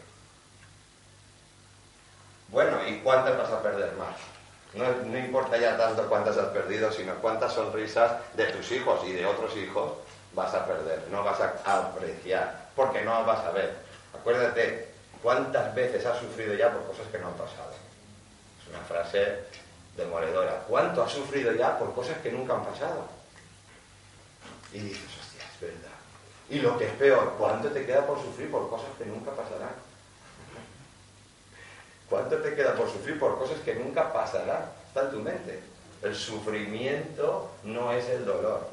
Bueno, 2.49 2.79
¿y 2.89 2.99
cuántas 3.01 3.37
vas 3.37 3.51
a 3.51 3.63
perder 3.63 3.93
más? 3.95 4.17
No, 4.75 5.19
importa 5.19 5.57
ya 5.57 5.77
tanto 5.77 6.09
cuántas 6.09 6.37
has 6.37 6.49
perdido, 6.49 6.93
sino 6.93 7.15
cuántas 7.17 7.53
sonrisas 7.53 8.13
de 8.35 8.47
tus 8.47 8.71
hijos 8.71 9.01
y 9.05 9.13
de 9.13 9.27
otros 9.27 9.57
hijos 9.57 9.95
vas 10.35 10.55
a 10.55 10.67
perder, 10.67 11.05
no 11.11 11.25
vas 11.25 11.41
a 11.41 11.89
apreciar, 11.89 12.69
porque 12.77 13.03
no 13.03 13.25
vas 13.25 13.45
a 13.45 13.51
ver. 13.51 13.77
Acuérdate, 14.15 14.89
¿cuántas 15.23 15.75
veces 15.75 16.05
has 16.07 16.19
sufrido 16.19 16.55
ya 16.55 16.71
por 16.71 16.87
cosas 16.87 17.07
que 17.11 17.19
no 17.19 17.29
han 17.29 17.35
pasado? 17.35 17.73
Es 18.63 18.69
una 18.69 18.85
frase 18.85 19.39
demoledora. 19.99 20.65
¿Cuánto 20.67 21.03
has 21.03 21.13
sufrido 21.13 21.53
ya 21.53 21.79
por 21.79 21.93
cosas 21.95 22.17
que 22.19 22.33
nunca 22.33 22.55
han 22.55 22.65
pasado? 22.65 23.07
Y 24.73 24.79
dices, 24.79 25.05
hostia, 25.21 25.45
es 25.53 25.61
verdad. 25.61 25.99
Y 26.49 26.61
lo 26.61 26.79
que 26.79 26.87
es 26.87 26.93
peor, 26.93 27.35
¿cuánto 27.37 27.69
te 27.69 27.85
queda 27.85 28.07
por 28.07 28.19
sufrir 28.23 28.51
por 28.51 28.71
cosas 28.71 28.89
que 28.97 29.05
nunca 29.05 29.33
pasarán? 29.33 29.75
¿Cuánto 32.09 32.39
te 32.39 32.55
queda 32.55 32.75
por 32.75 32.91
sufrir 32.91 33.19
por 33.19 33.39
cosas 33.39 33.59
que 33.59 33.75
nunca 33.75 34.11
pasarán? 34.13 34.71
Está 34.87 35.03
en 35.03 35.11
tu 35.11 35.19
mente. 35.19 35.61
El 36.03 36.15
sufrimiento 36.15 37.51
no 37.65 37.93
es 37.93 38.09
el 38.09 38.25
dolor. 38.25 38.67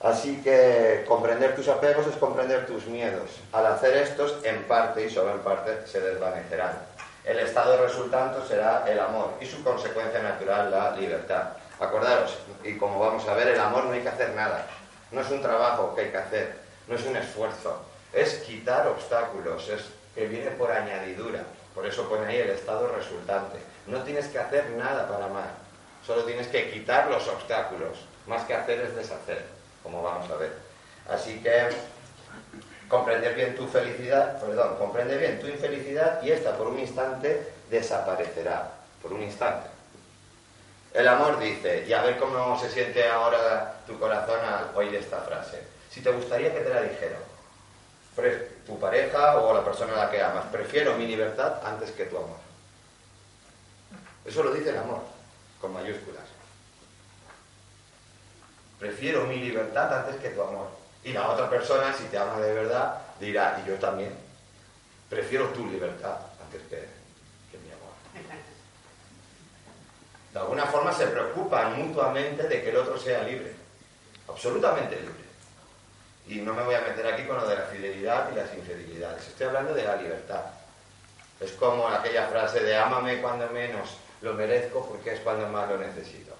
Así 0.00 0.40
que 0.42 1.04
comprender 1.06 1.56
tus 1.56 1.68
apegos 1.68 2.06
es 2.06 2.16
comprender 2.16 2.66
tus 2.66 2.86
miedos. 2.86 3.30
Al 3.52 3.66
hacer 3.66 3.96
estos, 3.96 4.44
en 4.44 4.62
parte 4.64 5.04
y 5.04 5.10
solo 5.10 5.32
en 5.32 5.40
parte, 5.40 5.86
se 5.86 6.00
desvanecerán. 6.00 6.95
El 7.26 7.40
estado 7.40 7.76
resultante 7.84 8.46
será 8.46 8.84
el 8.86 9.00
amor 9.00 9.34
y 9.40 9.46
su 9.46 9.64
consecuencia 9.64 10.22
natural 10.22 10.70
la 10.70 10.92
libertad. 10.92 11.48
Acordaros, 11.80 12.38
y 12.62 12.76
como 12.76 13.00
vamos 13.00 13.26
a 13.26 13.34
ver, 13.34 13.48
el 13.48 13.58
amor 13.58 13.86
no 13.86 13.92
hay 13.92 14.00
que 14.00 14.08
hacer 14.08 14.30
nada. 14.36 14.64
No 15.10 15.20
es 15.20 15.30
un 15.30 15.42
trabajo 15.42 15.92
que 15.92 16.02
hay 16.02 16.10
que 16.10 16.18
hacer, 16.18 16.56
no 16.86 16.94
es 16.94 17.04
un 17.04 17.16
esfuerzo. 17.16 17.82
Es 18.12 18.34
quitar 18.46 18.86
obstáculos, 18.86 19.68
es 19.68 19.86
que 20.14 20.28
viene 20.28 20.52
por 20.52 20.70
añadidura. 20.70 21.40
Por 21.74 21.84
eso 21.84 22.08
pone 22.08 22.28
ahí 22.28 22.36
el 22.36 22.50
estado 22.50 22.86
resultante. 22.94 23.58
No 23.88 24.04
tienes 24.04 24.28
que 24.28 24.38
hacer 24.38 24.70
nada 24.70 25.08
para 25.08 25.24
amar, 25.24 25.50
solo 26.06 26.22
tienes 26.22 26.46
que 26.46 26.70
quitar 26.70 27.08
los 27.10 27.26
obstáculos. 27.26 27.98
Más 28.28 28.44
que 28.44 28.54
hacer 28.54 28.80
es 28.80 28.94
deshacer, 28.94 29.44
como 29.82 30.00
vamos 30.00 30.30
a 30.30 30.36
ver. 30.36 30.52
Así 31.08 31.42
que 31.42 31.70
comprender 32.88 33.34
bien 33.34 33.56
tu 33.56 33.66
felicidad, 33.66 34.40
perdón, 34.40 34.76
comprende 34.78 35.16
bien 35.16 35.40
tu 35.40 35.46
infelicidad 35.46 36.22
y 36.22 36.30
esta 36.30 36.56
por 36.56 36.68
un 36.68 36.78
instante 36.78 37.52
desaparecerá, 37.70 38.70
por 39.02 39.12
un 39.12 39.22
instante. 39.22 39.68
El 40.94 41.08
amor 41.08 41.38
dice, 41.38 41.84
y 41.86 41.92
a 41.92 42.02
ver 42.02 42.16
cómo 42.18 42.58
se 42.58 42.70
siente 42.70 43.06
ahora 43.08 43.80
tu 43.86 43.98
corazón 43.98 44.40
al 44.40 44.74
oír 44.74 44.94
esta 44.94 45.18
frase. 45.20 45.62
Si 45.90 46.00
te 46.00 46.10
gustaría 46.10 46.54
que 46.54 46.60
te 46.60 46.72
la 46.72 46.82
dijera, 46.82 47.18
tu 48.66 48.78
pareja 48.78 49.36
o 49.36 49.52
la 49.52 49.64
persona 49.64 49.92
a 49.92 50.06
la 50.06 50.10
que 50.10 50.22
amas, 50.22 50.46
prefiero 50.46 50.96
mi 50.96 51.06
libertad 51.06 51.60
antes 51.64 51.90
que 51.90 52.06
tu 52.06 52.16
amor. 52.16 52.38
Eso 54.24 54.42
lo 54.42 54.52
dice 54.52 54.70
el 54.70 54.78
amor, 54.78 55.02
con 55.60 55.72
mayúsculas. 55.72 56.24
Prefiero 58.78 59.24
mi 59.26 59.36
libertad 59.36 60.00
antes 60.00 60.16
que 60.16 60.30
tu 60.30 60.42
amor. 60.42 60.85
Y 61.06 61.12
la 61.12 61.28
otra 61.28 61.48
persona, 61.48 61.94
si 61.94 62.02
te 62.06 62.18
ama 62.18 62.40
de 62.40 62.52
verdad, 62.52 63.00
dirá, 63.20 63.62
y 63.64 63.68
yo 63.68 63.76
también, 63.76 64.12
prefiero 65.08 65.46
tu 65.50 65.64
libertad 65.64 66.16
antes 66.44 66.62
que, 66.62 66.78
mi 67.58 67.70
amor. 67.70 67.94
De 70.32 70.38
alguna 70.40 70.66
forma 70.66 70.92
se 70.92 71.06
preocupan 71.06 71.80
mutuamente 71.80 72.48
de 72.48 72.60
que 72.60 72.70
el 72.70 72.76
otro 72.78 72.98
sea 72.98 73.22
libre, 73.22 73.54
absolutamente 74.28 74.96
libre. 74.96 75.14
Y 76.26 76.40
no 76.44 76.52
me 76.54 76.64
voy 76.64 76.74
a 76.74 76.80
meter 76.80 77.06
aquí 77.06 77.22
con 77.22 77.36
lo 77.36 77.46
de 77.46 77.54
la 77.54 77.66
fidelidad 77.66 78.32
y 78.32 78.34
las 78.34 78.52
infidelidades, 78.52 79.28
estoy 79.28 79.46
hablando 79.46 79.74
de 79.74 79.84
la 79.84 79.94
libertad. 79.94 80.42
Es 81.38 81.52
como 81.52 81.86
aquella 81.86 82.26
frase 82.26 82.58
de 82.64 82.76
ámame 82.76 83.22
cuando 83.22 83.48
menos 83.50 83.96
lo 84.22 84.34
merezco 84.34 84.84
porque 84.84 85.14
es 85.14 85.20
cuando 85.20 85.46
más 85.46 85.68
lo 85.68 85.78
necesito. 85.78 86.35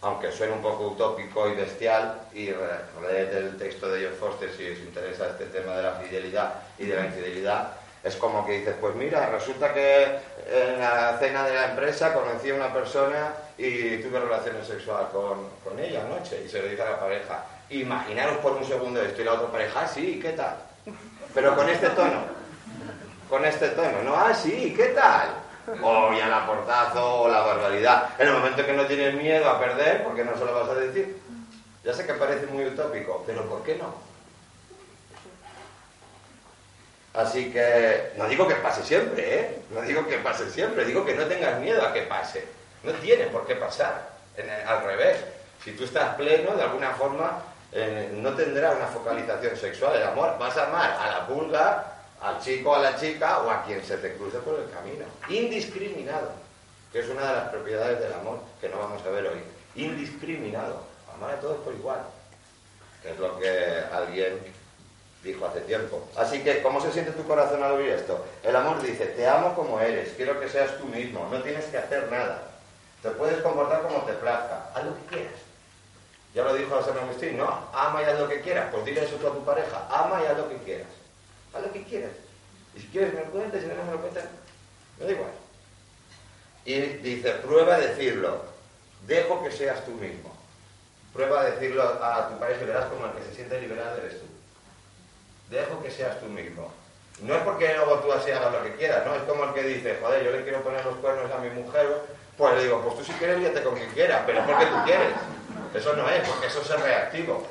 Aunque 0.00 0.30
suene 0.30 0.52
un 0.52 0.62
poco 0.62 0.88
utópico 0.88 1.48
y 1.48 1.54
bestial, 1.54 2.20
y 2.32 2.46
leer 2.46 3.34
el 3.34 3.56
texto 3.58 3.88
de 3.88 4.06
John 4.06 4.16
Foster 4.18 4.50
si 4.56 4.70
os 4.70 4.78
interesa 4.78 5.28
este 5.28 5.46
tema 5.46 5.76
de 5.76 5.82
la 5.82 5.92
fidelidad 5.92 6.54
y 6.78 6.86
de 6.86 6.96
la 6.96 7.06
infidelidad, 7.06 7.72
es 8.04 8.14
como 8.14 8.46
que 8.46 8.58
dices, 8.58 8.76
pues 8.80 8.94
mira, 8.94 9.28
resulta 9.28 9.74
que 9.74 10.18
en 10.48 10.78
la 10.78 11.16
cena 11.18 11.44
de 11.44 11.54
la 11.54 11.70
empresa 11.70 12.14
conocí 12.14 12.50
a 12.50 12.54
una 12.54 12.72
persona 12.72 13.32
y 13.58 13.96
tuve 13.98 14.20
relaciones 14.20 14.66
sexuales 14.66 15.08
con, 15.12 15.48
con 15.64 15.78
ella 15.80 16.04
anoche, 16.04 16.42
y 16.44 16.48
se 16.48 16.62
lo 16.62 16.68
dice 16.68 16.82
a 16.82 16.90
la 16.92 17.00
pareja. 17.00 17.44
Imaginaros 17.70 18.38
por 18.38 18.52
un 18.52 18.64
segundo 18.64 19.02
esto 19.02 19.20
y 19.20 19.24
la 19.24 19.32
otra 19.32 19.50
pareja, 19.50 19.80
ah, 19.80 19.88
sí, 19.88 20.20
¿qué 20.22 20.30
tal? 20.30 20.56
Pero 21.34 21.56
con 21.56 21.68
este 21.68 21.90
tono, 21.90 22.22
con 23.28 23.44
este 23.44 23.68
tono, 23.70 24.02
¿no? 24.04 24.14
Ah, 24.14 24.32
sí, 24.32 24.72
¿qué 24.76 24.88
tal? 24.88 25.47
O 25.82 26.12
ya 26.12 26.28
la 26.28 26.46
portazo 26.46 27.22
o 27.22 27.28
la 27.28 27.40
barbaridad. 27.40 28.10
En 28.18 28.28
el 28.28 28.34
momento 28.34 28.64
que 28.64 28.72
no 28.72 28.86
tienes 28.86 29.14
miedo 29.14 29.48
a 29.48 29.60
perder, 29.60 30.04
porque 30.04 30.24
no 30.24 30.36
se 30.36 30.44
lo 30.44 30.54
vas 30.54 30.68
a 30.68 30.74
decir. 30.74 31.18
Ya 31.84 31.92
sé 31.94 32.06
que 32.06 32.14
parece 32.14 32.46
muy 32.46 32.66
utópico, 32.66 33.22
pero 33.26 33.48
¿por 33.48 33.62
qué 33.62 33.76
no? 33.76 33.94
Así 37.14 37.50
que 37.50 38.12
no 38.16 38.28
digo 38.28 38.46
que 38.46 38.56
pase 38.56 38.82
siempre, 38.84 39.40
¿eh? 39.40 39.62
No 39.70 39.82
digo 39.82 40.06
que 40.06 40.18
pase 40.18 40.50
siempre, 40.50 40.84
digo 40.84 41.04
que 41.04 41.14
no 41.14 41.24
tengas 41.24 41.58
miedo 41.60 41.84
a 41.84 41.92
que 41.92 42.02
pase. 42.02 42.46
No 42.82 42.92
tiene 42.92 43.24
por 43.26 43.46
qué 43.46 43.56
pasar. 43.56 44.18
al 44.66 44.84
revés, 44.84 45.24
si 45.64 45.72
tú 45.72 45.84
estás 45.84 46.14
pleno, 46.14 46.54
de 46.54 46.62
alguna 46.62 46.90
forma, 46.90 47.42
eh, 47.72 48.10
no 48.14 48.34
tendrá 48.34 48.70
una 48.72 48.86
focalización 48.86 49.56
sexual. 49.56 49.96
El 49.96 50.04
amor, 50.04 50.36
vas 50.38 50.56
a 50.56 50.66
amar 50.66 50.96
a 51.00 51.10
la 51.10 51.26
pulga 51.26 51.97
al 52.20 52.40
chico, 52.40 52.74
a 52.74 52.78
la 52.80 52.96
chica 52.96 53.40
o 53.40 53.50
a 53.50 53.64
quien 53.64 53.84
se 53.84 53.96
te 53.98 54.14
cruce 54.14 54.38
por 54.38 54.58
el 54.58 54.70
camino. 54.70 55.04
Indiscriminado, 55.28 56.32
que 56.92 57.00
es 57.00 57.08
una 57.08 57.28
de 57.28 57.36
las 57.36 57.48
propiedades 57.50 58.00
del 58.00 58.12
amor 58.14 58.40
que 58.60 58.68
no 58.68 58.78
vamos 58.78 59.02
a 59.04 59.10
ver 59.10 59.26
hoy. 59.26 59.42
Indiscriminado, 59.74 60.82
amar 61.14 61.34
a 61.34 61.40
todos 61.40 61.58
por 61.58 61.74
igual, 61.74 62.00
que 63.02 63.10
es 63.10 63.18
lo 63.18 63.38
que 63.38 63.82
alguien 63.92 64.38
dijo 65.22 65.46
hace 65.46 65.60
tiempo. 65.60 66.08
Así 66.16 66.42
que, 66.42 66.62
¿cómo 66.62 66.80
se 66.80 66.92
siente 66.92 67.12
tu 67.12 67.26
corazón 67.26 67.62
al 67.62 67.72
oír 67.72 67.90
esto? 67.90 68.24
El 68.42 68.56
amor 68.56 68.82
dice, 68.82 69.06
te 69.06 69.26
amo 69.26 69.54
como 69.54 69.80
eres, 69.80 70.12
quiero 70.16 70.40
que 70.40 70.48
seas 70.48 70.78
tú 70.78 70.86
mismo, 70.86 71.28
no 71.30 71.42
tienes 71.42 71.66
que 71.66 71.78
hacer 71.78 72.10
nada. 72.10 72.42
Te 73.02 73.10
puedes 73.10 73.40
comportar 73.42 73.82
como 73.82 74.02
te 74.02 74.12
plazca, 74.14 74.70
haz 74.74 74.84
lo 74.84 74.94
que 74.96 75.16
quieras. 75.16 75.34
Ya 76.34 76.44
lo 76.44 76.54
dijo 76.54 76.82
San 76.82 76.98
Agustín, 76.98 77.36
no, 77.36 77.46
ama 77.72 78.02
y 78.02 78.04
haz 78.06 78.18
lo 78.18 78.28
que 78.28 78.40
quieras, 78.40 78.68
pues 78.72 78.84
dile 78.84 79.04
eso 79.04 79.16
a 79.16 79.32
tu 79.32 79.44
pareja, 79.44 79.86
ama 79.90 80.20
y 80.22 80.26
haz 80.26 80.36
lo 80.36 80.48
que 80.48 80.56
quieras. 80.58 80.97
Haz 81.54 81.62
lo 81.62 81.72
que 81.72 81.84
quieras. 81.84 82.12
Y 82.74 82.80
si 82.80 82.86
quieres 82.88 83.14
me 83.14 83.24
lo 83.24 83.30
cuentas, 83.30 83.60
si 83.60 83.66
no, 83.66 83.84
me 83.84 83.92
lo 83.92 84.00
cuentas, 84.00 84.24
me 84.98 85.06
da 85.06 85.12
igual. 85.12 85.30
Y 86.64 86.80
dice, 86.80 87.30
prueba 87.32 87.76
a 87.76 87.80
decirlo. 87.80 88.44
Dejo 89.06 89.42
que 89.42 89.50
seas 89.50 89.84
tú 89.84 89.92
mismo. 89.92 90.36
Prueba 91.12 91.40
a 91.40 91.50
decirlo 91.50 91.82
a 91.82 92.28
tu 92.28 92.38
pareja 92.38 92.62
y 92.62 92.66
verás 92.66 92.84
como 92.86 93.06
el 93.06 93.12
que 93.12 93.24
se 93.24 93.34
siente 93.34 93.60
liberado 93.60 93.96
eres 93.98 94.20
tú. 94.20 94.26
Dejo 95.48 95.82
que 95.82 95.90
seas 95.90 96.20
tú 96.20 96.26
mismo. 96.26 96.70
No 97.22 97.34
es 97.34 97.42
porque 97.42 97.74
luego 97.74 98.00
tú 98.00 98.12
así 98.12 98.30
hagas 98.30 98.52
lo 98.52 98.62
que 98.62 98.74
quieras, 98.74 99.04
¿no? 99.06 99.14
Es 99.14 99.22
como 99.22 99.44
el 99.44 99.54
que 99.54 99.62
dice, 99.62 99.98
joder, 100.00 100.24
yo 100.24 100.30
le 100.30 100.42
quiero 100.42 100.62
poner 100.62 100.84
los 100.84 100.96
cuernos 100.96 101.32
a 101.32 101.38
mi 101.38 101.50
mujer, 101.50 101.88
pues 102.36 102.54
le 102.54 102.64
digo, 102.64 102.82
pues 102.82 102.98
tú 102.98 103.04
si 103.04 103.18
quieres 103.18 103.38
líate 103.38 103.62
con 103.62 103.74
quien 103.74 103.90
quieras, 103.90 104.22
pero 104.26 104.40
es 104.40 104.46
porque 104.46 104.66
tú 104.66 104.76
quieres. 104.84 105.12
Eso 105.74 105.96
no 105.96 106.08
es, 106.08 106.28
porque 106.28 106.46
eso 106.46 106.60
es 106.60 106.80
reactivo. 106.80 107.46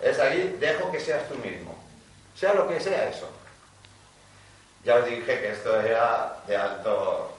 Es 0.00 0.18
ahí, 0.18 0.56
dejo 0.60 0.92
que 0.92 1.00
seas 1.00 1.26
tú 1.28 1.36
mismo 1.36 1.87
sea 2.38 2.54
lo 2.54 2.68
que 2.68 2.78
sea 2.78 3.08
eso. 3.08 3.28
Ya 4.84 4.96
os 4.96 5.06
dije 5.06 5.24
que 5.24 5.52
esto 5.52 5.80
era 5.80 6.36
de 6.46 6.56
alto 6.56 7.32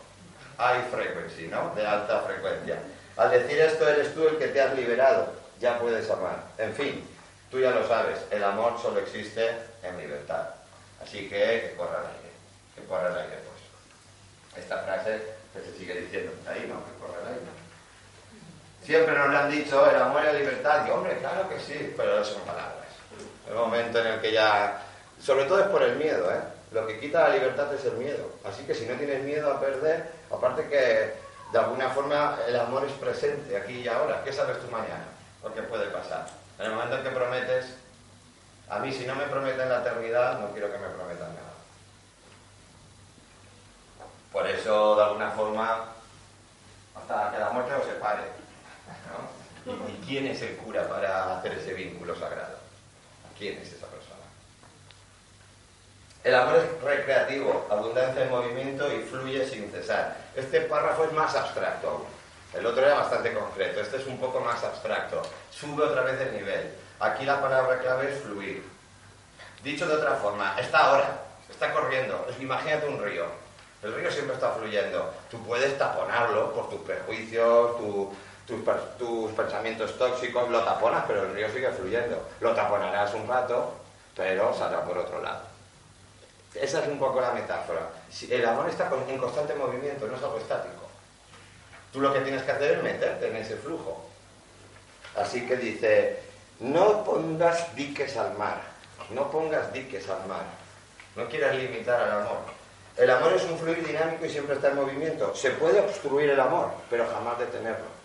high 0.58 0.84
frequency, 0.92 1.48
¿no? 1.48 1.74
De 1.74 1.86
alta 1.88 2.20
frecuencia. 2.22 2.80
Al 3.16 3.32
decir 3.32 3.60
esto 3.60 3.88
eres 3.88 4.14
tú 4.14 4.28
el 4.28 4.38
que 4.38 4.50
te 4.50 4.62
has 4.62 4.76
liberado, 4.76 5.34
ya 5.60 5.80
puedes 5.80 6.10
amar. 6.10 6.44
En 6.58 6.74
fin, 6.74 7.08
tú 7.50 7.60
ya 7.60 7.72
lo 7.72 7.88
sabes, 7.88 8.20
el 8.30 8.44
amor 8.44 8.78
solo 8.82 9.00
existe 9.00 9.50
en 9.84 9.98
libertad. 9.98 10.50
Así 11.02 11.30
que 11.30 11.70
que 11.70 11.76
corra 11.78 12.00
el 12.00 12.08
aire, 12.08 12.32
que 12.76 12.84
corra 12.84 13.08
el 13.08 13.18
aire 13.18 13.38
pues. 13.48 14.64
Esta 14.64 14.80
frase 14.80 15.22
que 15.54 15.62
se 15.62 15.78
sigue 15.78 15.96
diciendo 15.96 16.34
ahí, 16.46 16.68
¿no? 16.68 16.84
Que 16.86 17.00
corra 17.00 17.22
el 17.22 17.28
aire. 17.36 17.60
Siempre 18.84 19.18
nos 19.18 19.30
lo 19.30 19.38
han 19.38 19.52
dicho, 19.52 19.90
el 19.90 19.96
amor 19.96 20.22
y 20.24 20.26
la 20.26 20.34
libertad. 20.34 20.86
Y 20.86 20.92
hombre, 20.92 21.18
claro 21.20 21.48
que 21.48 21.60
sí, 21.60 21.94
pero 21.96 22.24
son 22.24 22.42
palabras. 22.42 22.76
El 23.48 23.56
momento 23.56 24.00
en 24.00 24.08
el 24.08 24.22
que 24.22 24.32
ya 24.32 24.89
sobre 25.22 25.46
todo 25.46 25.60
es 25.60 25.68
por 25.68 25.84
el 25.84 25.98
miedo, 25.98 26.32
¿eh? 26.32 26.42
Lo 26.72 26.86
que 26.86 27.00
quita 27.00 27.28
la 27.28 27.36
libertad 27.36 27.74
es 27.74 27.84
el 27.86 27.94
miedo. 27.94 28.32
Así 28.46 28.64
que 28.64 28.76
si 28.76 28.86
no 28.86 28.96
tienes 28.96 29.24
miedo 29.24 29.52
a 29.52 29.60
perder, 29.60 30.12
aparte 30.32 30.68
que 30.68 31.14
de 31.52 31.60
alguna 31.60 31.90
forma 31.90 32.38
el 32.48 32.60
amor 32.60 32.86
es 32.86 32.94
presente 32.94 33.58
aquí 33.58 33.80
y 33.80 33.88
ahora. 33.88 34.24
¿Qué 34.24 34.32
sabes 34.32 34.60
tú 34.60 34.70
mañana? 34.70 35.06
¿O 35.44 35.52
qué 35.52 35.64
puede 35.64 35.88
pasar? 35.88 36.28
En 36.60 36.66
el 36.66 36.72
momento 36.74 36.98
en 36.98 37.04
que 37.04 37.10
prometes, 37.10 37.66
a 38.70 38.80
mí 38.80 38.92
si 38.92 39.06
no 39.06 39.16
me 39.16 39.26
prometen 39.26 39.70
la 39.70 39.80
eternidad, 39.80 40.40
no 40.40 40.52
quiero 40.52 40.72
que 40.72 40.78
me 40.78 40.90
prometan 40.90 41.34
nada. 41.34 41.50
Por 44.32 44.46
eso, 44.46 44.96
de 44.96 45.04
alguna 45.04 45.32
forma, 45.32 45.86
hasta 46.96 47.32
que 47.32 47.40
la 47.40 47.50
muerte 47.50 47.74
os 47.74 47.86
separe. 47.86 48.22
¿Y 49.66 50.06
quién 50.06 50.28
es 50.28 50.42
el 50.42 50.56
cura 50.58 50.88
para 50.88 51.38
hacer 51.38 51.54
ese 51.54 51.74
vínculo 51.74 52.16
sagrado? 52.16 52.58
¿Quién 53.38 53.58
es 53.58 53.74
esa 53.74 53.88
persona? 53.88 53.99
El 56.22 56.36
amor 56.36 56.58
es 56.58 56.82
recreativo, 56.84 57.66
abundancia 57.70 58.24
en 58.24 58.30
movimiento 58.30 58.94
y 58.94 59.00
fluye 59.04 59.48
sin 59.48 59.72
cesar. 59.72 60.18
Este 60.36 60.62
párrafo 60.62 61.06
es 61.06 61.14
más 61.14 61.34
abstracto. 61.34 62.06
El 62.54 62.66
otro 62.66 62.86
era 62.86 62.96
bastante 62.96 63.34
concreto, 63.34 63.80
este 63.80 63.98
es 63.98 64.08
un 64.08 64.20
poco 64.20 64.42
más 64.42 64.62
abstracto. 64.62 65.22
Sube 65.50 65.84
otra 65.84 66.02
vez 66.02 66.20
el 66.20 66.34
nivel. 66.34 66.74
Aquí 67.00 67.24
la 67.24 67.40
palabra 67.40 67.80
clave 67.80 68.12
es 68.12 68.22
fluir. 68.22 68.68
Dicho 69.64 69.88
de 69.88 69.94
otra 69.94 70.16
forma, 70.16 70.60
está 70.60 70.88
ahora, 70.88 71.22
está 71.50 71.72
corriendo. 71.72 72.28
Imagínate 72.38 72.88
un 72.88 73.02
río. 73.02 73.26
El 73.82 73.96
río 73.96 74.12
siempre 74.12 74.36
está 74.36 74.52
fluyendo. 74.52 75.14
Tú 75.32 75.42
puedes 75.44 75.78
taponarlo 75.78 76.54
por 76.54 76.70
tus 76.70 76.82
prejuicios, 76.82 77.78
tus, 77.78 78.60
tus 78.98 79.32
pensamientos 79.32 79.98
tóxicos, 79.98 80.50
lo 80.50 80.64
taponas, 80.66 81.06
pero 81.08 81.24
el 81.24 81.34
río 81.34 81.50
sigue 81.50 81.70
fluyendo. 81.70 82.28
Lo 82.42 82.54
taponarás 82.54 83.14
un 83.14 83.26
rato, 83.26 83.74
pero 84.18 84.54
saldrá 84.54 84.84
por 84.84 84.98
otro 84.98 85.22
lado. 85.22 85.49
Esa 86.56 86.82
es 86.82 86.88
un 86.88 86.98
poco 86.98 87.22
la 87.22 87.32
metáfora. 87.32 87.90
El 88.30 88.46
amor 88.46 88.70
está 88.70 88.90
en 89.08 89.18
constante 89.18 89.56
movimiento, 89.56 90.08
no 90.08 90.16
es 90.16 90.24
algo 90.24 90.38
estático. 90.38 90.90
Tú 91.94 92.02
lo 92.02 92.14
que 92.14 92.22
tienes 92.22 92.44
que 92.44 92.52
hacer 92.52 92.78
es 92.78 92.84
meterte 92.84 93.28
en 93.28 93.36
ese 93.38 93.56
flujo. 93.56 94.06
Así 95.16 95.48
que 95.48 95.58
dice, 95.58 96.20
no 96.60 97.04
pongas 97.04 97.76
diques 97.76 98.16
al 98.18 98.38
mar, 98.38 98.62
no 99.12 99.30
pongas 99.32 99.72
diques 99.74 100.08
al 100.10 100.26
mar. 100.28 100.44
No 101.16 101.28
quieras 101.28 101.56
limitar 101.56 102.02
al 102.02 102.22
amor. 102.22 102.38
El 102.96 103.10
amor 103.10 103.34
es 103.34 103.44
un 103.44 103.58
fluir 103.58 103.86
dinámico 103.86 104.26
y 104.26 104.30
siempre 104.30 104.56
está 104.56 104.70
en 104.70 104.76
movimiento. 104.76 105.34
Se 105.36 105.52
puede 105.52 105.80
obstruir 105.80 106.30
el 106.30 106.40
amor, 106.40 106.72
pero 106.90 107.08
jamás 107.08 107.40
detenerlo. 107.40 108.00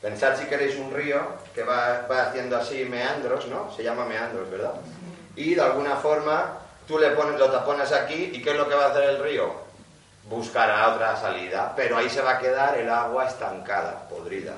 Pensad 0.00 0.38
si 0.38 0.46
queréis 0.46 0.76
un 0.76 0.92
río 0.92 1.20
que 1.54 1.62
va, 1.62 2.06
haciendo 2.26 2.56
así 2.56 2.84
meandros, 2.84 3.46
¿no? 3.46 3.74
Se 3.74 3.82
llama 3.82 4.04
meandros, 4.04 4.50
¿verdad? 4.50 4.74
Y 5.36 5.54
de 5.54 5.62
alguna 5.62 5.96
forma 5.96 6.58
tú 6.86 6.98
le 6.98 7.10
pones, 7.10 7.38
lo 7.38 7.50
tapones 7.50 7.92
aquí 7.92 8.30
y 8.32 8.42
¿qué 8.42 8.50
es 8.50 8.56
lo 8.56 8.68
que 8.68 8.74
va 8.74 8.86
a 8.86 8.90
hacer 8.90 9.04
el 9.04 9.22
río? 9.22 9.52
Buscará 10.24 10.94
otra 10.94 11.16
salida, 11.16 11.72
pero 11.76 11.96
ahí 11.96 12.08
se 12.08 12.22
va 12.22 12.32
a 12.32 12.38
quedar 12.38 12.78
el 12.78 12.88
agua 12.88 13.26
estancada, 13.26 14.08
podrida. 14.08 14.54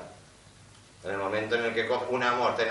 En 1.03 1.11
el 1.11 1.17
momento 1.17 1.55
en 1.55 1.65
el 1.65 1.73
que 1.73 1.89
un 2.09 2.23
amor, 2.23 2.55
te 2.55 2.67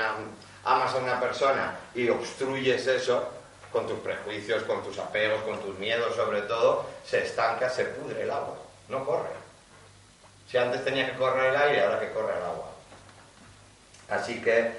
amas 0.64 0.94
a 0.94 0.96
una 0.98 1.20
persona 1.20 1.76
y 1.94 2.08
obstruyes 2.08 2.86
eso, 2.86 3.30
con 3.72 3.86
tus 3.86 3.98
prejuicios, 3.98 4.62
con 4.62 4.82
tus 4.82 4.98
apegos, 4.98 5.42
con 5.42 5.60
tus 5.60 5.78
miedos 5.78 6.14
sobre 6.14 6.42
todo, 6.42 6.86
se 7.04 7.24
estanca, 7.24 7.68
se 7.68 7.84
pudre 7.84 8.22
el 8.22 8.30
agua, 8.30 8.56
no 8.88 9.04
corre. 9.04 9.28
Si 10.50 10.56
antes 10.56 10.84
tenía 10.84 11.10
que 11.10 11.18
correr 11.18 11.54
el 11.54 11.56
aire, 11.56 11.84
ahora 11.84 12.00
que 12.00 12.12
corre 12.12 12.36
el 12.36 12.42
agua. 12.42 12.70
Así 14.08 14.40
que, 14.40 14.72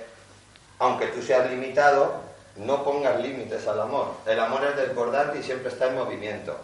aunque 0.80 1.08
tú 1.08 1.22
seas 1.22 1.50
limitado, 1.50 2.22
no 2.58 2.84
pongas 2.84 3.20
límites 3.22 3.68
al 3.68 3.82
amor. 3.82 4.14
El 4.26 4.40
amor 4.40 4.66
es 4.66 4.76
desbordante 4.76 5.40
y 5.40 5.44
siempre 5.44 5.70
está 5.70 5.88
en 5.88 5.96
movimiento. 5.96 6.58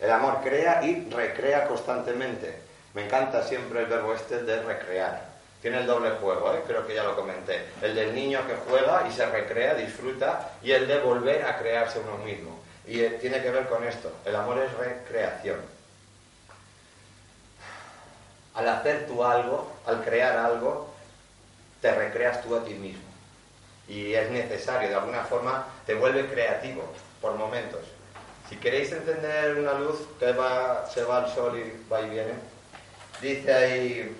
El 0.00 0.10
amor 0.10 0.40
crea 0.42 0.84
y 0.84 1.08
recrea 1.10 1.66
constantemente. 1.66 2.60
Me 2.94 3.04
encanta 3.04 3.42
siempre 3.42 3.80
el 3.80 3.86
verbo 3.86 4.14
este 4.14 4.42
de 4.42 4.62
recrear. 4.62 5.32
Tiene 5.60 5.78
el 5.78 5.86
doble 5.86 6.10
juego, 6.20 6.52
¿eh? 6.52 6.62
creo 6.66 6.86
que 6.86 6.94
ya 6.94 7.04
lo 7.04 7.14
comenté. 7.14 7.66
El 7.80 7.94
del 7.94 8.14
niño 8.14 8.40
que 8.46 8.56
juega 8.68 9.06
y 9.08 9.12
se 9.12 9.26
recrea, 9.26 9.74
disfruta, 9.74 10.50
y 10.62 10.72
el 10.72 10.88
de 10.88 10.98
volver 10.98 11.44
a 11.44 11.56
crearse 11.56 12.00
uno 12.00 12.18
mismo. 12.24 12.58
Y 12.86 13.00
eh, 13.00 13.18
tiene 13.20 13.40
que 13.40 13.50
ver 13.50 13.68
con 13.68 13.84
esto. 13.84 14.10
El 14.24 14.34
amor 14.34 14.58
es 14.58 14.72
recreación 14.76 15.58
al 18.54 18.68
hacer 18.68 19.06
tú 19.06 19.24
algo, 19.24 19.72
al 19.86 20.04
crear 20.04 20.36
algo, 20.36 20.92
te 21.80 21.92
recreas 21.94 22.42
tú 22.42 22.54
a 22.54 22.64
ti 22.64 22.74
mismo. 22.74 23.11
Y 23.92 24.14
es 24.14 24.30
necesario, 24.30 24.88
de 24.88 24.94
alguna 24.94 25.22
forma, 25.24 25.66
te 25.84 25.92
vuelve 25.92 26.26
creativo 26.26 26.82
por 27.20 27.34
momentos. 27.34 27.80
Si 28.48 28.56
queréis 28.56 28.90
encender 28.90 29.58
una 29.58 29.74
luz 29.74 29.98
que 30.18 30.32
se 30.94 31.04
va 31.04 31.18
al 31.18 31.28
sol 31.34 31.58
y 31.58 31.92
va 31.92 32.00
y 32.00 32.08
viene, 32.08 32.32
dice 33.20 33.52
ahí, 33.52 34.16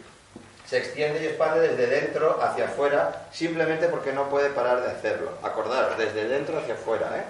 se 0.66 0.76
extiende 0.76 1.22
y 1.22 1.26
expande 1.28 1.68
desde 1.68 1.86
dentro 1.86 2.38
hacia 2.42 2.66
afuera, 2.66 3.28
simplemente 3.32 3.88
porque 3.88 4.12
no 4.12 4.28
puede 4.28 4.50
parar 4.50 4.82
de 4.82 4.90
hacerlo. 4.90 5.32
Acordaros, 5.42 5.96
desde 5.96 6.28
dentro 6.28 6.58
hacia 6.58 6.74
afuera, 6.74 7.10
¿eh? 7.16 7.24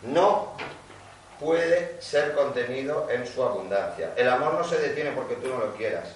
No 0.00 0.54
puede 1.38 2.00
ser 2.00 2.34
contenido 2.34 3.06
en 3.10 3.26
su 3.26 3.42
abundancia. 3.42 4.14
El 4.16 4.30
amor 4.30 4.54
no 4.54 4.64
se 4.64 4.78
detiene 4.78 5.10
porque 5.12 5.34
tú 5.34 5.48
no 5.48 5.58
lo 5.58 5.74
quieras. 5.74 6.08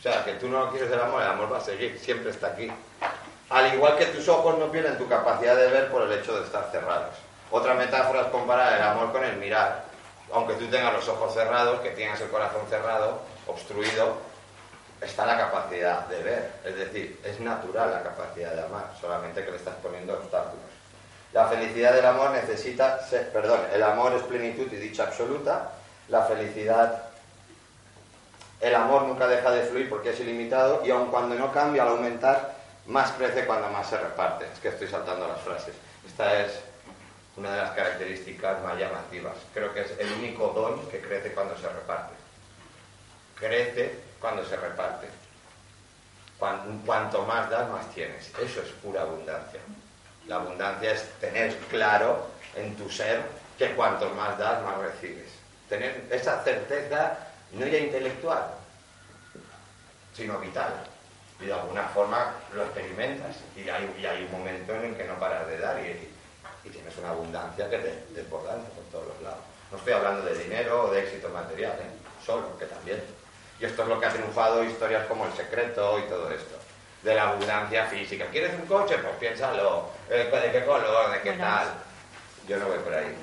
O 0.00 0.02
sea, 0.02 0.24
que 0.24 0.32
tú 0.34 0.48
no 0.48 0.58
lo 0.58 0.70
quieres 0.72 0.90
del 0.90 1.00
amor, 1.00 1.22
el 1.22 1.28
amor 1.28 1.52
va 1.52 1.58
a 1.58 1.64
seguir, 1.64 2.00
siempre 2.00 2.30
está 2.30 2.48
aquí. 2.48 2.68
Al 3.50 3.74
igual 3.74 3.96
que 3.96 4.06
tus 4.06 4.28
ojos 4.28 4.58
no 4.58 4.70
pierden 4.70 4.98
tu 4.98 5.06
capacidad 5.08 5.56
de 5.56 5.68
ver 5.68 5.90
por 5.90 6.02
el 6.02 6.12
hecho 6.12 6.38
de 6.38 6.44
estar 6.44 6.68
cerrados. 6.70 7.14
Otra 7.50 7.74
metáfora 7.74 8.22
es 8.22 8.26
comparar 8.28 8.74
el 8.74 8.82
amor 8.82 9.12
con 9.12 9.24
el 9.24 9.36
mirar. 9.36 9.84
Aunque 10.32 10.54
tú 10.54 10.66
tengas 10.68 10.92
los 10.92 11.08
ojos 11.08 11.34
cerrados, 11.34 11.80
que 11.80 11.90
tengas 11.90 12.20
el 12.20 12.28
corazón 12.28 12.62
cerrado, 12.68 13.20
obstruido, 13.46 14.16
está 15.00 15.26
la 15.26 15.36
capacidad 15.36 16.06
de 16.06 16.22
ver. 16.22 16.50
Es 16.64 16.76
decir, 16.76 17.20
es 17.24 17.38
natural 17.40 17.90
la 17.90 18.02
capacidad 18.02 18.52
de 18.52 18.62
amar, 18.62 18.90
solamente 19.00 19.44
que 19.44 19.50
le 19.50 19.58
estás 19.58 19.74
poniendo 19.82 20.14
obstáculos. 20.14 20.64
La 21.32 21.46
felicidad 21.46 21.92
del 21.92 22.06
amor 22.06 22.30
necesita, 22.30 23.04
ser, 23.06 23.30
perdón, 23.32 23.60
el 23.72 23.82
amor 23.82 24.12
es 24.14 24.22
plenitud 24.22 24.72
y 24.72 24.76
dicha 24.76 25.04
absoluta. 25.04 25.72
La 26.08 26.22
felicidad, 26.22 27.02
el 28.60 28.74
amor 28.74 29.02
nunca 29.02 29.26
deja 29.26 29.50
de 29.50 29.62
fluir 29.62 29.90
porque 29.90 30.10
es 30.10 30.20
ilimitado 30.20 30.82
y 30.84 30.90
aun 30.90 31.10
cuando 31.10 31.34
no 31.34 31.52
cambia 31.52 31.82
al 31.82 31.88
aumentar, 31.88 32.53
más 32.86 33.12
crece 33.12 33.46
cuando 33.46 33.68
más 33.68 33.88
se 33.88 33.98
reparte. 33.98 34.46
Es 34.52 34.58
que 34.60 34.68
estoy 34.68 34.88
saltando 34.88 35.26
las 35.28 35.40
frases. 35.40 35.74
Esta 36.06 36.40
es 36.40 36.60
una 37.36 37.50
de 37.52 37.62
las 37.62 37.70
características 37.72 38.62
más 38.62 38.78
llamativas. 38.78 39.34
Creo 39.52 39.72
que 39.72 39.82
es 39.82 39.98
el 39.98 40.12
único 40.12 40.48
don 40.48 40.88
que 40.88 41.00
crece 41.00 41.32
cuando 41.32 41.56
se 41.56 41.68
reparte. 41.68 42.14
Crece 43.36 43.98
cuando 44.20 44.44
se 44.44 44.56
reparte. 44.56 45.08
Cuanto 46.38 47.22
más 47.22 47.48
das, 47.48 47.70
más 47.70 47.90
tienes. 47.94 48.30
Eso 48.38 48.60
es 48.60 48.68
pura 48.82 49.02
abundancia. 49.02 49.60
La 50.26 50.36
abundancia 50.36 50.92
es 50.92 51.08
tener 51.20 51.56
claro 51.70 52.26
en 52.54 52.76
tu 52.76 52.90
ser 52.90 53.22
que 53.58 53.74
cuanto 53.74 54.10
más 54.10 54.36
das, 54.38 54.62
más 54.62 54.78
recibes. 54.78 55.30
Tener 55.68 56.06
esa 56.10 56.42
certeza 56.42 57.16
no 57.52 57.66
ya 57.66 57.78
intelectual, 57.78 58.44
sino 60.14 60.38
vital. 60.38 60.72
Y 61.40 61.46
de 61.46 61.52
alguna 61.52 61.84
forma 61.88 62.34
lo 62.54 62.64
experimentas. 62.64 63.36
Y 63.56 63.68
hay, 63.68 64.06
hay 64.06 64.24
un 64.24 64.32
momento 64.32 64.74
en 64.74 64.84
el 64.84 64.96
que 64.96 65.04
no 65.04 65.18
paras 65.18 65.46
de 65.48 65.58
dar 65.58 65.78
y, 65.80 66.10
tienes 66.70 66.96
una 66.96 67.10
abundancia 67.10 67.68
que 67.68 67.76
te 67.76 68.04
desbordante 68.14 68.70
por 68.70 68.84
todos 68.84 69.14
los 69.14 69.22
lados. 69.22 69.40
No 69.70 69.76
estoy 69.76 69.92
hablando 69.92 70.22
de 70.22 70.34
dinero 70.34 70.84
o 70.84 70.90
de 70.90 71.02
éxito 71.02 71.28
material, 71.28 71.72
¿eh? 71.72 72.24
solo, 72.24 72.58
que 72.58 72.64
también. 72.64 73.02
Y 73.60 73.66
esto 73.66 73.82
es 73.82 73.88
lo 73.88 74.00
que 74.00 74.06
ha 74.06 74.12
triunfado 74.12 74.64
historias 74.64 75.06
como 75.06 75.26
El 75.26 75.32
Secreto 75.34 75.98
y 75.98 76.02
todo 76.08 76.30
esto 76.30 76.56
de 77.04 77.14
la 77.14 77.30
abundancia 77.30 77.84
física. 77.84 78.26
¿Quieres 78.32 78.54
un 78.54 78.66
coche? 78.66 78.96
Pues 78.98 79.14
piénsalo. 79.16 79.90
Eh, 80.08 80.30
¿De 80.32 80.52
qué 80.52 80.64
color? 80.64 81.12
¿De 81.12 81.20
qué 81.20 81.32
tal? 81.32 81.68
Yo 82.48 82.56
no 82.56 82.66
voy 82.66 82.78
por 82.78 82.94
ahí. 82.94 83.14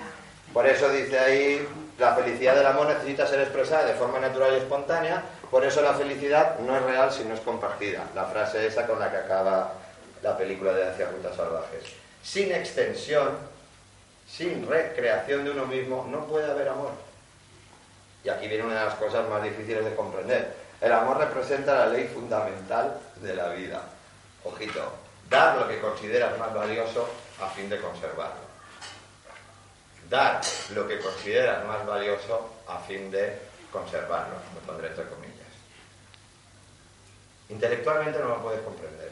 Por 0.54 0.68
eso 0.68 0.90
dice 0.90 1.18
ahí, 1.18 1.68
la 1.98 2.16
felicidad 2.16 2.56
del 2.56 2.68
amor 2.68 2.88
necesita 2.88 3.26
ser 3.26 3.42
expresada 3.42 3.86
de 3.86 3.94
forma 3.94 4.20
natural 4.20 4.54
y 4.54 4.58
espontánea, 4.58 5.24
por 5.52 5.66
eso 5.66 5.82
la 5.82 5.94
felicidad 5.94 6.60
no 6.60 6.78
es 6.78 6.82
real 6.84 7.12
si 7.12 7.26
no 7.26 7.34
es 7.34 7.42
compartida. 7.42 8.06
La 8.16 8.24
frase 8.24 8.66
esa 8.66 8.88
con 8.88 9.00
la 9.00 9.12
que 9.12 9.18
acaba 9.18 9.74
la 10.24 10.38
película 10.38 10.72
de 10.72 10.88
Hacia 10.88 11.12
Rutas 11.12 11.36
Salvajes. 11.36 11.84
Sin 12.24 12.54
extensión, 12.54 13.38
sin 14.26 14.66
recreación 14.66 15.44
de 15.44 15.52
uno 15.52 15.66
mismo, 15.66 16.08
no 16.10 16.26
puede 16.26 16.50
haber 16.50 16.70
amor. 16.70 16.92
Y 18.24 18.30
aquí 18.30 18.48
viene 18.48 18.64
una 18.64 18.80
de 18.80 18.86
las 18.86 18.96
cosas 18.96 19.28
más 19.28 19.44
difíciles 19.44 19.84
de 19.84 19.94
comprender. 19.94 20.54
El 20.80 20.94
amor 20.94 21.18
representa 21.18 21.76
la 21.76 21.88
ley 21.88 22.08
fundamental 22.08 22.98
de 23.18 23.36
la 23.36 23.50
vida. 23.50 23.82
Ojito, 24.46 24.94
dar 25.30 25.58
lo 25.58 25.68
que 25.68 25.82
consideras 25.82 26.38
más 26.38 26.54
valioso 26.54 27.10
a 27.42 27.50
fin 27.50 27.70
de 27.70 27.82
conservarlo. 27.82 28.52
Dar 30.10 30.40
lo 30.74 30.88
que 30.88 31.00
consideras 31.00 31.66
más 31.66 31.86
valioso 31.86 32.50
a 32.70 32.80
fin 32.80 33.12
de 33.12 33.38
conservarlo, 33.72 34.36
lo 34.56 34.62
pondré 34.66 34.88
entre 34.88 35.06
comillas. 35.10 35.31
Intelectualmente 37.52 38.18
no 38.20 38.30
lo 38.30 38.42
puedes 38.42 38.62
comprender. 38.62 39.12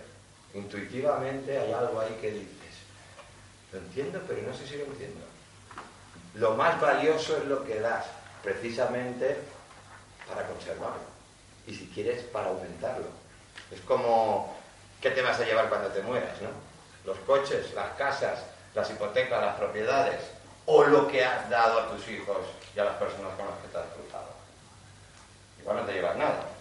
Intuitivamente 0.54 1.58
hay 1.58 1.74
algo 1.74 2.00
ahí 2.00 2.18
que 2.22 2.32
dices, 2.32 2.76
lo 3.74 3.80
entiendo, 3.80 4.22
pero 4.28 4.42
no 4.42 4.54
sé 4.54 4.66
si 4.66 4.78
lo 4.78 4.86
entiendo. 4.86 5.20
Lo 6.36 6.56
más 6.56 6.80
valioso 6.80 7.38
es 7.38 7.46
lo 7.46 7.66
que 7.66 7.82
das, 7.82 8.06
precisamente 8.42 9.38
para 10.28 10.48
conservarlo 10.48 11.10
y 11.68 11.76
si 11.76 11.88
quieres 11.88 12.24
para 12.24 12.48
aumentarlo. 12.50 13.08
Es 13.72 13.82
como, 13.82 14.58
¿qué 15.02 15.12
te 15.12 15.22
vas 15.22 15.40
a 15.40 15.46
llevar 15.46 15.68
cuando 15.68 15.90
te 15.90 16.02
mueras? 16.02 16.42
¿no? 16.42 16.50
Los 17.06 17.18
coches, 17.20 17.74
las 17.74 17.94
casas, 17.96 18.40
las 18.74 18.90
hipotecas, 18.90 19.42
las 19.42 19.56
propiedades, 19.56 20.22
o 20.66 20.84
lo 20.86 21.08
que 21.08 21.26
has 21.26 21.50
dado 21.50 21.80
a 21.80 21.90
tus 21.90 22.08
hijos 22.08 22.38
y 22.76 22.80
a 22.80 22.86
las 22.86 22.96
personas 22.96 23.36
con 23.36 23.48
las 23.48 23.58
que 23.60 23.68
te 23.68 23.78
has 23.78 23.88
cruzado. 23.88 24.30
Igual 25.60 25.78
no 25.78 25.84
te 25.84 25.94
llevas 25.94 26.16
nada. 26.16 26.59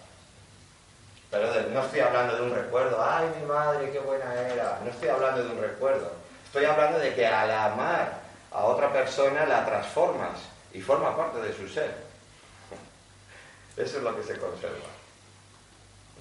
Pero 1.31 1.47
no 1.71 1.81
estoy 1.83 1.99
hablando 1.99 2.35
de 2.35 2.41
un 2.41 2.55
recuerdo, 2.55 3.03
ay 3.03 3.29
mi 3.39 3.45
madre, 3.45 3.91
qué 3.91 3.99
buena 3.99 4.33
era. 4.33 4.79
No 4.83 4.89
estoy 4.89 5.09
hablando 5.09 5.43
de 5.43 5.49
un 5.51 5.61
recuerdo. 5.61 6.11
Estoy 6.45 6.65
hablando 6.65 6.97
de 6.97 7.13
que 7.13 7.27
al 7.27 7.51
amar 7.51 8.19
a 8.51 8.65
otra 8.65 8.91
persona 8.91 9.45
la 9.45 9.65
transformas 9.65 10.39
y 10.73 10.81
forma 10.81 11.15
parte 11.15 11.39
de 11.41 11.53
su 11.53 11.67
ser. 11.69 11.93
Eso 13.77 13.97
es 13.97 14.03
lo 14.03 14.15
que 14.15 14.23
se 14.23 14.39
conserva. 14.39 14.87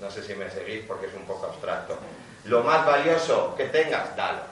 No 0.01 0.11
sé 0.11 0.23
si 0.23 0.35
me 0.35 0.51
seguís 0.51 0.85
porque 0.87 1.07
es 1.07 1.15
un 1.15 1.25
poco 1.25 1.47
abstracto. 1.47 1.97
Lo 2.45 2.63
más 2.63 2.85
valioso 2.85 3.55
que 3.57 3.65
tengas, 3.65 4.15
dalo. 4.15 4.43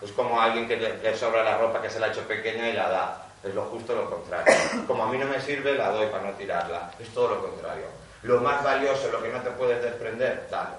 Es 0.00 0.10
como 0.12 0.40
alguien 0.40 0.66
que 0.66 0.76
le, 0.76 1.16
sobra 1.16 1.44
la 1.44 1.58
ropa 1.58 1.82
que 1.82 1.90
se 1.90 2.00
la 2.00 2.06
ha 2.06 2.10
hecho 2.10 2.26
pequeña 2.26 2.68
y 2.68 2.72
la 2.72 2.88
da. 2.88 3.26
Es 3.42 3.54
lo 3.54 3.64
justo 3.66 3.94
lo 3.94 4.08
contrario. 4.08 4.54
Como 4.86 5.04
a 5.04 5.08
mí 5.08 5.18
no 5.18 5.26
me 5.26 5.40
sirve, 5.40 5.74
la 5.74 5.90
doy 5.90 6.06
para 6.06 6.24
no 6.24 6.32
tirarla. 6.32 6.90
Es 6.98 7.08
todo 7.10 7.34
lo 7.34 7.42
contrario. 7.42 7.84
Lo 8.22 8.40
más 8.40 8.62
valioso, 8.64 9.10
lo 9.12 9.22
que 9.22 9.28
no 9.28 9.40
te 9.40 9.50
puedes 9.50 9.82
desprender, 9.82 10.48
dalo. 10.50 10.76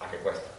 ¿A 0.00 0.10
qué 0.10 0.18
cuesta? 0.18 0.50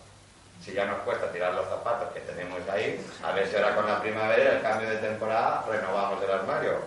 Si 0.63 0.73
ya 0.73 0.85
nos 0.85 0.99
cuesta 0.99 1.31
tirar 1.31 1.53
los 1.53 1.67
zapatos 1.67 2.11
que 2.13 2.21
tenemos 2.21 2.59
ahí, 2.69 3.05
a 3.21 3.33
ver 3.33 3.47
si 3.47 3.55
ahora 3.55 3.75
con 3.75 3.85
la 3.85 3.99
primavera, 3.99 4.55
el 4.55 4.61
cambio 4.61 4.89
de 4.89 4.97
temporada, 4.97 5.65
renovamos 5.69 6.23
el 6.23 6.31
armario. 6.31 6.79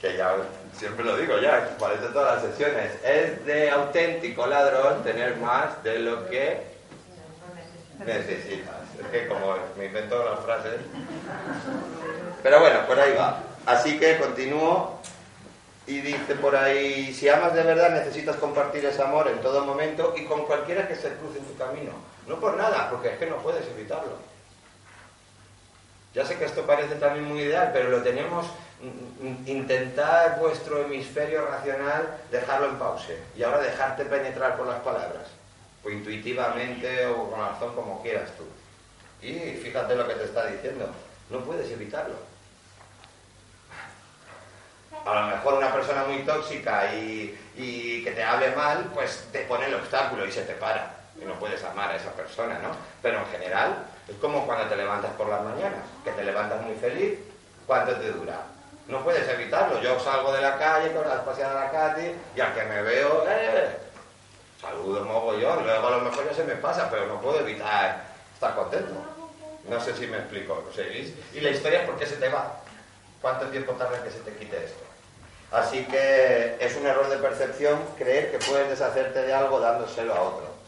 Que 0.00 0.16
ya 0.16 0.34
siempre 0.72 1.04
lo 1.04 1.16
digo 1.16 1.38
ya, 1.38 1.76
parece 1.78 2.06
todas 2.06 2.42
las 2.42 2.50
sesiones, 2.50 2.92
es 3.04 3.44
de 3.44 3.70
auténtico 3.70 4.46
ladrón 4.46 5.02
tener 5.02 5.36
más 5.36 5.82
de 5.82 5.98
lo 5.98 6.28
que 6.30 6.62
necesitas. 8.04 8.76
Es 9.00 9.06
que 9.08 9.28
como 9.28 9.56
me 9.76 9.86
invento 9.86 10.24
las 10.24 10.40
frases. 10.40 10.80
Pero 12.42 12.60
bueno, 12.60 12.86
por 12.86 12.98
ahí 12.98 13.14
va. 13.14 13.40
Así 13.66 13.98
que 13.98 14.18
continúo 14.18 14.98
y 15.88 16.02
dice 16.02 16.34
por 16.34 16.54
ahí, 16.54 17.14
si 17.14 17.30
amas 17.30 17.54
de 17.54 17.62
verdad 17.62 17.90
necesitas 17.90 18.36
compartir 18.36 18.84
ese 18.84 19.00
amor 19.00 19.26
en 19.26 19.40
todo 19.40 19.64
momento 19.64 20.14
y 20.14 20.26
con 20.26 20.44
cualquiera 20.44 20.86
que 20.86 20.94
se 20.94 21.14
cruce 21.14 21.38
en 21.38 21.46
tu 21.46 21.56
camino. 21.56 21.92
No 22.26 22.38
por 22.38 22.58
nada, 22.58 22.90
porque 22.90 23.08
es 23.08 23.18
que 23.18 23.26
no 23.26 23.38
puedes 23.38 23.66
evitarlo. 23.66 24.12
Ya 26.14 26.26
sé 26.26 26.36
que 26.36 26.44
esto 26.44 26.66
parece 26.66 26.96
también 26.96 27.24
muy 27.24 27.40
ideal, 27.40 27.70
pero 27.72 27.88
lo 27.88 28.02
tenemos, 28.02 28.46
mm, 28.82 29.26
mm, 29.26 29.48
intentar 29.48 30.38
vuestro 30.38 30.84
hemisferio 30.84 31.46
racional 31.46 32.18
dejarlo 32.30 32.68
en 32.68 32.78
pause 32.78 33.16
y 33.34 33.42
ahora 33.42 33.60
dejarte 33.60 34.04
penetrar 34.04 34.58
por 34.58 34.66
las 34.66 34.80
palabras, 34.80 35.28
o 35.82 35.88
intuitivamente 35.88 37.06
o 37.06 37.30
con 37.30 37.40
razón 37.40 37.74
como 37.74 38.02
quieras 38.02 38.30
tú. 38.36 38.44
Y 39.26 39.56
fíjate 39.62 39.94
lo 39.94 40.06
que 40.06 40.14
te 40.14 40.24
está 40.24 40.46
diciendo, 40.48 40.86
no 41.30 41.40
puedes 41.40 41.70
evitarlo. 41.70 42.27
A 45.04 45.14
lo 45.14 45.26
mejor 45.26 45.54
una 45.54 45.72
persona 45.72 46.04
muy 46.04 46.18
tóxica 46.18 46.92
y, 46.94 47.36
que 48.04 48.12
te 48.12 48.22
hable 48.22 48.54
mal, 48.54 48.90
pues 48.94 49.28
te 49.32 49.40
pone 49.40 49.66
el 49.66 49.74
obstáculo 49.74 50.26
y 50.26 50.32
se 50.32 50.42
te 50.42 50.54
para. 50.54 50.94
Y 51.20 51.24
no 51.24 51.34
puedes 51.34 51.62
amar 51.64 51.90
a 51.90 51.96
esa 51.96 52.12
persona, 52.12 52.58
¿no? 52.62 52.70
Pero 53.02 53.18
en 53.18 53.26
general, 53.26 53.84
es 54.08 54.16
como 54.16 54.46
cuando 54.46 54.66
te 54.66 54.76
levantas 54.76 55.10
por 55.12 55.28
las 55.28 55.42
mañanas, 55.42 55.80
que 56.04 56.12
te 56.12 56.22
levantas 56.22 56.62
muy 56.62 56.76
feliz, 56.76 57.18
¿cuánto 57.66 57.96
te 57.96 58.12
dura? 58.12 58.40
No 58.86 59.02
puedes 59.02 59.28
evitarlo. 59.28 59.80
Yo 59.82 59.98
salgo 60.00 60.32
de 60.32 60.40
la 60.40 60.56
calle 60.56 60.92
con 60.92 61.06
las 61.08 61.20
paseadas 61.20 61.56
a 61.56 61.64
la 61.64 61.70
calle 61.70 62.14
y 62.34 62.40
al 62.40 62.54
que 62.54 62.62
me 62.64 62.82
veo, 62.82 63.24
¡eh! 63.28 63.76
Saludo 64.60 65.04
mogollón. 65.04 65.64
Luego 65.64 65.88
a 65.88 65.90
lo 65.90 66.00
mejor 66.00 66.28
ya 66.28 66.34
se 66.34 66.44
me 66.44 66.56
pasa, 66.56 66.88
pero 66.90 67.06
no 67.06 67.20
puedo 67.20 67.40
evitar 67.40 68.04
estar 68.34 68.54
contento. 68.54 68.92
No 69.68 69.80
sé 69.80 69.94
si 69.94 70.06
me 70.06 70.18
explico, 70.18 70.64
¿lo 70.66 70.72
seguís? 70.72 71.12
Y 71.34 71.40
la 71.40 71.50
historia 71.50 71.80
es 71.80 71.86
por 71.86 71.98
qué 71.98 72.06
se 72.06 72.16
te 72.16 72.28
va. 72.28 72.60
¿Cuánto 73.20 73.46
tiempo 73.48 73.72
tarda 73.72 74.02
que 74.02 74.10
se 74.10 74.20
te 74.20 74.34
quite 74.36 74.64
esto? 74.64 74.87
Así 75.50 75.84
que 75.84 76.56
es 76.60 76.76
un 76.76 76.86
error 76.86 77.08
de 77.08 77.16
percepción 77.16 77.80
creer 77.96 78.30
que 78.30 78.38
puedes 78.38 78.68
deshacerte 78.68 79.22
de 79.22 79.32
algo 79.32 79.60
dándoselo 79.60 80.14
a 80.14 80.22
otro 80.22 80.58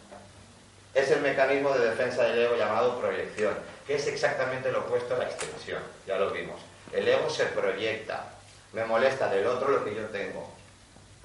es 0.94 1.10
el 1.10 1.20
mecanismo 1.20 1.72
de 1.72 1.90
defensa 1.90 2.24
del 2.24 2.38
ego 2.38 2.56
llamado 2.56 2.98
proyección, 2.98 3.54
que 3.86 3.94
es 3.94 4.06
exactamente 4.06 4.72
lo 4.72 4.80
opuesto 4.80 5.14
a 5.14 5.18
la 5.18 5.24
extensión, 5.24 5.80
ya 6.06 6.18
lo 6.18 6.30
vimos. 6.30 6.60
El 6.92 7.06
ego 7.06 7.30
se 7.30 7.46
proyecta, 7.46 8.24
me 8.72 8.84
molesta 8.84 9.28
del 9.28 9.46
otro 9.46 9.68
lo 9.68 9.84
que 9.84 9.94
yo 9.94 10.06
tengo. 10.06 10.52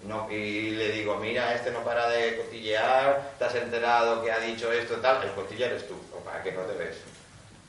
No, 0.03 0.29
y 0.29 0.71
le 0.71 0.91
digo, 0.91 1.15
mira, 1.17 1.55
este 1.55 1.71
no 1.71 1.83
para 1.83 2.09
de 2.09 2.37
cotillear, 2.37 3.31
te 3.39 3.45
has 3.45 3.55
enterado 3.55 4.21
que 4.21 4.31
ha 4.31 4.39
dicho 4.39 4.71
esto, 4.71 4.95
tal, 4.97 5.23
el 5.23 5.31
cotilla 5.31 5.65
eres 5.65 5.87
tú, 5.87 5.95
para 6.23 6.43
que 6.43 6.51
no 6.51 6.61
te 6.61 6.73
ves. 6.77 6.97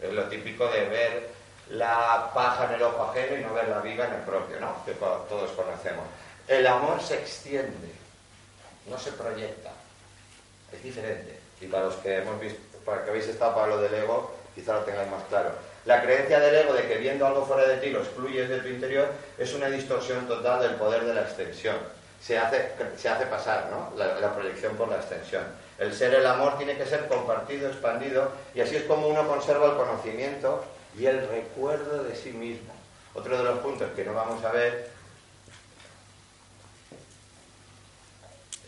Es 0.03 0.13
lo 0.13 0.25
típico 0.25 0.69
de 0.69 0.85
ver 0.85 1.31
la 1.71 2.31
paja 2.33 2.67
en 2.67 2.75
el 2.75 2.83
ojo 2.83 3.11
ajeno 3.11 3.37
y 3.37 3.43
no 3.43 3.55
ver 3.55 3.69
la 3.69 3.81
viga 3.81 4.07
en 4.07 4.15
el 4.15 4.21
propio, 4.21 4.61
¿no? 4.61 4.85
Que 4.85 4.93
todos 4.93 5.51
conocemos. 5.53 6.05
El 6.47 6.67
amor 6.67 7.01
se 7.03 7.15
extiende, 7.15 7.93
no 8.87 8.99
se 8.99 9.13
proyecta, 9.13 9.71
es 10.73 10.83
diferente. 10.83 11.41
Y 11.61 11.67
para 11.67 11.85
los 11.85 11.95
que 11.97 12.19
hemos 12.19 12.41
visto, 12.41 12.61
para 12.85 13.05
que 13.05 13.11
habéis 13.11 13.27
estado 13.27 13.55
para 13.55 13.67
lo 13.67 13.79
del 13.79 13.95
ego, 13.95 14.33
quizá 14.55 14.75
lo 14.75 14.81
tengáis 14.81 15.11
más 15.11 15.25
claro. 15.29 15.51
La 15.87 16.03
creencia 16.03 16.39
del 16.39 16.55
ego 16.55 16.75
de 16.75 16.87
que 16.87 16.99
viendo 16.99 17.27
algo 17.27 17.45
fuera 17.45 17.67
de 17.67 17.79
ti 17.79 17.91
lo 17.91 18.01
excluyes 18.01 18.49
de 18.49 18.61
tu 18.61 18.69
interior 18.69 19.09
es 19.39 19.55
una 19.55 19.69
distorsión 19.69 20.27
total 20.27 20.61
del 20.61 20.75
poder 20.75 21.05
de 21.05 21.15
la 21.15 21.23
extensión. 21.23 21.77
Se 22.21 22.39
hace, 22.39 22.73
se 22.97 23.09
hace 23.09 23.27
pasar 23.27 23.69
¿no? 23.71 23.93
la, 23.97 24.21
la 24.21 24.35
proyección 24.35 24.77
por 24.77 24.89
la 24.89 24.97
extensión. 24.97 25.45
El 25.79 25.93
ser 25.95 26.15
el 26.15 26.27
amor 26.27 26.57
tiene 26.57 26.77
que 26.77 26.87
ser 26.87 27.07
compartido, 27.07 27.69
expandido, 27.69 28.31
y 28.55 28.61
así 28.61 28.77
es 28.77 28.85
como 28.85 29.09
uno 29.09 29.29
conserva 29.29 29.67
el 29.67 29.77
conocimiento 29.77 30.65
y 30.99 31.07
el 31.07 31.29
recuerdo 31.29 32.05
de 32.05 32.17
sí 32.17 32.33
mismo. 32.33 32.75
Otro 33.15 33.37
de 33.37 33.45
los 33.45 33.59
puntos 33.61 33.91
que 33.95 34.05
no 34.05 34.15
vamos 34.15 34.45
a 34.45 34.53
ver 34.53 34.91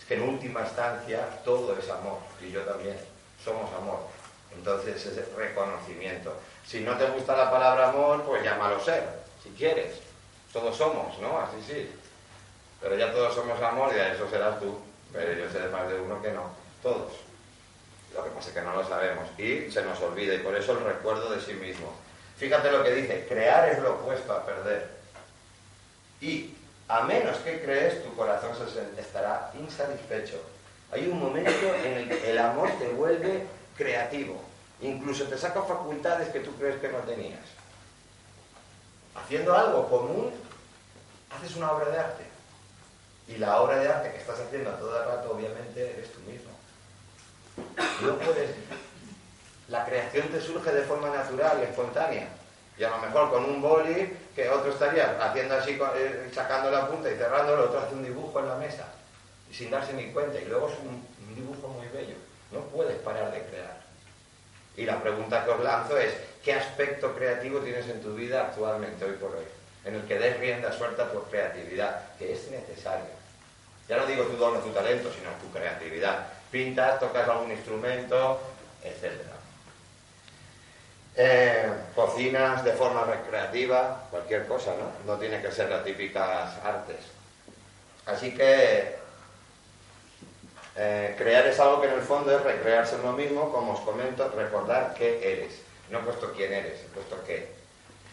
que 0.09 0.15
en 0.15 0.23
última 0.23 0.63
instancia 0.63 1.29
todo 1.45 1.79
es 1.79 1.89
amor, 1.91 2.19
y 2.41 2.51
yo 2.51 2.63
también, 2.63 2.97
somos 3.45 3.71
amor. 3.75 4.01
Entonces 4.57 5.05
es 5.05 5.35
reconocimiento. 5.35 6.35
Si 6.67 6.81
no 6.81 6.97
te 6.97 7.11
gusta 7.11 7.37
la 7.37 7.51
palabra 7.51 7.91
amor, 7.91 8.25
pues 8.25 8.43
llámalo 8.43 8.83
ser, 8.83 9.05
si 9.43 9.51
quieres. 9.51 9.99
Todos 10.51 10.75
somos, 10.75 11.19
¿no? 11.19 11.39
Así 11.39 11.63
sí. 11.67 11.91
Pero 12.81 12.97
ya 12.97 13.13
todos 13.13 13.35
somos 13.35 13.61
amor 13.61 13.93
y 13.95 13.99
a 13.99 14.15
eso 14.15 14.29
serás 14.31 14.59
tú. 14.59 14.79
Pero 15.13 15.33
yo 15.33 15.51
sé 15.51 15.61
de 15.61 15.69
más 15.69 15.89
de 15.89 16.01
uno 16.01 16.23
que 16.23 16.33
no. 16.33 16.51
Todos. 16.83 17.13
Lo 18.15 18.25
que 18.25 18.31
pasa 18.31 18.49
es 18.49 18.55
que 18.55 18.63
no 18.63 18.75
lo 18.75 18.89
sabemos 18.89 19.29
y 19.39 19.71
se 19.71 19.83
nos 19.83 20.01
olvida 20.01 20.35
y 20.35 20.39
por 20.39 20.57
eso 20.57 20.73
el 20.73 20.85
recuerdo 20.85 21.31
de 21.31 21.41
sí 21.43 21.53
mismo. 21.53 21.93
Fíjate 22.39 22.71
lo 22.71 22.85
que 22.85 22.95
dice, 22.95 23.27
crear 23.29 23.69
es 23.69 23.81
lo 23.81 23.95
opuesto 23.95 24.33
a 24.33 24.47
perder. 24.47 24.89
Y 26.21 26.55
a 26.87 27.03
menos 27.03 27.37
que 27.39 27.61
crees, 27.61 28.03
tu 28.05 28.15
corazón 28.15 28.53
se 28.57 29.01
estará 29.01 29.53
insatisfecho. 29.59 30.41
Hay 30.93 31.09
un 31.09 31.19
momento 31.19 31.75
en 31.85 31.93
el 31.95 32.09
que 32.09 32.31
el 32.31 32.39
amor 32.39 32.71
te 32.79 32.89
vuelve 32.89 33.45
creativo. 33.77 34.41
Incluso 34.81 35.25
te 35.25 35.37
saca 35.37 35.63
facultades 35.63 36.29
que 36.29 36.41
tú 36.41 36.55
crees 36.57 36.81
que 36.81 36.89
no 36.89 36.99
tenías. 36.99 37.45
Haciendo 39.15 39.55
algo 39.55 39.89
común, 39.89 40.33
haces 41.31 41.57
una 41.57 41.73
obra 41.73 41.91
de 41.91 41.99
arte. 41.99 42.25
Y 43.27 43.37
la 43.37 43.61
obra 43.61 43.81
de 43.81 43.89
arte 43.89 44.13
que 44.13 44.19
estás 44.19 44.39
haciendo 44.41 44.71
todo 44.75 44.97
el 44.99 45.07
rato, 45.07 45.33
obviamente, 45.33 45.91
eres 45.91 46.13
tú 46.13 46.21
mismo. 46.21 46.51
No 48.01 48.17
puedes. 48.17 48.51
La 49.69 49.85
creación 49.85 50.29
te 50.29 50.41
surge 50.41 50.73
de 50.73 50.83
forma 50.83 51.11
natural 51.11 51.59
y 51.61 51.65
espontánea. 51.65 52.29
Y 52.79 52.85
a 52.85 52.91
lo 52.91 52.99
mejor 52.99 53.31
con 53.31 53.45
un 53.45 53.61
boli 53.61 54.17
que 54.35 54.49
otro 54.49 54.73
estaría 54.73 55.19
haciendo 55.21 55.57
así, 55.57 55.79
eh, 55.97 56.31
sacando 56.33 56.71
la 56.71 56.87
punta 56.89 57.11
y 57.11 57.17
cerrando, 57.17 57.55
el 57.55 57.61
otro 57.61 57.81
hace 57.81 57.95
un 57.95 58.05
dibujo 58.05 58.39
en 58.41 58.49
la 58.49 58.55
mesa 58.55 58.87
sin 59.53 59.71
darse 59.71 59.93
ni 59.93 60.11
cuenta. 60.13 60.41
Y 60.41 60.45
luego 60.47 60.69
es 60.69 60.79
un, 60.81 61.07
dibujo 61.35 61.69
muy 61.69 61.87
bello. 61.89 62.17
No 62.51 62.61
puedes 62.61 62.97
parar 62.99 63.31
de 63.33 63.43
crear. 63.43 63.79
Y 64.77 64.85
la 64.85 65.01
pregunta 65.01 65.45
que 65.45 65.51
os 65.51 65.63
lanzo 65.63 65.99
es, 65.99 66.15
¿qué 66.43 66.55
aspecto 66.55 67.15
creativo 67.15 67.61
tienes 67.61 67.89
en 67.89 68.01
tu 68.01 68.15
vida 68.15 68.47
actualmente, 68.47 69.05
hoy 69.05 69.13
por 69.13 69.31
hoy? 69.37 69.45
En 69.85 69.95
el 69.95 70.03
que 70.03 70.19
des 70.19 70.39
rienda 70.39 70.73
suelta 70.73 71.05
a 71.05 71.13
tu 71.13 71.23
creatividad, 71.25 72.17
que 72.19 72.33
es 72.33 72.51
necesaria. 72.51 73.15
Ya 73.89 73.97
no 73.97 74.07
digo 74.07 74.25
tu 74.25 74.37
don 74.37 74.57
o 74.57 74.61
tu 74.61 74.71
talento, 74.71 75.11
sino 75.13 75.31
tu 75.41 75.51
creatividad. 75.57 76.27
Pintas, 76.51 77.01
tocas 77.01 77.29
algún 77.29 77.51
instrumento, 77.53 78.41
etcétera. 78.83 79.38
Eh, 81.21 81.69
cocinas 81.97 82.63
de 82.63 82.75
forma 82.75 83.03
recreativa, 83.03 84.05
cualquier 84.09 84.47
cosa, 84.47 84.71
¿no? 84.79 85.13
No 85.13 85.19
tiene 85.19 85.43
que 85.43 85.51
ser 85.51 85.69
las 85.69 85.83
típicas 85.83 86.65
artes. 86.65 86.99
Así 88.07 88.33
que 88.37 88.95
eh, 90.77 91.15
crear 91.19 91.45
es 91.45 91.59
algo 91.59 91.81
que 91.81 91.89
en 91.89 91.95
el 91.95 92.03
fondo 92.03 92.31
es 92.31 92.41
recrearse 92.45 92.95
en 92.95 93.03
lo 93.03 93.15
mismo, 93.15 93.51
como 93.51 93.73
os 93.73 93.81
comento, 93.81 94.31
recordar 94.37 94.95
qué 94.97 95.33
eres. 95.33 95.61
No 95.91 95.99
he 95.99 96.03
puesto 96.03 96.33
quién 96.35 96.53
eres, 96.53 96.85
he 96.85 96.95
puesto 96.95 97.17
qué. 97.27 97.53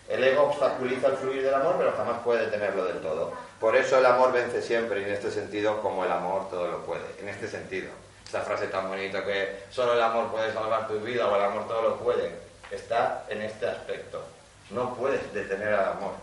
El 0.09 0.23
ego 0.23 0.45
obstaculiza 0.45 1.09
el 1.09 1.17
fluir 1.17 1.43
del 1.43 1.53
amor, 1.53 1.75
pero 1.77 1.93
jamás 1.95 2.23
puede 2.23 2.47
tenerlo 2.47 2.85
del 2.85 3.01
todo. 3.01 3.33
Por 3.59 3.75
eso 3.75 3.99
el 3.99 4.05
amor 4.07 4.33
vence 4.33 4.63
siempre, 4.63 5.01
y 5.01 5.03
en 5.03 5.11
este 5.11 5.29
sentido, 5.29 5.79
como 5.79 6.03
el 6.05 6.11
amor 6.11 6.49
todo 6.49 6.65
lo 6.65 6.83
puede. 6.83 7.05
En 7.19 7.29
este 7.29 7.47
sentido. 7.47 7.91
Esa 8.27 8.41
frase 8.41 8.65
tan 8.65 8.89
bonita 8.89 9.23
que 9.23 9.65
solo 9.69 9.93
el 9.93 10.01
amor 10.01 10.31
puede 10.31 10.51
salvar 10.51 10.87
tu 10.87 10.99
vida 11.01 11.27
o 11.27 11.35
el 11.35 11.43
amor 11.43 11.67
todo 11.67 11.83
lo 11.83 11.97
puede 11.97 12.44
está 12.75 13.25
en 13.29 13.41
este 13.41 13.67
aspecto. 13.67 14.23
No 14.69 14.95
puedes 14.95 15.33
detener 15.33 15.73
al 15.73 15.93
amor. 15.93 16.13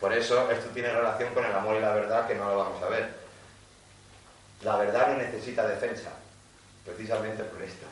Por 0.00 0.12
eso 0.12 0.50
esto 0.50 0.68
tiene 0.70 0.92
relación 0.92 1.34
con 1.34 1.44
el 1.44 1.52
amor 1.52 1.76
y 1.76 1.80
la 1.80 1.94
verdad 1.94 2.26
que 2.26 2.34
no 2.34 2.48
lo 2.48 2.58
vamos 2.58 2.82
a 2.82 2.88
ver. 2.88 3.08
La 4.62 4.76
verdad 4.76 5.08
no 5.08 5.18
necesita 5.18 5.66
defensa, 5.66 6.10
precisamente 6.84 7.44
por 7.44 7.62
esto. 7.62 7.86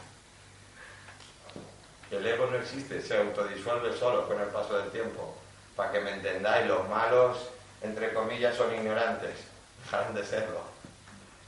El 2.11 2.26
ego 2.26 2.47
no 2.47 2.57
existe, 2.57 3.03
se 3.03 3.16
autodisuelve 3.16 3.97
solo 3.97 4.28
con 4.28 4.41
el 4.41 4.49
paso 4.49 4.78
del 4.78 4.91
tiempo. 4.91 5.36
Para 5.74 5.93
que 5.93 6.01
me 6.01 6.12
entendáis, 6.12 6.66
los 6.66 6.88
malos, 6.88 7.51
entre 7.82 8.14
comillas, 8.14 8.57
son 8.57 8.74
ignorantes. 8.74 9.36
Dejarán 9.84 10.14
de 10.14 10.24
serlo. 10.24 10.61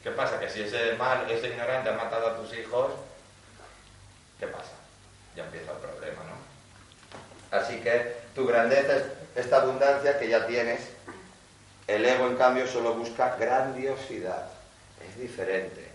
¿Qué 0.03 0.11
pasa? 0.11 0.39
Que 0.39 0.51
si 0.51 0.63
ese 0.63 0.95
mal, 0.95 1.31
ese 1.31 1.49
ignorante 1.49 1.91
ha 1.91 1.93
matado 1.93 2.29
a 2.29 2.37
tus 2.37 2.53
hijos, 2.57 2.93
¿qué 4.39 4.47
pasa? 4.49 4.73
Ya 5.37 5.45
empieza 5.45 5.73
el 5.73 5.79
problema, 5.79 6.23
¿no? 6.25 6.38
Así 7.51 7.77
que 7.81 8.15
tu 8.35 8.47
grandeza 8.47 8.97
es 8.97 9.03
esta 9.37 9.59
abundancia 9.63 10.19
que 10.19 10.29
ya 10.29 10.47
tienes. 10.47 10.81
El 11.87 12.05
ego, 12.05 12.27
en 12.27 12.37
cambio, 12.37 12.67
solo 12.67 12.95
busca 12.95 13.37
grandiosidad. 13.37 14.47
Es 15.09 15.19
diferente. 15.19 15.89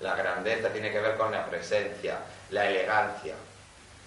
La 0.00 0.14
grandeza 0.14 0.68
tiene 0.70 0.90
que 0.90 1.00
ver 1.00 1.16
con 1.16 1.32
la 1.32 1.46
presencia, 1.46 2.18
la 2.50 2.68
elegancia, 2.68 3.34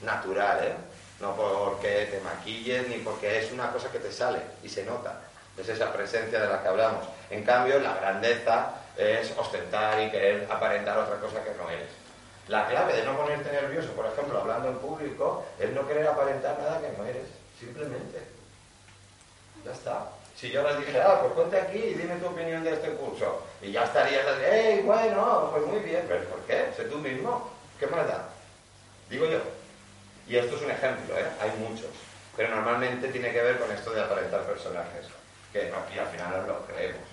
natural, 0.02 0.60
¿eh? 0.64 0.74
No 1.20 1.36
porque 1.36 2.08
te 2.10 2.22
maquilles 2.22 2.88
ni 2.88 2.98
porque 3.00 3.40
es 3.40 3.52
una 3.52 3.72
cosa 3.72 3.92
que 3.92 4.00
te 4.00 4.12
sale 4.12 4.40
y 4.64 4.70
se 4.70 4.86
nota. 4.86 5.20
Es 5.58 5.68
esa 5.68 5.92
presencia 5.92 6.40
de 6.40 6.48
la 6.48 6.62
que 6.62 6.68
hablamos. 6.70 7.06
En 7.30 7.44
cambio, 7.44 7.80
la 7.80 7.96
grandeza 7.96 8.76
es 8.96 9.32
ostentar 9.38 10.02
y 10.02 10.10
querer 10.10 10.48
aparentar 10.50 10.98
otra 10.98 11.18
cosa 11.18 11.44
que 11.44 11.52
no 11.62 11.70
eres. 11.70 11.90
La 12.50 12.68
clave 12.68 12.94
de 12.96 13.04
no 13.04 13.16
ponerte 13.16 13.52
nervioso, 13.52 13.90
por 13.92 14.08
ejemplo, 14.08 14.40
hablando 14.40 14.70
en 14.70 14.78
público, 14.80 15.46
es 15.60 15.72
no 15.72 15.88
querer 15.88 16.08
aparentar 16.08 16.58
nada 16.58 16.82
que 16.82 16.98
no 16.98 17.06
eres, 17.06 17.28
simplemente. 17.60 18.24
Ya 19.64 19.72
está. 19.72 20.08
Si 20.36 20.50
yo 20.50 20.64
les 20.68 20.80
dijera, 20.80 21.12
ah, 21.12 21.22
pues 21.22 21.34
ponte 21.34 21.60
aquí 21.60 21.78
y 21.78 21.94
dime 21.94 22.16
tu 22.16 22.26
opinión 22.26 22.64
de 22.64 22.74
este 22.74 22.90
curso, 22.94 23.46
y 23.62 23.72
ya 23.72 23.84
estarías 23.84 24.26
así, 24.26 24.42
¡hey, 24.50 24.82
bueno, 24.84 25.52
pues 25.54 25.64
muy 25.68 25.80
bien! 25.82 26.04
¿Pero 26.08 26.24
por 26.26 26.40
qué? 26.42 26.72
Sé 26.76 26.86
tú 26.86 26.98
mismo. 26.98 27.52
¿Qué 27.80 27.86
más? 27.86 28.08
Digo 29.12 29.28
yo. 29.28 29.42
Y 30.28 30.38
esto 30.38 30.56
es 30.56 30.62
un 30.64 30.72
ejemplo, 30.72 31.16
¿eh? 31.20 31.28
Hay 31.42 31.52
muchos. 31.60 31.92
Pero 32.36 32.56
normalmente 32.56 33.10
tiene 33.10 33.32
que 33.32 33.44
ver 33.44 33.60
con 33.60 33.72
esto 33.72 33.92
de 33.92 34.02
aparentar 34.02 34.42
personajes, 34.42 35.06
que 35.54 35.72
aquí 35.72 36.00
al 36.00 36.08
final 36.08 36.38
nos 36.40 36.48
lo 36.48 36.66
creemos. 36.66 37.08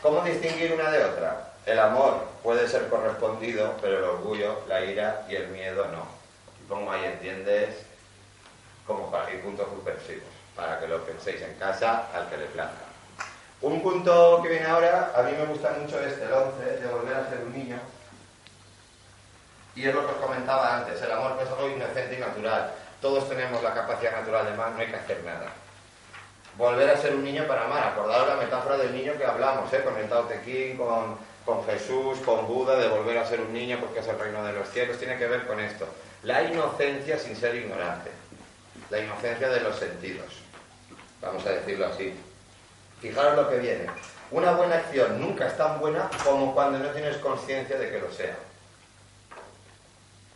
¿Cómo 0.00 0.22
distinguir 0.22 0.72
una 0.72 0.90
de 0.90 1.04
otra? 1.04 1.45
El 1.66 1.80
amor 1.80 2.24
puede 2.44 2.68
ser 2.68 2.88
correspondido, 2.88 3.74
pero 3.82 3.98
el 3.98 4.04
orgullo, 4.04 4.60
la 4.68 4.84
ira 4.84 5.26
y 5.28 5.34
el 5.34 5.48
miedo 5.48 5.84
no. 5.86 6.06
Y 6.60 6.68
pongo 6.68 6.92
ahí, 6.92 7.04
¿entiendes? 7.04 7.84
Como 8.86 9.10
para 9.10 9.32
ir 9.32 9.42
puntos 9.42 9.68
suspensivos, 9.74 10.28
para 10.54 10.78
que 10.78 10.86
lo 10.86 11.04
penséis 11.04 11.42
en 11.42 11.54
casa 11.54 12.06
al 12.14 12.28
que 12.30 12.36
le 12.36 12.46
plazca. 12.46 12.84
Un 13.62 13.82
punto 13.82 14.40
que 14.44 14.50
viene 14.50 14.66
ahora, 14.66 15.10
a 15.16 15.22
mí 15.22 15.32
me 15.32 15.44
gusta 15.46 15.74
mucho 15.80 15.98
este, 15.98 16.24
el 16.24 16.32
11, 16.32 16.64
de 16.64 16.86
volver 16.86 17.16
a 17.16 17.28
ser 17.28 17.40
un 17.40 17.52
niño. 17.52 17.80
Y 19.74 19.88
es 19.88 19.94
lo 19.94 20.06
que 20.06 20.12
os 20.12 20.20
comentaba 20.20 20.76
antes, 20.76 21.02
el 21.02 21.10
amor 21.10 21.36
es 21.42 21.48
algo 21.48 21.68
inocente 21.68 22.14
y 22.14 22.20
natural. 22.20 22.70
Todos 23.00 23.28
tenemos 23.28 23.60
la 23.64 23.74
capacidad 23.74 24.12
natural 24.12 24.46
de 24.46 24.52
amar, 24.52 24.70
no 24.70 24.78
hay 24.78 24.86
que 24.86 24.96
hacer 24.96 25.24
nada. 25.24 25.48
Volver 26.56 26.90
a 26.90 26.96
ser 26.96 27.14
un 27.14 27.24
niño 27.24 27.44
para 27.48 27.64
amar. 27.64 27.88
Acordaos 27.88 28.28
la 28.28 28.36
metáfora 28.36 28.76
del 28.78 28.94
niño 28.94 29.14
que 29.18 29.26
hablamos, 29.26 29.70
¿eh? 29.72 29.82
con 29.82 29.96
el 29.98 30.08
Tao 30.08 30.24
Te 30.24 30.76
con, 30.76 31.18
con 31.46 31.64
Jesús, 31.64 32.18
con 32.24 32.46
Buda, 32.48 32.76
de 32.76 32.88
volver 32.88 33.16
a 33.16 33.26
ser 33.26 33.40
un 33.40 33.54
niño 33.54 33.78
porque 33.80 34.00
es 34.00 34.08
el 34.08 34.18
reino 34.18 34.44
de 34.44 34.52
los 34.52 34.68
cielos. 34.68 34.98
Tiene 34.98 35.16
que 35.16 35.28
ver 35.28 35.46
con 35.46 35.60
esto. 35.60 35.86
La 36.24 36.42
inocencia 36.42 37.18
sin 37.18 37.36
ser 37.36 37.54
ignorante. 37.54 38.10
La 38.90 38.98
inocencia 38.98 39.48
de 39.48 39.60
los 39.60 39.76
sentidos. 39.76 40.26
Vamos 41.22 41.46
a 41.46 41.50
decirlo 41.50 41.86
así. 41.86 42.12
Fijaros 43.00 43.36
lo 43.36 43.48
que 43.48 43.58
viene. 43.58 43.86
Una 44.32 44.52
buena 44.52 44.74
acción 44.74 45.20
nunca 45.20 45.46
es 45.46 45.56
tan 45.56 45.78
buena 45.78 46.10
como 46.24 46.52
cuando 46.52 46.80
no 46.80 46.90
tienes 46.90 47.16
conciencia 47.18 47.78
de 47.78 47.90
que 47.90 48.00
lo 48.00 48.12
sea. 48.12 48.36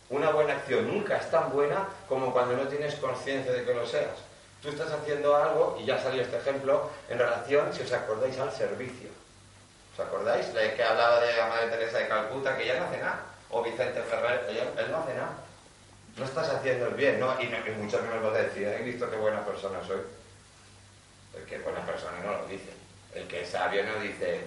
Una 0.09 0.29
buena 0.31 0.53
acción 0.53 0.87
nunca 0.87 1.17
es 1.17 1.29
tan 1.29 1.51
buena 1.51 1.87
como 2.07 2.31
cuando 2.31 2.55
no 2.55 2.67
tienes 2.69 2.95
conciencia 2.95 3.51
de 3.51 3.65
que 3.65 3.73
lo 3.73 3.85
seas. 3.85 4.15
Tú 4.61 4.69
estás 4.69 4.91
haciendo 4.91 5.35
algo, 5.35 5.77
y 5.81 5.85
ya 5.85 6.01
salió 6.01 6.21
este 6.21 6.37
ejemplo, 6.37 6.89
en 7.09 7.17
relación, 7.17 7.73
si 7.73 7.81
os 7.81 7.91
acordáis, 7.91 8.37
al 8.37 8.51
servicio. 8.51 9.09
¿Os 9.93 9.99
acordáis? 9.99 10.53
De 10.53 10.73
que 10.73 10.83
hablaba 10.83 11.19
de 11.19 11.35
la 11.35 11.47
Madre 11.47 11.67
Teresa 11.67 11.99
de 11.99 12.07
Calcuta, 12.07 12.57
que 12.57 12.65
ya 12.65 12.79
no 12.79 12.85
hace 12.85 12.97
nada. 12.97 13.25
O 13.49 13.61
Vicente 13.61 14.01
Ferrer, 14.01 14.45
él 14.49 14.91
no 14.91 14.97
hace 14.97 15.13
nada. 15.13 15.33
No 16.17 16.25
estás 16.25 16.49
haciendo 16.49 16.87
el 16.87 16.93
bien, 16.95 17.19
¿no? 17.19 17.33
Y, 17.41 17.47
muchos 17.77 18.01
me 18.03 18.19
lo 18.19 18.31
decían, 18.31 18.73
he 18.73 18.83
visto 18.83 19.09
qué 19.09 19.17
buena 19.17 19.45
persona 19.45 19.79
soy. 19.85 20.01
El 21.35 21.45
que 21.45 21.55
es 21.55 21.63
buena 21.63 21.85
persona 21.85 22.19
no 22.23 22.33
lo 22.33 22.45
dice. 22.47 22.71
El 23.13 23.27
que 23.27 23.41
es 23.41 23.49
sabio 23.49 23.83
no 23.83 24.01
dice, 24.01 24.41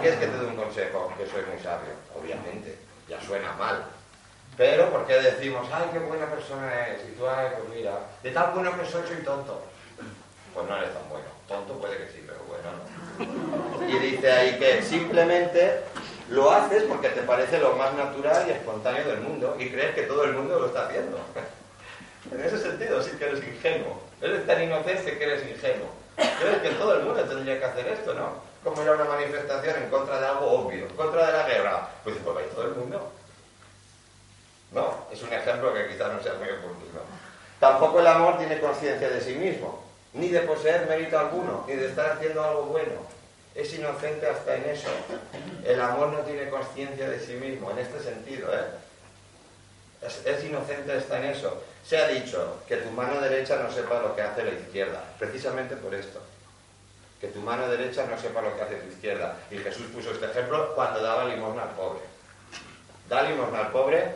¿quieres 0.00 0.18
que 0.18 0.26
te 0.26 0.38
dé 0.38 0.44
un 0.46 0.56
consejo? 0.56 1.12
Que 1.16 1.26
soy 1.26 1.42
muy 1.44 1.62
sabio. 1.62 1.92
Obviamente, 2.14 2.78
ya 3.08 3.20
suena 3.20 3.52
mal. 3.52 3.84
Pero, 4.56 4.90
¿por 4.90 5.06
qué 5.06 5.14
decimos, 5.14 5.66
ay, 5.72 5.88
qué 5.92 5.98
buena 5.98 6.26
persona 6.26 6.88
es? 6.88 7.08
Y 7.08 7.12
tú, 7.12 7.26
ay, 7.26 7.48
pues 7.56 7.68
mira, 7.70 7.98
de 8.22 8.30
tal 8.30 8.52
bueno 8.52 8.78
que 8.78 8.86
soy, 8.86 9.06
soy 9.06 9.24
tonto. 9.24 9.62
Pues 10.54 10.68
no 10.68 10.76
eres 10.76 10.92
tan 10.92 11.08
bueno. 11.08 11.24
Tonto 11.48 11.78
puede 11.78 11.96
que 11.96 12.12
sí, 12.12 12.24
pero 12.26 12.40
bueno 12.44 12.70
no. 12.72 13.61
Dice 14.22 14.34
ahí 14.34 14.56
que 14.56 14.82
simplemente 14.82 15.80
lo 16.28 16.48
haces 16.52 16.84
porque 16.84 17.08
te 17.08 17.22
parece 17.22 17.58
lo 17.58 17.74
más 17.74 17.92
natural 17.94 18.44
y 18.46 18.52
espontáneo 18.52 19.04
del 19.04 19.20
mundo 19.20 19.56
y 19.58 19.68
crees 19.68 19.96
que 19.96 20.02
todo 20.02 20.22
el 20.22 20.34
mundo 20.34 20.60
lo 20.60 20.66
está 20.66 20.86
haciendo. 20.86 21.18
En 22.30 22.40
ese 22.40 22.56
sentido, 22.56 23.02
sí 23.02 23.10
que 23.18 23.24
eres 23.24 23.42
ingenuo. 23.42 24.00
Eres 24.20 24.46
tan 24.46 24.62
inocente 24.62 25.18
que 25.18 25.24
eres 25.24 25.42
ingenuo. 25.42 25.88
Crees 26.14 26.58
que 26.62 26.70
todo 26.78 26.94
el 26.94 27.02
mundo 27.02 27.24
tendría 27.24 27.58
que 27.58 27.64
hacer 27.64 27.88
esto, 27.88 28.14
¿no? 28.14 28.34
Como 28.62 28.80
era 28.80 28.92
una 28.92 29.04
manifestación 29.06 29.82
en 29.82 29.90
contra 29.90 30.20
de 30.20 30.26
algo 30.28 30.52
obvio, 30.52 30.86
en 30.86 30.96
contra 30.96 31.26
de 31.26 31.32
la 31.32 31.48
guerra. 31.48 31.88
Pues, 32.04 32.14
pues 32.24 32.36
va 32.36 32.42
todo 32.54 32.62
el 32.66 32.76
mundo. 32.76 33.12
No, 34.70 34.98
es 35.10 35.20
un 35.20 35.32
ejemplo 35.32 35.74
que 35.74 35.88
quizás 35.88 36.12
no 36.12 36.22
sea 36.22 36.34
muy 36.34 36.48
oportuno. 36.48 37.00
Tampoco 37.58 37.98
el 37.98 38.06
amor 38.06 38.38
tiene 38.38 38.60
conciencia 38.60 39.10
de 39.10 39.20
sí 39.20 39.34
mismo, 39.34 39.82
ni 40.12 40.28
de 40.28 40.42
poseer 40.42 40.86
mérito 40.86 41.18
alguno, 41.18 41.64
ni 41.66 41.74
de 41.74 41.88
estar 41.88 42.12
haciendo 42.12 42.44
algo 42.44 42.62
bueno. 42.66 43.21
Es 43.54 43.74
inocente 43.74 44.26
hasta 44.26 44.56
en 44.56 44.64
eso. 44.70 44.88
El 45.64 45.80
amor 45.80 46.08
no 46.08 46.20
tiene 46.20 46.48
conciencia 46.48 47.08
de 47.08 47.20
sí 47.20 47.34
mismo, 47.34 47.70
en 47.70 47.78
este 47.78 48.00
sentido, 48.00 48.48
¿eh? 48.52 48.64
Es, 50.02 50.44
inocente 50.44 50.92
hasta 50.92 51.18
en 51.18 51.24
eso. 51.26 51.62
Se 51.86 51.96
ha 51.96 52.08
dicho 52.08 52.62
que 52.66 52.76
tu 52.78 52.90
mano 52.90 53.20
derecha 53.20 53.56
no 53.56 53.70
sepa 53.70 54.00
lo 54.00 54.16
que 54.16 54.22
hace 54.22 54.44
la 54.44 54.52
izquierda, 54.52 55.04
precisamente 55.18 55.76
por 55.76 55.94
esto. 55.94 56.20
Que 57.20 57.28
tu 57.28 57.40
mano 57.40 57.68
derecha 57.68 58.06
no 58.06 58.18
sepa 58.18 58.42
lo 58.42 58.56
que 58.56 58.62
hace 58.62 58.76
tu 58.76 58.88
izquierda. 58.88 59.36
Y 59.50 59.58
Jesús 59.58 59.86
puso 59.94 60.10
este 60.10 60.26
ejemplo 60.26 60.74
cuando 60.74 61.00
daba 61.00 61.26
limosna 61.26 61.62
al 61.62 61.70
pobre. 61.70 62.00
Da 63.08 63.22
limosna 63.22 63.60
al 63.60 63.70
pobre 63.70 64.12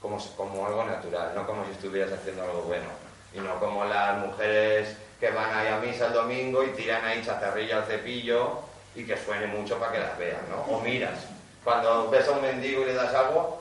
como, 0.00 0.18
como 0.36 0.66
algo 0.66 0.84
natural, 0.84 1.32
no 1.34 1.46
como 1.46 1.64
si 1.66 1.72
estuvieras 1.72 2.12
haciendo 2.12 2.42
algo 2.42 2.62
bueno. 2.62 2.88
Y 3.32 3.38
no 3.38 3.60
como 3.60 3.84
las 3.84 4.18
mujeres 4.18 4.96
que 5.20 5.30
van 5.30 5.54
ahí 5.54 5.68
a 5.68 5.78
misa 5.78 6.08
el 6.08 6.14
domingo 6.14 6.64
y 6.64 6.70
tiran 6.70 7.04
ahí 7.04 7.22
chazarrilla 7.22 7.78
al 7.78 7.84
cepillo 7.84 8.69
y 8.94 9.04
que 9.04 9.16
suene 9.16 9.46
mucho 9.46 9.78
para 9.78 9.92
que 9.92 9.98
las 10.00 10.18
vean, 10.18 10.42
¿no? 10.48 10.62
O 10.62 10.80
miras, 10.80 11.20
cuando 11.62 12.10
ves 12.10 12.26
a 12.28 12.32
un 12.32 12.42
mendigo 12.42 12.82
y 12.82 12.86
le 12.86 12.94
das 12.94 13.14
agua, 13.14 13.60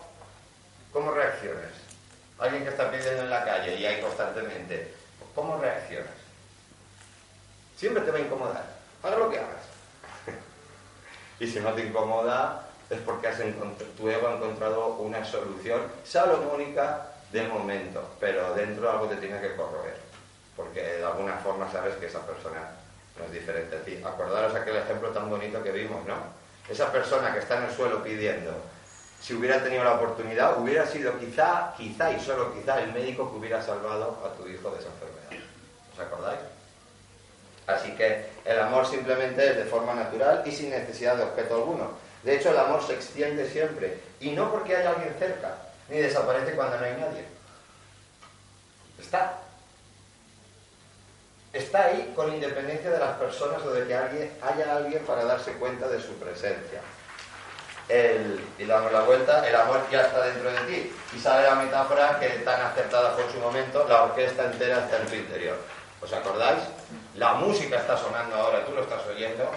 ¿cómo 0.91 1.11
reaccionas? 1.11 1.71
Alguien 2.39 2.63
que 2.63 2.69
está 2.69 2.89
pidiendo 2.89 3.23
en 3.23 3.29
la 3.29 3.43
calle 3.43 3.75
y 3.75 3.85
hay 3.85 4.01
constantemente, 4.01 4.93
¿cómo 5.35 5.57
reaccionas? 5.57 6.13
Siempre 7.75 8.03
te 8.03 8.11
va 8.11 8.17
a 8.17 8.21
incomodar, 8.21 8.65
haga 9.03 9.17
lo 9.17 9.29
que 9.29 9.37
hagas. 9.37 9.63
y 11.39 11.47
si 11.47 11.59
no 11.59 11.73
te 11.73 11.85
incomoda, 11.85 12.67
es 12.89 12.99
porque 13.01 13.27
has 13.27 13.37
tu 13.97 14.09
ego 14.09 14.27
ha 14.27 14.35
encontrado 14.35 14.95
una 14.95 15.23
solución 15.23 15.81
salomónica 16.03 17.11
de 17.31 17.43
momento, 17.43 18.15
pero 18.19 18.55
dentro 18.55 18.89
algo 18.89 19.05
te 19.05 19.17
tiene 19.17 19.39
que 19.39 19.55
corroer, 19.55 19.95
porque 20.55 20.81
de 20.81 21.05
alguna 21.05 21.35
forma 21.37 21.71
sabes 21.71 21.95
que 21.97 22.07
esa 22.07 22.25
persona 22.25 22.71
no 23.19 23.25
es 23.25 23.31
diferente. 23.31 24.01
Acordaros 24.03 24.55
aquel 24.55 24.77
ejemplo 24.77 25.09
tan 25.09 25.29
bonito 25.29 25.61
que 25.61 25.71
vimos, 25.71 26.05
¿no? 26.07 26.15
Esa 26.67 26.91
persona 26.91 27.33
que 27.33 27.39
está 27.39 27.57
en 27.57 27.65
el 27.65 27.71
suelo 27.71 28.01
pidiendo, 28.01 28.53
si 29.21 29.33
hubiera 29.33 29.61
tenido 29.61 29.83
la 29.83 29.95
oportunidad, 29.95 30.59
hubiera 30.59 30.85
sido 30.85 31.19
quizá, 31.19 31.73
quizá 31.75 32.11
y 32.11 32.19
solo 32.19 32.53
quizá 32.53 32.81
el 32.81 32.93
médico 32.93 33.29
que 33.29 33.37
hubiera 33.37 33.61
salvado 33.61 34.17
a 34.25 34.35
tu 34.35 34.47
hijo 34.47 34.71
de 34.71 34.79
esa 34.79 34.87
enfermedad. 34.87 35.45
¿Os 35.93 35.99
acordáis? 35.99 36.39
Así 37.67 37.91
que 37.91 38.25
el 38.45 38.59
amor 38.59 38.87
simplemente 38.87 39.47
es 39.47 39.57
de 39.57 39.65
forma 39.65 39.93
natural 39.93 40.43
y 40.45 40.51
sin 40.51 40.69
necesidad 40.69 41.17
de 41.17 41.23
objeto 41.23 41.55
alguno. 41.55 41.91
De 42.23 42.35
hecho, 42.35 42.51
el 42.51 42.57
amor 42.57 42.81
se 42.85 42.93
extiende 42.93 43.47
siempre. 43.47 43.99
Y 44.19 44.31
no 44.31 44.51
porque 44.51 44.75
haya 44.75 44.91
alguien 44.91 45.13
cerca, 45.19 45.55
ni 45.87 45.97
desaparece 45.97 46.53
cuando 46.53 46.77
no 46.77 46.85
hay 46.85 46.93
nadie. 46.93 47.25
Está. 48.99 49.37
Está 51.51 51.85
ahí 51.85 52.13
con 52.15 52.31
independencia 52.33 52.91
de 52.91 52.99
las 52.99 53.17
personas 53.17 53.63
o 53.63 53.71
de 53.71 53.87
que 53.87 53.95
alguien, 53.95 54.37
haya 54.41 54.75
alguien 54.75 55.03
para 55.03 55.25
darse 55.25 55.53
cuenta 55.53 55.87
de 55.87 55.99
su 55.99 56.13
presencia. 56.15 56.81
y 58.59 58.65
damos 58.65 58.91
la 58.91 59.01
vuelta, 59.01 59.47
el 59.47 59.55
amor 59.55 59.81
ya 59.91 60.01
está 60.01 60.25
dentro 60.25 60.51
de 60.51 60.59
ti. 60.59 60.93
Y 61.15 61.19
sale 61.19 61.47
la 61.47 61.55
metáfora 61.55 62.19
que 62.19 62.27
tan 62.45 62.61
acertada 62.61 63.11
fue 63.11 63.23
en 63.25 63.31
su 63.31 63.39
momento, 63.39 63.87
la 63.87 64.03
orquesta 64.03 64.45
entera 64.45 64.85
está 64.85 65.01
en 65.01 65.07
tu 65.07 65.15
interior. 65.15 65.57
¿Os 66.01 66.13
acordáis? 66.13 66.61
La 67.15 67.33
música 67.33 67.77
está 67.77 67.97
sonando 67.97 68.35
ahora, 68.35 68.63
tú 68.65 68.73
lo 68.73 68.83
estás 68.83 69.05
oyendo, 69.07 69.49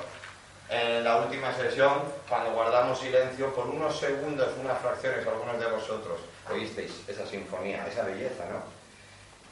en 0.72 1.04
la 1.04 1.16
última 1.16 1.54
sesión, 1.54 2.00
cuando 2.26 2.52
guardamos 2.52 2.98
silencio, 2.98 3.54
por 3.54 3.66
unos 3.66 3.98
segundos, 3.98 4.48
unas 4.58 4.78
fracciones, 4.78 5.26
algunos 5.26 5.60
de 5.60 5.66
vosotros 5.66 6.20
oísteis 6.50 7.02
esa 7.06 7.26
sinfonía, 7.26 7.86
esa 7.86 8.04
belleza, 8.04 8.44
¿no? 8.50 8.81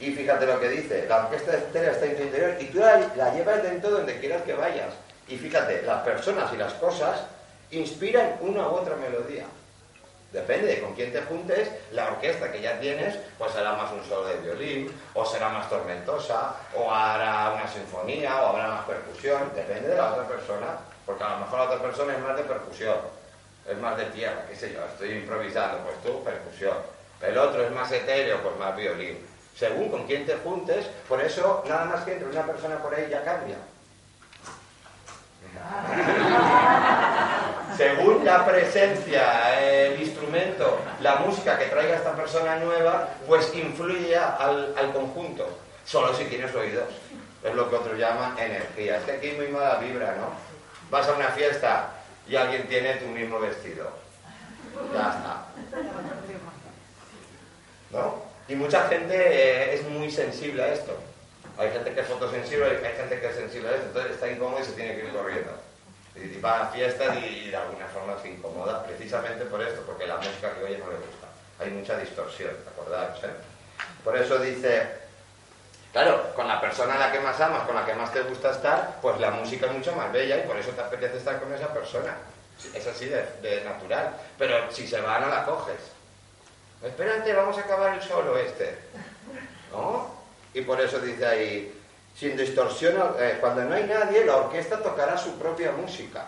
Y 0.01 0.09
fíjate 0.09 0.47
lo 0.47 0.59
que 0.59 0.67
dice, 0.67 1.05
la 1.07 1.25
orquesta 1.25 1.53
entera 1.53 1.91
está 1.91 2.07
en 2.07 2.17
tu 2.17 2.23
interior 2.23 2.55
y 2.59 2.65
tú 2.65 2.79
la, 2.79 3.33
llevas 3.35 3.61
dentro 3.61 3.91
donde 3.91 4.19
quieras 4.19 4.41
que 4.41 4.53
vayas. 4.53 4.95
Y 5.27 5.37
fíjate, 5.37 5.83
las 5.83 6.01
personas 6.01 6.51
y 6.51 6.57
las 6.57 6.73
cosas 6.73 7.21
inspiran 7.69 8.37
una 8.41 8.67
u 8.67 8.71
otra 8.71 8.95
melodía. 8.95 9.45
Depende 10.33 10.67
de 10.67 10.81
con 10.81 10.95
quién 10.95 11.13
te 11.13 11.21
juntes, 11.21 11.69
la 11.91 12.07
orquesta 12.07 12.51
que 12.51 12.61
ya 12.61 12.79
tienes, 12.79 13.15
pues 13.37 13.51
será 13.51 13.73
más 13.73 13.91
un 13.91 14.03
solo 14.05 14.27
de 14.27 14.37
violín, 14.37 14.91
o 15.13 15.23
será 15.23 15.49
más 15.49 15.69
tormentosa, 15.69 16.55
o 16.73 16.91
hará 16.91 17.53
una 17.53 17.67
sinfonía, 17.67 18.41
o 18.41 18.47
habrá 18.47 18.69
más 18.69 18.85
percusión, 18.85 19.51
depende 19.53 19.89
de 19.89 19.97
la 19.97 20.13
otra 20.13 20.27
persona. 20.27 20.79
Porque 21.05 21.23
a 21.23 21.29
lo 21.29 21.37
mejor 21.45 21.59
la 21.59 21.65
otra 21.65 21.81
persona 21.81 22.13
es 22.13 22.23
más 22.23 22.35
de 22.37 22.43
percusión, 22.43 22.97
es 23.69 23.77
más 23.77 23.97
de 23.97 24.05
tierra, 24.05 24.45
qué 24.49 24.55
sé 24.55 24.73
yo, 24.73 24.83
estoy 24.83 25.11
improvisando, 25.11 25.77
pues 25.83 26.01
tú 26.01 26.23
percusión. 26.23 26.77
El 27.21 27.37
otro 27.37 27.63
es 27.63 27.71
más 27.71 27.91
etéreo, 27.91 28.41
pues 28.41 28.57
más 28.57 28.75
violín. 28.75 29.30
Según 29.55 29.89
con 29.89 30.07
quién 30.07 30.25
te 30.25 30.37
juntes, 30.37 30.87
por 31.07 31.21
eso 31.21 31.63
nada 31.67 31.85
más 31.85 32.03
que 32.03 32.13
entre 32.13 32.29
una 32.29 32.43
persona 32.43 32.77
por 32.77 32.95
ahí 32.95 33.07
ya 33.09 33.23
cambia. 33.23 33.57
según 37.77 38.25
la 38.25 38.45
presencia, 38.45 39.59
el 39.59 40.01
instrumento, 40.01 40.79
la 41.01 41.17
música 41.17 41.57
que 41.57 41.65
traiga 41.65 41.97
esta 41.97 42.15
persona 42.15 42.55
nueva, 42.57 43.09
pues 43.27 43.53
influye 43.55 44.15
al, 44.15 44.73
al 44.77 44.93
conjunto. 44.93 45.59
Solo 45.85 46.13
si 46.13 46.25
tienes 46.25 46.53
oídos. 46.55 46.89
Es 47.43 47.55
lo 47.55 47.69
que 47.69 47.75
otros 47.75 47.97
llaman 47.97 48.37
energía. 48.37 48.97
Es 48.97 49.03
que 49.03 49.11
aquí 49.13 49.31
muy 49.31 49.47
mala 49.47 49.75
vibra, 49.75 50.15
¿no? 50.15 50.29
Vas 50.89 51.07
a 51.07 51.13
una 51.13 51.29
fiesta 51.29 51.89
y 52.27 52.35
alguien 52.35 52.67
tiene 52.67 52.95
tu 52.95 53.07
mismo 53.07 53.39
vestido. 53.39 53.89
Ya 54.93 55.09
está. 55.09 55.45
¿No? 57.91 58.30
Y 58.47 58.55
mucha 58.55 58.87
gente 58.87 59.15
eh, 59.15 59.73
es 59.75 59.83
muy 59.87 60.11
sensible 60.11 60.63
a 60.63 60.73
esto. 60.73 60.97
Hay 61.57 61.69
gente 61.71 61.93
que 61.93 62.01
es 62.01 62.07
fotosensible, 62.07 62.65
hay 62.65 62.95
gente 62.95 63.19
que 63.19 63.27
es 63.27 63.35
sensible 63.35 63.69
a 63.69 63.75
esto. 63.75 63.87
Entonces 63.87 64.11
está 64.13 64.29
incómodo 64.29 64.59
y 64.61 64.65
se 64.65 64.73
tiene 64.73 64.95
que 64.95 65.05
ir 65.05 65.11
corriendo. 65.11 65.51
Y 66.15 66.41
va 66.41 66.63
a 66.63 66.67
fiestas 66.67 67.17
y, 67.17 67.49
de 67.49 67.55
alguna 67.55 67.87
forma 67.87 68.21
se 68.21 68.29
incomoda, 68.29 68.83
precisamente 68.83 69.45
por 69.45 69.61
esto, 69.61 69.81
porque 69.85 70.07
la 70.07 70.17
música 70.17 70.53
que 70.53 70.63
oye 70.63 70.77
no 70.77 70.87
le 70.87 70.97
gusta. 70.97 71.27
Hay 71.59 71.69
mucha 71.69 71.97
distorsión, 71.97 72.51
acordaros, 72.67 73.23
¿eh? 73.23 73.29
Por 74.03 74.17
eso 74.17 74.39
dice, 74.39 74.87
claro, 75.93 76.33
con 76.35 76.47
la 76.47 76.59
persona 76.59 76.95
a 76.95 76.99
la 76.99 77.11
que 77.11 77.19
más 77.19 77.39
amas, 77.39 77.63
con 77.63 77.75
la 77.75 77.85
que 77.85 77.93
más 77.93 78.11
te 78.11 78.21
gusta 78.21 78.51
estar, 78.51 78.97
pues 79.01 79.19
la 79.19 79.31
música 79.31 79.67
es 79.67 79.73
mucho 79.73 79.95
más 79.95 80.11
bella 80.11 80.37
y 80.37 80.47
por 80.47 80.57
eso 80.57 80.71
te 80.71 80.81
apetece 80.81 81.17
estar 81.17 81.39
con 81.39 81.53
esa 81.53 81.71
persona. 81.73 82.17
Es 82.73 82.85
así 82.87 83.05
de, 83.05 83.63
natural. 83.63 84.15
Pero 84.37 84.71
si 84.71 84.87
se 84.87 85.01
va, 85.01 85.19
no 85.19 85.27
la 85.27 85.45
coges. 85.45 85.79
Espérate, 86.83 87.33
vamos 87.33 87.57
a 87.57 87.61
acabar 87.61 87.93
el 87.93 88.01
solo 88.01 88.37
este. 88.37 88.77
¿No? 89.71 90.21
Y 90.53 90.61
por 90.61 90.81
eso 90.81 90.99
dice 90.99 91.25
ahí, 91.25 91.81
sin 92.15 92.35
distorsión, 92.35 92.95
eh, 93.19 93.37
cuando 93.39 93.63
no 93.63 93.75
hay 93.75 93.83
nadie, 93.83 94.25
la 94.25 94.37
orquesta 94.37 94.81
tocará 94.81 95.17
su 95.17 95.37
propia 95.37 95.71
música. 95.71 96.25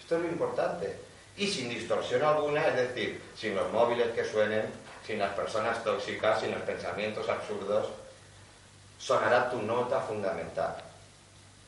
Esto 0.00 0.16
es 0.16 0.22
lo 0.22 0.28
importante. 0.28 0.96
Y 1.36 1.46
sin 1.48 1.68
distorsión 1.68 2.22
alguna, 2.22 2.66
es 2.68 2.76
decir, 2.76 3.20
sin 3.36 3.54
los 3.54 3.70
móviles 3.72 4.08
que 4.14 4.24
suenen, 4.24 4.66
sin 5.06 5.18
las 5.18 5.34
personas 5.34 5.84
tóxicas, 5.84 6.40
sin 6.40 6.52
los 6.52 6.62
pensamientos 6.62 7.28
absurdos, 7.28 7.88
sonará 8.98 9.50
tu 9.50 9.60
nota 9.60 10.00
fundamental. 10.00 10.76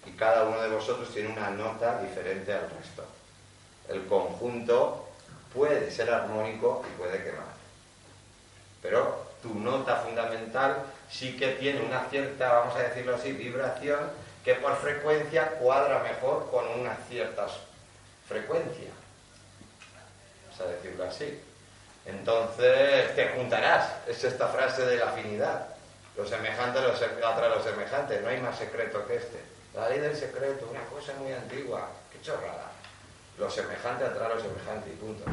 Y 0.06 0.12
cada 0.12 0.44
uno 0.44 0.60
de 0.62 0.70
vosotros 0.70 1.12
tiene 1.12 1.28
una 1.28 1.50
nota 1.50 2.00
diferente 2.00 2.52
al 2.52 2.70
resto. 2.70 3.04
El 3.88 4.06
conjunto 4.06 5.08
puede 5.52 5.90
ser 5.90 6.10
armónico 6.10 6.82
y 6.88 6.98
puede 6.98 7.22
quemar. 7.22 7.57
Pero 8.82 9.26
tu 9.42 9.54
nota 9.54 9.96
fundamental 9.96 10.84
sí 11.10 11.36
que 11.36 11.48
tiene 11.54 11.80
una 11.80 12.04
cierta, 12.10 12.52
vamos 12.52 12.76
a 12.76 12.80
decirlo 12.80 13.16
así, 13.16 13.32
vibración 13.32 13.98
que 14.44 14.54
por 14.54 14.76
frecuencia 14.76 15.50
cuadra 15.58 16.02
mejor 16.02 16.50
con 16.50 16.66
una 16.80 16.96
cierta 17.08 17.46
frecuencia. 18.26 18.90
Vamos 20.44 20.60
a 20.60 20.64
decirlo 20.74 21.04
así. 21.04 21.42
Entonces 22.06 23.14
te 23.14 23.28
juntarás. 23.36 23.90
Es 24.06 24.24
esta 24.24 24.48
frase 24.48 24.86
de 24.86 24.96
la 24.96 25.10
afinidad. 25.10 25.66
Lo 26.16 26.26
semejante 26.26 26.78
atrae 26.78 27.50
lo 27.50 27.62
semejante. 27.62 28.20
No 28.20 28.28
hay 28.28 28.40
más 28.40 28.56
secreto 28.56 29.06
que 29.06 29.16
este. 29.16 29.38
La 29.74 29.88
ley 29.88 30.00
del 30.00 30.16
secreto, 30.16 30.66
una 30.70 30.84
cosa 30.84 31.12
muy 31.18 31.32
antigua. 31.32 31.88
Qué 32.10 32.20
chorrada. 32.22 32.72
Lo 33.38 33.50
semejante 33.50 34.04
atrae 34.04 34.34
lo 34.34 34.40
semejante 34.40 34.90
y 34.90 34.94
punto. 34.94 35.24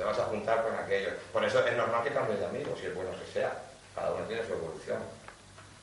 Te 0.00 0.06
vas 0.06 0.18
a 0.18 0.24
juntar 0.24 0.62
con 0.62 0.74
aquello. 0.74 1.10
Por 1.30 1.44
eso 1.44 1.62
es 1.66 1.76
normal 1.76 2.02
que 2.02 2.08
cambies 2.08 2.40
de 2.40 2.46
amigos, 2.46 2.78
si 2.80 2.86
es 2.86 2.94
bueno 2.94 3.10
que 3.10 3.32
sea. 3.38 3.52
Cada 3.94 4.12
uno 4.12 4.24
tiene 4.24 4.42
su 4.46 4.54
evolución. 4.54 4.96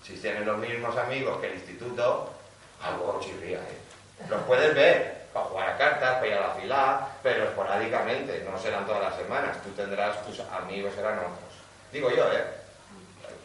Si 0.03 0.13
tienen 0.13 0.43
los 0.43 0.57
mismos 0.57 0.97
amigos 0.97 1.39
que 1.39 1.51
el 1.51 1.53
instituto, 1.53 2.33
algo 2.81 3.19
chirría, 3.21 3.59
¿eh? 3.59 3.77
Los 4.27 4.41
puedes 4.41 4.73
ver 4.73 5.27
para 5.31 5.45
jugar 5.45 5.69
a 5.69 5.77
cartas, 5.77 6.15
para 6.15 6.27
ir 6.27 6.33
a 6.33 6.47
la 6.47 6.53
fila, 6.55 7.07
pero 7.21 7.43
esporádicamente, 7.43 8.43
no 8.51 8.57
serán 8.57 8.87
todas 8.87 9.03
las 9.03 9.17
semanas. 9.17 9.55
Tú 9.61 9.69
tendrás, 9.73 10.25
tus 10.25 10.39
amigos 10.39 10.95
serán 10.95 11.19
otros. 11.19 11.53
Digo 11.91 12.09
yo, 12.09 12.25
¿eh? 12.33 12.43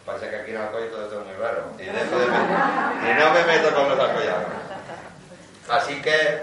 Parece 0.07 0.31
que 0.31 0.37
aquí 0.37 0.51
en 0.53 0.57
Alcoy 0.57 0.89
todo 0.89 1.05
esto 1.05 1.21
es 1.21 1.27
muy 1.27 1.37
raro. 1.37 1.65
Y, 1.79 1.83
y 1.83 3.15
no 3.21 3.35
me 3.35 3.45
meto 3.45 3.75
con 3.75 3.91
los 3.91 4.01
alcoyanos. 4.01 4.49
Así 5.69 6.01
que 6.01 6.41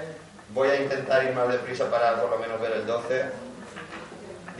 voy 0.49 0.69
a 0.69 0.75
intentar 0.75 1.23
ir 1.23 1.33
más 1.33 1.47
deprisa 1.47 1.89
para 1.89 2.21
por 2.21 2.29
lo 2.29 2.37
menos 2.37 2.61
ver 2.61 2.73
el 2.73 2.85
12. 2.85 3.48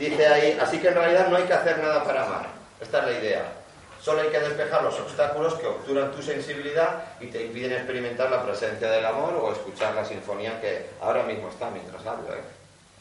Dice 0.00 0.26
ahí, 0.26 0.58
así 0.58 0.78
que 0.78 0.88
en 0.88 0.94
realidad 0.94 1.28
no 1.28 1.36
hay 1.36 1.42
que 1.42 1.52
hacer 1.52 1.76
nada 1.76 2.02
para 2.02 2.24
amar. 2.24 2.46
Esta 2.80 3.00
es 3.00 3.04
la 3.04 3.12
idea. 3.12 3.52
Solo 4.00 4.22
hay 4.22 4.28
que 4.28 4.40
despejar 4.40 4.82
los 4.82 4.98
obstáculos 4.98 5.56
que 5.56 5.66
obturan 5.66 6.10
tu 6.10 6.22
sensibilidad 6.22 7.04
y 7.20 7.26
te 7.26 7.44
impiden 7.44 7.72
experimentar 7.72 8.30
la 8.30 8.42
presencia 8.42 8.90
del 8.90 9.04
amor 9.04 9.34
o 9.34 9.52
escuchar 9.52 9.94
la 9.94 10.06
sinfonía 10.06 10.58
que 10.58 10.88
ahora 11.02 11.24
mismo 11.24 11.50
está 11.50 11.68
mientras 11.68 12.06
hablo. 12.06 12.32
¿eh? 12.32 12.40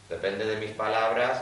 Depende 0.10 0.44
de 0.44 0.58
mis 0.58 0.72
palabras, 0.72 1.42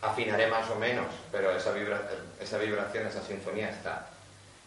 afinaré 0.00 0.48
más 0.48 0.68
o 0.68 0.74
menos, 0.74 1.06
pero 1.30 1.52
esa, 1.52 1.70
vibración, 1.70 3.06
esa 3.06 3.22
sinfonía 3.22 3.70
está. 3.70 4.08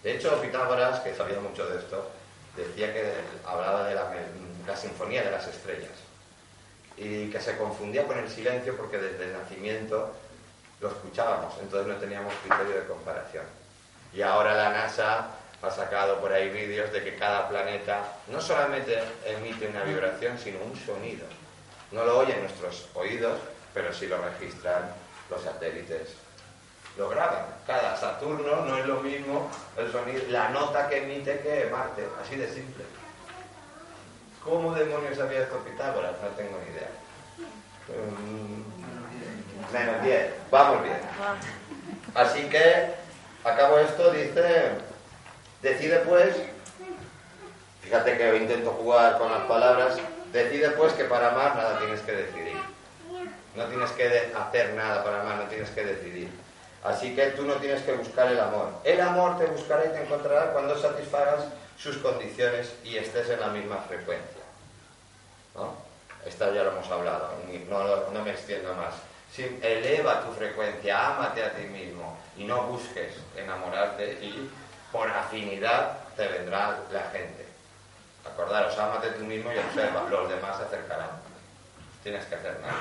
De 0.02 0.16
hecho, 0.16 0.42
Pitágoras, 0.42 1.02
que 1.02 1.14
sabía 1.14 1.42
mucho 1.42 1.68
de 1.68 1.80
esto, 1.80 2.10
decía 2.56 2.94
que 2.94 3.12
hablaba 3.46 3.84
de 3.84 3.96
la 3.96 4.78
sinfonía 4.78 5.24
de 5.24 5.32
las 5.32 5.46
estrellas 5.46 6.05
y 6.98 7.30
que 7.30 7.40
se 7.40 7.58
confundía 7.58 8.06
con 8.06 8.18
el 8.18 8.30
silencio 8.30 8.76
porque 8.78 8.98
desde 8.98 9.26
el 9.26 9.34
nacimiento 9.34 10.14
lo 10.80 10.90
escuchábamos, 10.90 11.54
entonces 11.62 11.88
no 11.94 12.00
teníamos 12.00 12.34
criterio 12.44 12.76
de 12.76 12.88
comparación. 12.88 13.46
Y 14.14 14.22
ahora 14.22 14.56
la 14.56 14.70
NASA 14.70 15.28
ha 15.62 15.72
sacado 15.72 16.20
por 16.20 16.32
ahí 16.32 16.50
vídeos 16.50 16.92
de 16.92 17.04
que 17.04 17.16
cada 17.16 17.50
planeta 17.50 18.04
no 18.28 18.40
solamente 18.40 18.98
emite 19.26 19.68
una 19.68 19.84
vibración, 19.84 20.38
sino 20.38 20.60
un 20.60 20.76
sonido. 20.76 21.26
No 21.92 22.06
lo 22.06 22.20
oyen 22.20 22.42
nuestros 22.42 22.88
oídos, 22.94 23.40
pero 23.74 23.94
sí 23.94 24.08
lo 24.08 24.18
registran 24.22 24.94
los 25.30 25.42
satélites. 25.42 26.16
Lo 26.98 27.10
graban. 27.10 27.46
Cada 27.68 27.98
Saturno 27.98 28.66
no 28.66 28.78
es 28.78 28.86
lo 28.86 29.02
mismo 29.02 29.50
el 29.78 29.92
sonido, 29.92 30.24
la 30.30 30.50
nota 30.50 30.88
que 30.88 31.04
emite 31.04 31.40
que 31.40 31.70
Marte, 31.70 32.08
así 32.22 32.36
de 32.36 32.48
simple. 32.48 32.86
¿Cómo 34.46 34.74
demonios 34.76 35.20
había 35.20 35.42
esto 35.42 35.58
Pitágoras? 35.66 36.14
No 36.22 36.28
tengo 36.38 36.60
ni 36.64 36.72
idea. 36.72 36.92
Mm, 37.90 39.74
menos 39.74 40.04
10. 40.04 40.34
Vamos 40.52 40.84
bien. 40.84 41.00
Así 42.14 42.44
que 42.44 42.94
acabo 43.44 43.80
esto, 43.80 44.12
dice, 44.12 44.70
decide 45.64 45.98
pues, 46.00 46.36
fíjate 47.82 48.18
que 48.18 48.38
intento 48.38 48.70
jugar 48.72 49.18
con 49.18 49.32
las 49.32 49.42
palabras, 49.46 49.98
decide 50.32 50.70
pues 50.72 50.94
que 50.94 51.06
para 51.06 51.32
amar 51.32 51.56
nada 51.56 51.80
tienes 51.80 52.02
que 52.02 52.12
decidir. 52.12 52.58
No 53.56 53.66
tienes 53.66 53.90
que 53.92 54.32
hacer 54.38 54.74
nada 54.76 55.04
para 55.04 55.22
amar, 55.22 55.38
no 55.38 55.44
tienes 55.46 55.72
que 55.72 55.84
decidir. 55.84 56.30
Así 56.84 57.16
que 57.16 57.28
tú 57.32 57.44
no 57.44 57.56
tienes 57.56 57.82
que 57.82 57.94
buscar 57.94 58.32
el 58.32 58.40
amor. 58.40 58.70
El 58.84 59.02
amor 59.02 59.40
te 59.40 59.48
buscará 59.48 59.86
y 59.86 59.90
te 59.90 60.04
encontrará 60.04 60.52
cuando 60.52 60.78
satisfagas 60.78 61.46
sus 61.78 61.98
condiciones 61.98 62.74
y 62.84 62.98
estés 62.98 63.30
en 63.30 63.40
la 63.40 63.48
misma 63.48 63.78
frecuencia. 63.78 64.44
¿No? 65.56 65.76
Esta 66.26 66.52
ya 66.52 66.64
lo 66.64 66.72
hemos 66.72 66.90
hablado, 66.90 67.34
no, 68.12 68.24
me 68.24 68.32
extiendo 68.32 68.74
más. 68.74 68.96
Eleva 69.38 70.26
tu 70.26 70.32
frecuencia, 70.32 71.16
ámate 71.16 71.44
a 71.44 71.54
ti 71.54 71.64
mismo 71.64 72.18
y 72.38 72.46
no 72.46 72.64
busques 72.64 73.14
enamorarte 73.36 74.14
y 74.14 74.50
por 74.92 75.10
afinidad 75.10 76.00
te 76.16 76.28
vendrá 76.28 76.80
la 76.92 77.04
gente. 77.12 77.46
Acordaros, 78.26 78.78
ámate 78.80 79.10
tú 79.10 79.24
mismo 79.24 79.52
y 79.54 79.58
observa, 79.58 80.08
los 80.10 80.30
demás 80.30 80.58
se 80.58 80.64
acercarán. 80.64 81.10
Tienes 82.02 82.26
que 82.26 82.36
hacer 82.36 82.60
nada. 82.62 82.74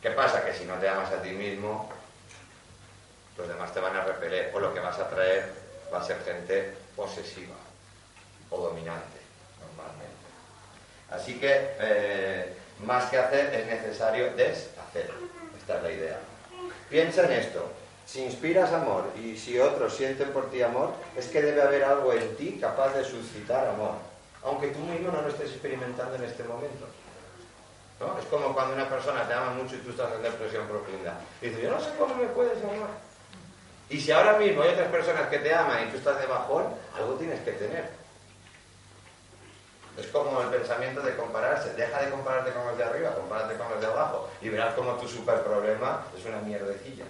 ¿Qué 0.00 0.10
pasa? 0.12 0.44
Que 0.44 0.54
si 0.54 0.64
no 0.64 0.74
te 0.76 0.88
amas 0.88 1.12
a 1.12 1.20
ti 1.20 1.30
mismo, 1.30 1.90
los 3.36 3.48
demás 3.48 3.72
te 3.74 3.80
van 3.80 3.96
a 3.96 4.04
repeler 4.04 4.50
o 4.54 4.60
lo 4.60 4.72
que 4.72 4.80
vas 4.80 4.98
a 4.98 5.10
traer 5.10 5.52
va 5.92 5.98
a 5.98 6.04
ser 6.04 6.22
gente 6.24 6.74
posesiva 7.00 7.56
o 8.50 8.60
dominante, 8.60 9.16
normalmente. 9.56 10.28
Así 11.08 11.40
que, 11.40 11.72
eh, 11.80 12.52
más 12.84 13.08
que 13.08 13.16
hacer, 13.16 13.54
es 13.54 13.66
necesario 13.66 14.34
deshacer. 14.34 15.08
Esta 15.58 15.78
es 15.78 15.82
la 15.82 15.90
idea. 15.90 16.18
Piensa 16.90 17.24
en 17.24 17.32
esto. 17.32 17.72
Si 18.04 18.22
inspiras 18.22 18.72
amor 18.72 19.04
y 19.16 19.36
si 19.38 19.58
otros 19.58 19.96
sienten 19.96 20.30
por 20.32 20.50
ti 20.50 20.60
amor, 20.62 20.92
es 21.16 21.28
que 21.28 21.40
debe 21.40 21.62
haber 21.62 21.84
algo 21.84 22.12
en 22.12 22.36
ti 22.36 22.58
capaz 22.60 22.92
de 22.92 23.04
suscitar 23.04 23.68
amor, 23.68 23.94
aunque 24.42 24.68
tú 24.68 24.80
mismo 24.80 25.10
no 25.10 25.22
lo 25.22 25.28
estés 25.28 25.52
experimentando 25.52 26.16
en 26.16 26.24
este 26.24 26.44
momento. 26.44 26.86
¿No? 28.00 28.18
Es 28.18 28.26
como 28.26 28.52
cuando 28.52 28.74
una 28.74 28.88
persona 28.88 29.26
te 29.28 29.34
ama 29.34 29.52
mucho 29.52 29.76
y 29.76 29.78
tú 29.78 29.90
estás 29.90 30.12
en 30.14 30.22
depresión 30.22 30.66
profunda. 30.66 31.20
Y 31.40 31.48
dices, 31.48 31.62
yo 31.62 31.70
no 31.70 31.80
sé 31.80 31.90
cómo 31.98 32.14
me 32.14 32.26
puedes 32.26 32.62
amar. 32.64 33.09
Y 33.90 34.00
si 34.00 34.12
ahora 34.12 34.38
mismo 34.38 34.62
hay 34.62 34.70
otras 34.70 34.88
personas 34.88 35.26
que 35.26 35.40
te 35.40 35.52
aman 35.52 35.88
y 35.88 35.90
tú 35.90 35.96
estás 35.96 36.20
de 36.20 36.26
bajón, 36.26 36.66
algo 36.96 37.14
tienes 37.14 37.40
que 37.40 37.50
tener. 37.52 37.90
Es 39.98 40.06
como 40.06 40.40
el 40.40 40.48
pensamiento 40.48 41.02
de 41.02 41.16
compararse. 41.16 41.74
Deja 41.74 42.00
de 42.00 42.10
compararte 42.10 42.52
con 42.52 42.64
los 42.66 42.78
de 42.78 42.84
arriba, 42.84 43.14
compárate 43.16 43.56
con 43.56 43.68
los 43.68 43.80
de 43.80 43.86
abajo. 43.88 44.30
Y 44.40 44.48
verás 44.48 44.74
como 44.74 44.92
tu 44.92 45.08
super 45.08 45.42
problema 45.42 46.06
es 46.16 46.24
una 46.24 46.38
mierdecilla. 46.38 47.04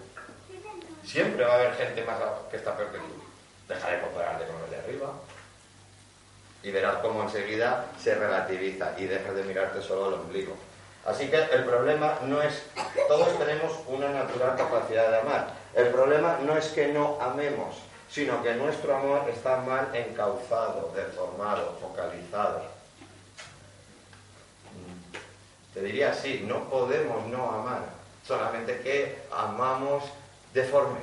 Siempre 1.04 1.44
va 1.44 1.52
a 1.52 1.56
haber 1.56 1.74
gente 1.74 2.02
más 2.04 2.16
que 2.50 2.56
está 2.56 2.74
peor 2.74 2.90
que 2.90 2.98
tú. 2.98 3.22
Deja 3.68 3.90
de 3.90 4.00
compararte 4.00 4.46
con 4.46 4.60
los 4.62 4.70
de 4.70 4.78
arriba. 4.78 5.12
Y 6.62 6.70
verás 6.70 6.96
cómo 7.02 7.22
enseguida 7.22 7.86
se 8.02 8.14
relativiza 8.14 8.94
y 8.96 9.04
dejas 9.04 9.34
de 9.34 9.42
mirarte 9.44 9.82
solo 9.82 10.06
al 10.06 10.14
ombligo. 10.14 10.56
Así 11.04 11.28
que 11.28 11.36
el 11.36 11.64
problema 11.64 12.18
no 12.22 12.40
es, 12.40 12.62
todos 13.06 13.38
tenemos 13.38 13.72
una 13.86 14.08
natural 14.08 14.56
capacidad 14.56 15.10
de 15.10 15.18
amar. 15.18 15.59
El 15.74 15.88
problema 15.88 16.38
no 16.42 16.56
es 16.56 16.68
que 16.68 16.88
no 16.88 17.18
amemos, 17.20 17.76
sino 18.10 18.42
que 18.42 18.54
nuestro 18.54 18.96
amor 18.96 19.28
está 19.28 19.58
mal 19.58 19.88
encauzado, 19.94 20.92
deformado, 20.94 21.78
focalizado. 21.80 22.62
Te 25.72 25.80
diría 25.82 26.10
así, 26.10 26.44
no 26.46 26.68
podemos 26.68 27.26
no 27.28 27.48
amar, 27.48 27.82
solamente 28.26 28.80
que 28.80 29.22
amamos 29.30 30.02
deforme, 30.52 30.98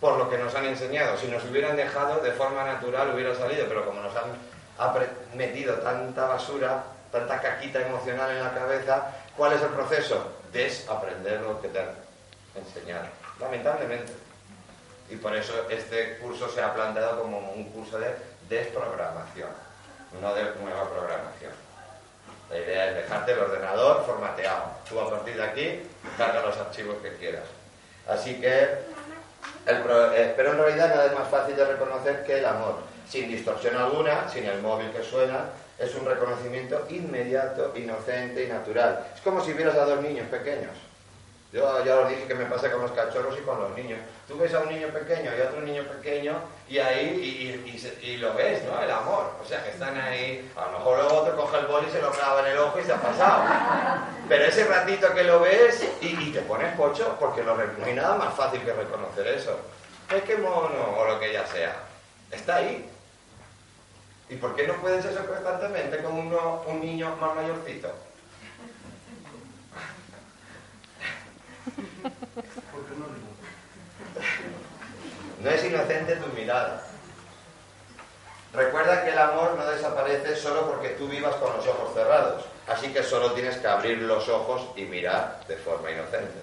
por 0.00 0.16
lo 0.16 0.30
que 0.30 0.38
nos 0.38 0.54
han 0.54 0.64
enseñado. 0.64 1.18
Si 1.18 1.26
nos 1.26 1.44
hubieran 1.44 1.76
dejado 1.76 2.20
de 2.20 2.32
forma 2.32 2.64
natural 2.64 3.14
hubiera 3.14 3.34
salido, 3.34 3.66
pero 3.68 3.84
como 3.84 4.00
nos 4.00 4.14
han 4.16 4.32
metido 5.34 5.74
tanta 5.74 6.26
basura, 6.26 6.84
tanta 7.12 7.42
caquita 7.42 7.86
emocional 7.86 8.30
en 8.30 8.42
la 8.42 8.54
cabeza, 8.54 9.14
¿cuál 9.36 9.52
es 9.52 9.62
el 9.62 9.68
proceso? 9.68 10.32
Desaprender 10.50 11.42
lo 11.42 11.60
que 11.60 11.68
te 11.68 11.80
han 12.58 12.66
enseñado, 12.66 13.06
lamentablemente. 13.40 14.12
Y 15.10 15.16
por 15.16 15.34
eso 15.34 15.54
este 15.70 16.18
curso 16.18 16.50
se 16.50 16.62
ha 16.62 16.74
planteado 16.74 17.22
como 17.22 17.38
un 17.52 17.64
curso 17.70 17.98
de 17.98 18.14
desprogramación, 18.48 19.50
no 20.20 20.34
de 20.34 20.42
nueva 20.60 20.88
programación. 20.90 21.52
La 22.50 22.58
idea 22.58 22.88
es 22.88 22.96
dejarte 22.96 23.32
el 23.32 23.38
ordenador 23.38 24.04
formateado. 24.06 24.64
Tú 24.88 24.98
a 25.00 25.10
partir 25.10 25.36
de 25.36 25.44
aquí 25.44 25.82
carga 26.16 26.42
los 26.42 26.56
archivos 26.56 26.96
que 27.02 27.14
quieras. 27.16 27.44
Así 28.06 28.40
que, 28.40 28.62
eh, 29.66 30.32
pero 30.36 30.52
en 30.52 30.58
realidad 30.58 30.88
nada 30.88 31.06
es 31.06 31.12
más 31.12 31.28
fácil 31.28 31.56
de 31.56 31.64
reconocer 31.64 32.24
que 32.24 32.38
el 32.38 32.46
amor. 32.46 32.76
Sin 33.08 33.28
distorsión 33.28 33.76
alguna, 33.76 34.28
sin 34.28 34.44
el 34.44 34.60
móvil 34.60 34.90
que 34.90 35.02
suena, 35.02 35.50
es 35.78 35.94
un 35.94 36.06
reconocimiento 36.06 36.86
inmediato, 36.90 37.72
inocente 37.76 38.44
y 38.44 38.48
natural. 38.48 39.06
Es 39.14 39.20
como 39.20 39.42
si 39.42 39.52
vieras 39.52 39.76
a 39.76 39.84
dos 39.84 40.02
niños 40.02 40.26
pequeños. 40.28 40.72
Yo 41.50 41.82
ya 41.82 42.00
os 42.00 42.10
dije 42.10 42.26
que 42.26 42.34
me 42.34 42.44
pasa 42.44 42.70
con 42.70 42.82
los 42.82 42.90
cachorros 42.92 43.38
y 43.38 43.42
con 43.42 43.58
los 43.58 43.74
niños. 43.74 43.98
Tú 44.26 44.36
ves 44.36 44.52
a 44.52 44.60
un 44.60 44.68
niño 44.68 44.88
pequeño 44.88 45.30
y 45.34 45.40
a 45.40 45.44
otro 45.46 45.62
niño 45.62 45.82
pequeño 45.84 46.36
y 46.68 46.78
ahí 46.78 47.64
y, 48.02 48.16
lo 48.18 48.34
ves, 48.34 48.62
¿no? 48.64 48.82
El 48.82 48.90
amor. 48.90 49.32
O 49.42 49.48
sea, 49.48 49.64
que 49.64 49.70
están 49.70 49.98
ahí. 49.98 50.50
A 50.54 50.66
lo 50.66 50.78
mejor 50.78 50.98
luego 50.98 51.22
otro 51.22 51.36
coge 51.36 51.58
el 51.60 51.66
boli 51.66 51.86
y 51.88 51.90
se 51.90 52.02
lo 52.02 52.10
clava 52.10 52.40
en 52.40 52.52
el 52.52 52.58
ojo 52.58 52.78
y 52.78 52.84
se 52.84 52.92
ha 52.92 53.00
pasado. 53.00 53.44
Pero 54.28 54.44
ese 54.44 54.64
ratito 54.64 55.14
que 55.14 55.24
lo 55.24 55.40
ves 55.40 55.82
y, 56.02 56.30
te 56.32 56.40
pones 56.42 56.76
pocho, 56.76 57.16
porque 57.18 57.42
no 57.42 57.56
hay 57.84 57.94
nada 57.94 58.16
más 58.16 58.34
fácil 58.34 58.60
que 58.60 58.72
reconocer 58.74 59.26
eso. 59.28 59.58
Es 60.14 60.22
que 60.24 60.36
mono 60.36 60.96
o 60.98 61.04
lo 61.06 61.18
que 61.18 61.32
ya 61.32 61.46
sea. 61.46 61.76
Está 62.30 62.56
ahí. 62.56 62.90
¿Y 64.28 64.36
por 64.36 64.54
qué 64.54 64.66
no 64.66 64.74
puedes 64.74 65.02
eso 65.02 65.24
constantemente 65.24 66.02
con 66.02 66.12
uno, 66.12 66.62
un 66.66 66.80
niño 66.80 67.16
más 67.16 67.34
mayorcito? 67.34 67.90
No 75.42 75.50
es 75.50 75.64
inocente 75.64 76.16
tu 76.16 76.26
mirada. 76.34 76.82
Recuerda 78.52 79.04
que 79.04 79.10
el 79.10 79.18
amor 79.18 79.54
no 79.56 79.66
desaparece 79.66 80.34
solo 80.36 80.66
porque 80.68 80.90
tú 80.90 81.06
vivas 81.06 81.34
con 81.36 81.56
los 81.56 81.66
ojos 81.66 81.94
cerrados. 81.94 82.44
Así 82.66 82.92
que 82.92 83.02
solo 83.02 83.32
tienes 83.32 83.56
que 83.58 83.66
abrir 83.66 83.98
los 83.98 84.28
ojos 84.28 84.62
y 84.76 84.82
mirar 84.82 85.40
de 85.46 85.56
forma 85.56 85.90
inocente. 85.90 86.40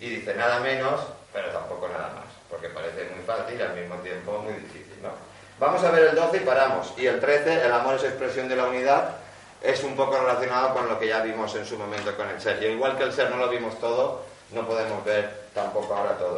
Y 0.00 0.10
dice 0.10 0.34
nada 0.34 0.60
menos, 0.60 1.00
pero 1.32 1.48
tampoco 1.50 1.88
nada 1.88 2.10
más. 2.14 2.24
Porque 2.50 2.68
parece 2.68 3.10
muy 3.14 3.24
fácil 3.24 3.58
y 3.58 3.62
al 3.62 3.74
mismo 3.74 3.96
tiempo 3.96 4.38
muy 4.38 4.54
difícil, 4.54 5.02
¿no? 5.02 5.10
Vamos 5.58 5.82
a 5.84 5.90
ver 5.90 6.08
el 6.08 6.16
12 6.16 6.36
y 6.36 6.40
paramos. 6.40 6.94
Y 6.96 7.06
el 7.06 7.20
13, 7.20 7.66
el 7.66 7.72
amor 7.72 7.96
es 7.96 8.04
expresión 8.04 8.48
de 8.48 8.56
la 8.56 8.66
unidad, 8.66 9.16
es 9.60 9.82
un 9.82 9.96
poco 9.96 10.18
relacionado 10.18 10.72
con 10.72 10.88
lo 10.88 10.98
que 10.98 11.08
ya 11.08 11.20
vimos 11.20 11.54
en 11.56 11.66
su 11.66 11.76
momento 11.76 12.16
con 12.16 12.28
el 12.28 12.40
ser. 12.40 12.62
Y 12.62 12.66
igual 12.66 12.96
que 12.96 13.04
el 13.04 13.12
ser 13.12 13.30
no 13.30 13.36
lo 13.36 13.48
vimos 13.48 13.78
todo, 13.80 14.24
no 14.52 14.66
podemos 14.66 15.04
ver 15.04 15.48
tampoco 15.54 15.94
ahora 15.94 16.16
todo. 16.16 16.36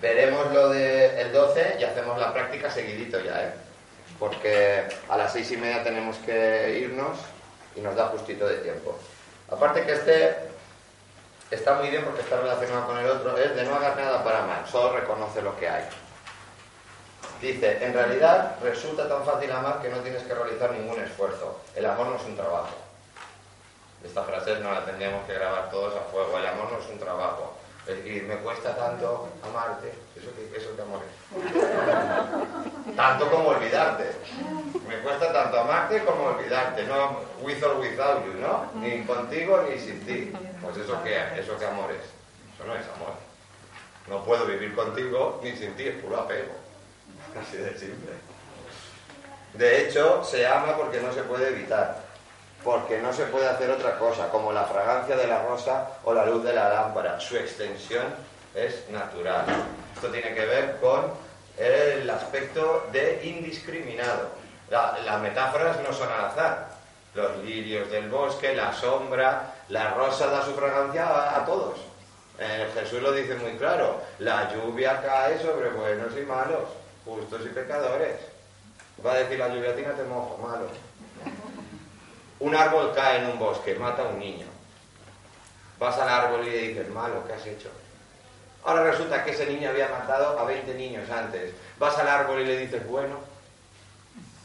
Veremos 0.00 0.52
lo 0.52 0.68
del 0.68 1.32
12 1.32 1.76
y 1.80 1.84
hacemos 1.84 2.18
la 2.18 2.32
práctica 2.32 2.70
seguidito 2.70 3.20
ya, 3.20 3.42
¿eh? 3.42 3.52
Porque 4.18 4.84
a 5.08 5.16
las 5.16 5.32
seis 5.32 5.50
y 5.50 5.56
media 5.56 5.82
tenemos 5.82 6.16
que 6.18 6.78
irnos 6.80 7.18
y 7.74 7.80
nos 7.80 7.96
da 7.96 8.06
justito 8.06 8.46
de 8.46 8.58
tiempo. 8.58 8.98
Aparte 9.50 9.84
que 9.84 9.92
este 9.92 10.36
está 11.50 11.74
muy 11.74 11.88
bien 11.88 12.04
porque 12.04 12.22
está 12.22 12.40
relacionado 12.40 12.86
con 12.86 12.98
el 12.98 13.06
otro, 13.06 13.36
es 13.38 13.54
de 13.54 13.64
no 13.64 13.74
hagas 13.74 13.96
nada 13.96 14.22
para 14.22 14.42
mal, 14.42 14.66
solo 14.70 14.96
reconoce 14.96 15.42
lo 15.42 15.58
que 15.58 15.68
hay. 15.68 15.84
Dice, 17.40 17.84
en 17.84 17.92
realidad 17.92 18.56
resulta 18.62 19.08
tan 19.08 19.24
fácil 19.24 19.50
amar 19.52 19.80
que 19.80 19.88
no 19.88 19.98
tienes 19.98 20.22
que 20.24 20.34
realizar 20.34 20.72
ningún 20.72 21.00
esfuerzo. 21.00 21.60
El 21.74 21.86
amor 21.86 22.08
no 22.08 22.16
es 22.16 22.24
un 22.24 22.36
trabajo. 22.36 22.87
Esta 24.04 24.22
frase 24.22 24.60
no 24.60 24.72
la 24.72 24.84
tendríamos 24.84 25.26
que 25.26 25.34
grabar 25.34 25.70
todos 25.70 25.94
a 25.96 26.10
fuego. 26.10 26.38
El 26.38 26.46
amor 26.46 26.72
no 26.72 26.78
es 26.78 26.88
un 26.88 26.98
trabajo. 26.98 27.54
Y 27.88 28.20
me 28.20 28.36
cuesta 28.36 28.76
tanto 28.76 29.28
amarte. 29.42 29.92
Eso 30.14 30.28
que 30.34 30.56
eso 30.56 30.70
te 30.70 30.82
amor 30.82 31.00
tanto 32.96 33.30
como 33.30 33.48
olvidarte. 33.50 34.10
Me 34.86 34.98
cuesta 34.98 35.32
tanto 35.32 35.60
amarte 35.60 36.04
como 36.04 36.24
olvidarte. 36.24 36.84
No 36.84 37.20
with 37.40 37.62
or 37.62 37.78
without 37.78 38.24
you, 38.24 38.34
¿no? 38.34 38.70
Ni 38.74 39.04
contigo 39.04 39.64
ni 39.68 39.78
sin 39.78 40.04
ti. 40.04 40.32
Pues 40.62 40.76
eso 40.76 41.02
que 41.02 41.16
eso 41.38 41.58
que 41.58 41.66
amor 41.66 41.90
es. 41.92 42.04
Eso 42.54 42.66
no 42.66 42.74
es 42.74 42.86
amor. 42.96 43.14
No 44.08 44.24
puedo 44.24 44.46
vivir 44.46 44.74
contigo 44.74 45.40
ni 45.42 45.52
sin 45.56 45.74
ti, 45.76 45.88
es 45.88 46.02
puro 46.02 46.18
apego. 46.18 46.54
Así 47.40 47.56
de 47.58 47.78
simple. 47.78 48.12
De 49.54 49.82
hecho, 49.82 50.24
se 50.24 50.46
ama 50.46 50.76
porque 50.76 51.00
no 51.00 51.12
se 51.12 51.22
puede 51.22 51.48
evitar, 51.48 52.02
porque 52.68 52.98
no 52.98 53.14
se 53.14 53.24
puede 53.24 53.48
hacer 53.48 53.70
otra 53.70 53.98
cosa, 53.98 54.28
como 54.28 54.52
la 54.52 54.64
fragancia 54.64 55.16
de 55.16 55.26
la 55.26 55.42
rosa 55.42 55.88
o 56.04 56.12
la 56.12 56.26
luz 56.26 56.44
de 56.44 56.52
la 56.52 56.68
lámpara. 56.68 57.18
Su 57.18 57.38
extensión 57.38 58.04
es 58.54 58.90
natural. 58.90 59.46
Esto 59.94 60.08
tiene 60.08 60.34
que 60.34 60.44
ver 60.44 60.76
con 60.78 61.06
el 61.56 62.10
aspecto 62.10 62.86
de 62.92 63.24
indiscriminado. 63.24 64.28
las 64.68 65.20
metáforas 65.22 65.80
no 65.80 65.94
son 65.94 66.12
al 66.12 66.26
azar. 66.26 66.68
Los 67.14 67.38
lirios 67.38 67.90
del 67.90 68.10
bosque, 68.10 68.54
la 68.54 68.70
sombra, 68.74 69.54
la 69.70 69.94
rosa 69.94 70.26
da 70.26 70.44
su 70.44 70.52
fragancia 70.52 71.38
a, 71.38 71.46
todos. 71.46 71.78
Eh, 72.38 72.68
Jesús 72.74 73.00
lo 73.00 73.12
dice 73.12 73.34
muy 73.36 73.52
claro. 73.52 74.02
La 74.18 74.52
lluvia 74.52 75.00
cae 75.00 75.40
sobre 75.40 75.70
buenos 75.70 76.12
y 76.18 76.20
malos 76.20 76.68
justos 77.06 77.40
y 77.46 77.48
pecadores. 77.48 78.16
Va 79.04 79.12
a 79.12 79.18
decir 79.20 79.38
la 79.38 79.48
lluvia, 79.48 79.74
te 79.74 80.04
mojo, 80.04 80.36
malo. 80.36 80.68
Un 82.40 82.54
árbol 82.54 82.92
cae 82.94 83.18
en 83.18 83.30
un 83.30 83.38
bosque, 83.38 83.74
mata 83.74 84.02
a 84.02 84.08
un 84.08 84.18
niño. 84.18 84.46
Vas 85.78 85.98
al 85.98 86.08
árbol 86.08 86.46
y 86.46 86.50
le 86.50 86.68
dices, 86.68 86.88
malo, 86.90 87.24
¿qué 87.26 87.32
has 87.32 87.46
hecho? 87.46 87.70
Ahora 88.64 88.84
resulta 88.84 89.24
que 89.24 89.30
ese 89.30 89.46
niño 89.46 89.70
había 89.70 89.88
matado 89.88 90.38
a 90.38 90.44
20 90.44 90.74
niños 90.74 91.08
antes. 91.10 91.54
Vas 91.78 91.96
al 91.98 92.08
árbol 92.08 92.40
y 92.40 92.44
le 92.44 92.58
dices, 92.58 92.86
bueno, 92.86 93.16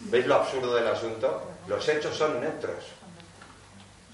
¿veis 0.02 0.26
lo 0.26 0.36
absurdo 0.36 0.76
del 0.76 0.88
asunto? 0.88 1.44
Los 1.68 1.88
hechos 1.88 2.16
son 2.16 2.40
neutros. 2.40 2.84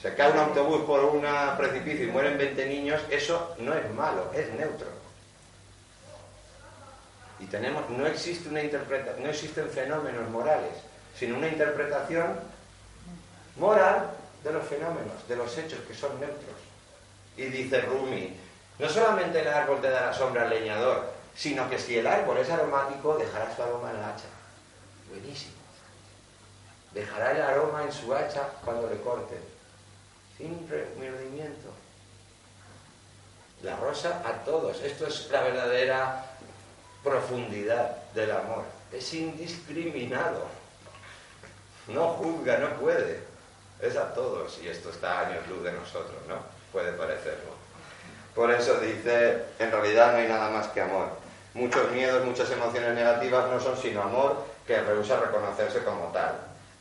Se 0.02 0.16
cae 0.16 0.32
un 0.32 0.40
autobús 0.40 0.84
por 0.86 1.04
un 1.04 1.26
precipicio 1.58 2.06
y 2.06 2.12
mueren 2.12 2.38
20 2.38 2.66
niños, 2.68 3.02
eso 3.10 3.56
no 3.60 3.74
es 3.74 3.90
malo, 3.94 4.32
es 4.34 4.50
neutro. 4.54 4.88
Y 7.40 7.46
tenemos, 7.46 7.90
no 7.90 8.06
existe 8.08 8.48
una 8.50 8.64
interpretación, 8.64 9.24
no 9.24 9.30
existen 9.30 9.70
fenómenos 9.70 10.30
morales, 10.30 10.72
sino 11.18 11.38
una 11.38 11.48
interpretación 11.48 12.40
moral 13.60 14.12
de 14.43 14.53
los 14.53 14.66
fenómenos, 14.66 15.28
de 15.28 15.36
los 15.36 15.57
hechos 15.57 15.80
que 15.88 15.93
son 15.93 16.20
neutros. 16.20 16.57
Y 17.38 17.45
dice 17.45 17.82
Rumi, 17.82 18.36
no 18.80 18.89
solamente 18.89 19.41
el 19.41 19.47
árbol 19.47 19.82
te 19.82 19.89
da 19.89 20.07
la 20.07 20.14
sombra 20.14 20.43
al 20.43 20.49
leñador, 20.49 21.12
sino 21.36 21.70
que 21.70 21.78
si 21.78 21.97
el 21.97 22.07
árbol 22.07 22.38
es 22.38 22.49
aromático, 22.49 23.18
dejará 23.18 23.55
su 23.55 23.62
aroma 23.62 23.91
en 23.91 24.01
la 24.01 24.10
hacha. 24.10 24.26
Buenísimo. 25.10 25.53
Dejará 26.93 27.32
el 27.32 27.41
aroma 27.41 27.84
en 27.84 27.91
su 27.91 28.14
hacha 28.14 28.49
cuando 28.64 28.89
le 28.89 28.99
corten. 29.01 29.39
Sin 30.38 30.68
remordimiento. 30.70 31.70
La 33.64 33.76
rosa 33.76 34.22
a 34.26 34.43
todos. 34.45 34.82
Esto 34.82 35.07
es 35.07 35.30
la 35.32 35.41
verdadera 35.41 36.26
profundidad 37.03 38.03
del 38.14 38.32
amor. 38.32 38.64
Es 38.91 39.14
indiscriminado. 39.14 40.47
No 41.88 42.14
juzga, 42.14 42.57
no 42.57 42.70
puede. 42.80 43.29
Es 43.82 43.96
a 43.96 44.14
todos. 44.14 44.60
Y 44.62 44.68
esto 44.68 44.90
está 44.90 45.22
años 45.22 45.48
luz 45.48 45.64
de 45.64 45.72
nosotros, 45.72 46.20
¿no? 46.28 46.36
Puede 46.72 46.92
parecerlo. 46.94 47.52
Por 48.36 48.52
eso 48.52 48.80
dice, 48.80 49.44
en 49.58 49.72
realidad 49.72 50.12
no 50.12 50.18
hay 50.20 50.28
nada 50.28 50.50
más 50.50 50.68
que 50.68 50.82
amor. 50.82 51.10
Muchos 51.54 51.92
miedos, 51.92 52.24
muchas 52.26 52.50
emociones 52.52 52.94
negativas 52.94 53.50
no 53.50 53.60
son 53.60 53.76
sino 53.76 54.04
amor 54.04 54.46
que 54.68 54.80
rehúsa 54.80 55.20
reconocerse 55.20 55.84
como 55.84 56.12
tal. 56.12 56.36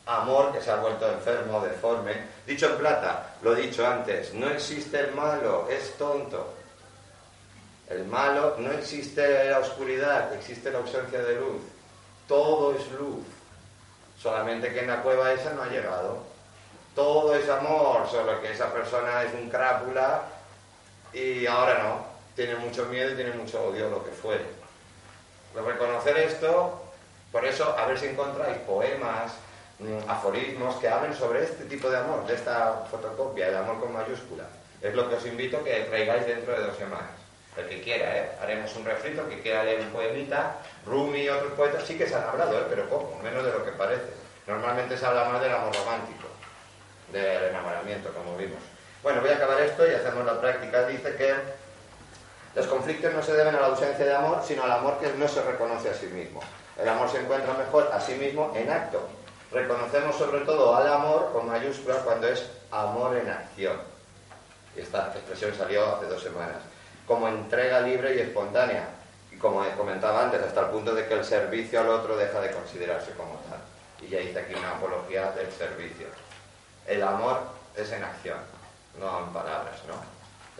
Amor 0.06 0.52
que 0.52 0.60
se 0.60 0.70
ha 0.70 0.76
vuelto 0.76 1.10
enfermo, 1.10 1.60
deforme. 1.60 2.12
Dicho 2.46 2.66
en 2.66 2.76
plata, 2.76 3.34
lo 3.42 3.56
he 3.56 3.62
dicho 3.62 3.86
antes, 3.86 4.34
no 4.34 4.48
existe 4.48 5.00
el 5.00 5.14
malo, 5.14 5.66
es 5.70 5.94
tonto. 5.96 6.54
El 7.88 8.04
malo, 8.04 8.56
no 8.58 8.70
existe 8.72 9.48
la 9.50 9.60
oscuridad, 9.60 10.32
existe 10.34 10.70
la 10.70 10.78
ausencia 10.78 11.22
de 11.22 11.36
luz. 11.36 11.62
Todo 12.26 12.74
es 12.74 12.90
luz. 12.92 13.24
Solamente 14.20 14.72
que 14.72 14.80
en 14.80 14.88
la 14.88 15.02
cueva 15.02 15.32
esa 15.32 15.54
no 15.54 15.62
ha 15.62 15.68
llegado. 15.68 16.22
Todo 16.98 17.32
es 17.36 17.48
amor, 17.48 18.08
solo 18.10 18.40
que 18.42 18.50
esa 18.50 18.72
persona 18.72 19.22
es 19.22 19.32
un 19.32 19.48
crápula 19.48 20.22
y 21.12 21.46
ahora 21.46 21.78
no, 21.78 22.04
tiene 22.34 22.56
mucho 22.56 22.86
miedo 22.86 23.12
y 23.12 23.14
tiene 23.14 23.34
mucho 23.34 23.68
odio, 23.68 23.88
lo 23.88 24.04
que 24.04 24.10
fuere. 24.10 24.44
reconocer 25.54 26.18
esto, 26.18 26.82
por 27.30 27.44
eso 27.44 27.72
a 27.78 27.86
ver 27.86 27.96
si 28.00 28.06
encontráis 28.06 28.56
poemas, 28.66 29.30
mm, 29.78 30.10
aforismos 30.10 30.74
que 30.80 30.88
hablen 30.88 31.14
sobre 31.14 31.44
este 31.44 31.66
tipo 31.66 31.88
de 31.88 31.98
amor, 31.98 32.26
de 32.26 32.34
esta 32.34 32.84
fotocopia, 32.90 33.46
el 33.46 33.58
amor 33.58 33.78
con 33.78 33.92
mayúscula. 33.92 34.48
Es 34.82 34.92
lo 34.92 35.08
que 35.08 35.14
os 35.14 35.26
invito 35.26 35.62
que 35.62 35.86
traigáis 35.88 36.26
dentro 36.26 36.52
de 36.52 36.66
dos 36.66 36.76
semanas. 36.76 37.14
El 37.56 37.68
que 37.68 37.80
quiera, 37.80 38.16
¿eh? 38.16 38.30
Haremos 38.42 38.74
un 38.74 38.84
refrito, 38.84 39.28
que 39.28 39.40
quiera 39.40 39.62
leer 39.62 39.80
un 39.82 39.90
poemita. 39.90 40.56
Rumi 40.84 41.20
y 41.20 41.28
otros 41.28 41.52
poetas 41.52 41.84
sí 41.84 41.96
que 41.96 42.08
se 42.08 42.16
han 42.16 42.24
hablado, 42.24 42.58
¿eh? 42.58 42.66
Pero 42.68 42.88
poco, 42.88 43.20
menos 43.22 43.44
de 43.44 43.52
lo 43.52 43.64
que 43.64 43.72
parece. 43.72 44.10
Normalmente 44.48 44.96
se 44.96 45.06
habla 45.06 45.28
más 45.28 45.40
del 45.40 45.52
amor 45.52 45.74
romántico, 45.74 46.27
del 47.12 47.44
enamoramiento, 47.44 48.12
como 48.12 48.36
vimos. 48.36 48.58
Bueno, 49.02 49.20
voy 49.20 49.30
a 49.30 49.36
acabar 49.36 49.60
esto 49.60 49.86
y 49.86 49.94
hacemos 49.94 50.24
la 50.24 50.40
práctica. 50.40 50.86
Dice 50.86 51.14
que 51.16 51.34
los 52.54 52.66
conflictos 52.66 53.12
no 53.12 53.22
se 53.22 53.32
deben 53.34 53.54
a 53.54 53.60
la 53.60 53.66
ausencia 53.66 54.04
de 54.04 54.14
amor, 54.14 54.42
sino 54.44 54.64
al 54.64 54.72
amor 54.72 54.98
que 54.98 55.12
no 55.12 55.28
se 55.28 55.42
reconoce 55.42 55.90
a 55.90 55.94
sí 55.94 56.06
mismo. 56.06 56.40
El 56.76 56.88
amor 56.88 57.08
se 57.10 57.20
encuentra 57.20 57.54
mejor 57.54 57.90
a 57.92 58.00
sí 58.00 58.14
mismo 58.14 58.52
en 58.54 58.70
acto. 58.70 59.08
Reconocemos 59.52 60.16
sobre 60.16 60.40
todo 60.40 60.76
al 60.76 60.86
amor 60.86 61.32
con 61.32 61.46
mayúsculas 61.46 61.98
cuando 61.98 62.28
es 62.28 62.48
amor 62.70 63.16
en 63.16 63.30
acción. 63.30 63.76
Y 64.76 64.80
esta 64.80 65.12
expresión 65.14 65.54
salió 65.54 65.96
hace 65.96 66.06
dos 66.06 66.22
semanas 66.22 66.56
como 67.08 67.26
entrega 67.26 67.80
libre 67.80 68.14
y 68.14 68.20
espontánea. 68.20 68.90
Y 69.32 69.36
como 69.38 69.64
comentaba 69.76 70.24
antes, 70.24 70.42
hasta 70.42 70.60
el 70.60 70.66
punto 70.66 70.94
de 70.94 71.06
que 71.06 71.14
el 71.14 71.24
servicio 71.24 71.80
al 71.80 71.88
otro 71.88 72.16
deja 72.16 72.38
de 72.40 72.50
considerarse 72.50 73.12
como 73.12 73.40
tal. 73.48 73.60
Y 74.00 74.10
ya 74.10 74.20
hice 74.20 74.38
aquí 74.38 74.54
una 74.54 74.72
apología 74.72 75.32
del 75.32 75.50
servicio. 75.50 76.06
El 76.88 77.02
amor 77.02 77.42
es 77.76 77.92
en 77.92 78.02
acción, 78.02 78.38
no 78.98 79.18
en 79.18 79.26
palabras, 79.26 79.76
¿no? 79.86 79.94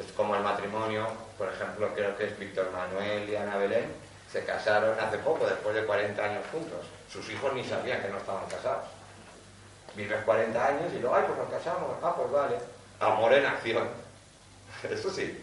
Es 0.02 0.12
como 0.12 0.36
el 0.36 0.42
matrimonio, 0.42 1.06
por 1.38 1.48
ejemplo, 1.48 1.88
creo 1.94 2.16
que 2.18 2.26
es 2.26 2.38
Víctor 2.38 2.70
Manuel 2.70 3.26
y 3.28 3.34
Ana 3.34 3.56
Belén, 3.56 3.90
se 4.30 4.44
casaron 4.44 5.00
hace 5.00 5.16
poco, 5.18 5.46
después 5.46 5.74
de 5.74 5.86
40 5.86 6.22
años 6.22 6.44
juntos. 6.52 6.84
Sus 7.10 7.28
hijos 7.30 7.54
ni 7.54 7.64
sabían 7.64 8.02
que 8.02 8.10
no 8.10 8.18
estaban 8.18 8.44
casados. 8.44 8.84
Vives 9.96 10.22
40 10.24 10.66
años 10.66 10.92
y 10.92 10.98
luego, 10.98 11.16
ay, 11.16 11.24
pues 11.26 11.38
nos 11.38 11.48
casamos, 11.48 11.96
ah, 12.02 12.14
pues 12.14 12.30
vale. 12.30 12.58
Amor 13.00 13.32
en 13.32 13.46
acción. 13.46 13.88
Eso 14.82 15.10
sí, 15.10 15.42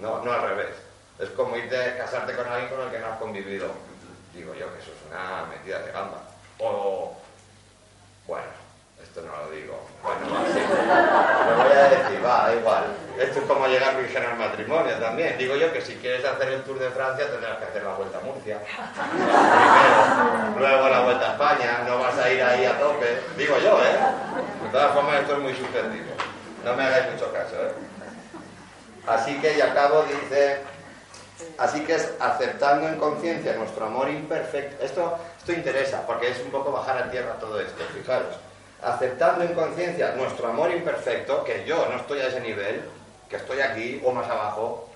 no, 0.00 0.24
no 0.24 0.32
al 0.32 0.42
revés. 0.42 0.74
Es 1.20 1.30
como 1.30 1.56
irte 1.56 1.80
a 1.80 1.98
casarte 1.98 2.34
con 2.34 2.48
alguien 2.48 2.68
con 2.68 2.80
el 2.80 2.90
que 2.90 2.98
no 2.98 3.06
has 3.06 3.18
convivido. 3.18 3.70
Digo 4.34 4.54
yo 4.54 4.70
que 4.74 4.80
eso 4.80 4.90
es 4.90 5.10
una 5.10 5.46
metida 5.46 5.78
de 5.78 5.92
gamba. 5.92 6.20
O, 6.58 7.16
bueno, 8.26 8.65
esto 9.16 9.30
no 9.30 9.44
lo 9.44 9.50
digo. 9.50 9.80
Bueno, 10.02 10.20
Lo 10.28 11.64
voy 11.64 11.72
a 11.72 11.88
decir, 11.88 12.24
va, 12.24 12.48
da 12.48 12.54
igual. 12.54 12.84
Esto 13.18 13.40
es 13.40 13.46
como 13.46 13.66
llegar 13.66 13.96
virgen 13.96 14.24
al 14.24 14.36
matrimonio 14.36 14.94
también. 14.96 15.38
Digo 15.38 15.56
yo 15.56 15.72
que 15.72 15.80
si 15.80 15.94
quieres 15.96 16.22
hacer 16.22 16.48
el 16.50 16.62
Tour 16.64 16.78
de 16.78 16.90
Francia 16.90 17.26
tendrás 17.30 17.56
que 17.58 17.64
hacer 17.64 17.82
la 17.82 17.94
Vuelta 17.94 18.18
a 18.18 18.20
Murcia. 18.20 18.58
Primero, 20.54 20.58
luego 20.58 20.88
la 20.88 21.00
Vuelta 21.00 21.30
a 21.30 21.32
España. 21.32 21.84
No 21.88 21.98
vas 21.98 22.18
a 22.18 22.30
ir 22.30 22.42
ahí 22.42 22.66
a 22.66 22.78
tope. 22.78 23.20
Digo 23.38 23.56
yo, 23.58 23.78
¿eh? 23.82 23.96
De 24.64 24.68
todas 24.70 24.92
formas, 24.92 25.20
esto 25.20 25.32
es 25.32 25.38
muy 25.38 25.54
subjetivo. 25.54 26.12
No 26.62 26.74
me 26.74 26.84
hagáis 26.84 27.12
mucho 27.12 27.32
caso, 27.32 27.56
¿eh? 27.56 27.72
Así 29.06 29.40
que, 29.40 29.56
y 29.56 29.60
acabo, 29.62 30.02
dice, 30.02 30.58
así 31.56 31.80
que 31.84 31.94
es 31.94 32.12
aceptando 32.20 32.88
en 32.88 32.98
conciencia 32.98 33.54
nuestro 33.54 33.86
amor 33.86 34.10
imperfecto. 34.10 34.84
Esto, 34.84 35.18
esto 35.38 35.52
interesa, 35.52 36.04
porque 36.06 36.28
es 36.28 36.40
un 36.40 36.50
poco 36.50 36.72
bajar 36.72 36.98
a 36.98 37.10
tierra 37.10 37.34
todo 37.38 37.60
esto, 37.60 37.82
fijaros. 37.94 38.34
Aceptando 38.86 39.42
en 39.42 39.52
conciencia 39.52 40.14
nuestro 40.14 40.46
amor 40.46 40.70
imperfecto, 40.70 41.42
que 41.42 41.64
yo 41.66 41.88
no 41.90 41.96
estoy 41.96 42.20
a 42.20 42.28
ese 42.28 42.40
nivel, 42.40 42.82
que 43.28 43.34
estoy 43.34 43.58
aquí 43.58 44.00
o 44.04 44.12
más 44.12 44.30
abajo, 44.30 44.88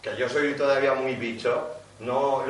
que 0.00 0.14
yo 0.14 0.28
soy 0.28 0.54
todavía 0.54 0.94
muy 0.94 1.16
bicho, 1.16 1.68
no 1.98 2.44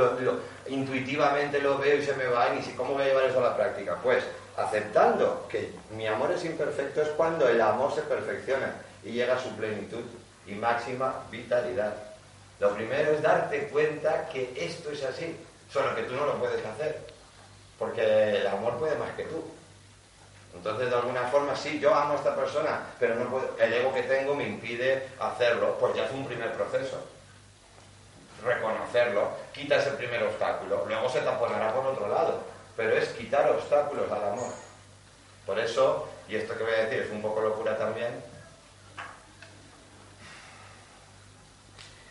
intuitivamente 0.68 1.58
lo 1.62 1.78
veo 1.78 1.96
y 1.96 2.04
se 2.04 2.12
me 2.12 2.26
va, 2.26 2.54
y 2.54 2.62
si 2.62 2.72
cómo 2.72 2.92
voy 2.92 3.04
a 3.04 3.06
llevar 3.06 3.24
eso 3.24 3.38
a 3.38 3.48
la 3.48 3.56
práctica. 3.56 3.96
Pues 4.02 4.24
aceptando 4.58 5.46
que 5.48 5.72
mi 5.96 6.06
amor 6.06 6.32
es 6.32 6.44
imperfecto 6.44 7.00
es 7.00 7.08
cuando 7.16 7.48
el 7.48 7.62
amor 7.62 7.94
se 7.94 8.02
perfecciona 8.02 8.74
y 9.02 9.12
llega 9.12 9.36
a 9.36 9.42
su 9.42 9.56
plenitud 9.56 10.04
y 10.46 10.52
máxima 10.52 11.14
vitalidad. 11.30 11.94
Lo 12.60 12.74
primero 12.74 13.12
es 13.12 13.22
darte 13.22 13.68
cuenta 13.68 14.28
que 14.28 14.52
esto 14.54 14.90
es 14.90 15.02
así, 15.02 15.34
solo 15.72 15.94
que 15.94 16.02
tú 16.02 16.14
no 16.14 16.26
lo 16.26 16.34
puedes 16.34 16.62
hacer, 16.62 17.00
porque 17.78 18.36
el 18.36 18.46
amor 18.48 18.78
puede 18.78 18.96
más 18.96 19.12
que 19.12 19.22
tú. 19.22 19.42
Entonces, 20.54 20.88
de 20.88 20.96
alguna 20.96 21.22
forma, 21.24 21.56
sí, 21.56 21.78
yo 21.80 21.94
amo 21.94 22.14
a 22.14 22.16
esta 22.16 22.34
persona, 22.34 22.80
pero 22.98 23.14
el 23.58 23.72
ego 23.72 23.92
que 23.92 24.02
tengo 24.04 24.34
me 24.34 24.46
impide 24.46 25.08
hacerlo, 25.18 25.76
pues 25.78 25.94
ya 25.94 26.06
es 26.06 26.12
un 26.12 26.24
primer 26.26 26.52
proceso. 26.52 27.02
Reconocerlo, 28.42 29.28
quita 29.52 29.76
ese 29.76 29.90
primer 29.92 30.22
obstáculo, 30.22 30.84
luego 30.86 31.08
se 31.08 31.20
taponará 31.20 31.72
por 31.72 31.86
otro 31.86 32.08
lado, 32.08 32.40
pero 32.76 32.96
es 32.96 33.08
quitar 33.10 33.50
obstáculos 33.50 34.10
al 34.10 34.32
amor. 34.32 34.52
Por 35.46 35.58
eso, 35.58 36.08
y 36.28 36.36
esto 36.36 36.56
que 36.56 36.64
voy 36.64 36.74
a 36.74 36.84
decir 36.84 37.02
es 37.02 37.10
un 37.10 37.22
poco 37.22 37.40
locura 37.40 37.76
también, 37.76 38.22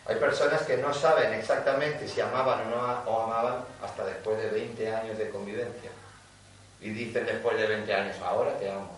Hay 0.06 0.16
personas 0.16 0.62
que 0.62 0.76
no 0.76 0.92
saben 0.92 1.32
exactamente 1.32 2.06
si 2.06 2.20
amaban 2.20 2.66
o 2.66 2.76
no 2.76 3.02
o 3.06 3.22
amaban 3.22 3.64
hasta 3.82 4.04
después 4.04 4.36
de 4.36 4.50
20 4.50 4.94
años 4.94 5.16
de 5.16 5.30
convivencia. 5.30 5.90
Y 6.84 6.90
dicen 6.90 7.26
después 7.26 7.56
de 7.56 7.66
20 7.66 7.92
años, 7.92 8.16
ahora 8.24 8.56
te 8.58 8.70
amo. 8.70 8.96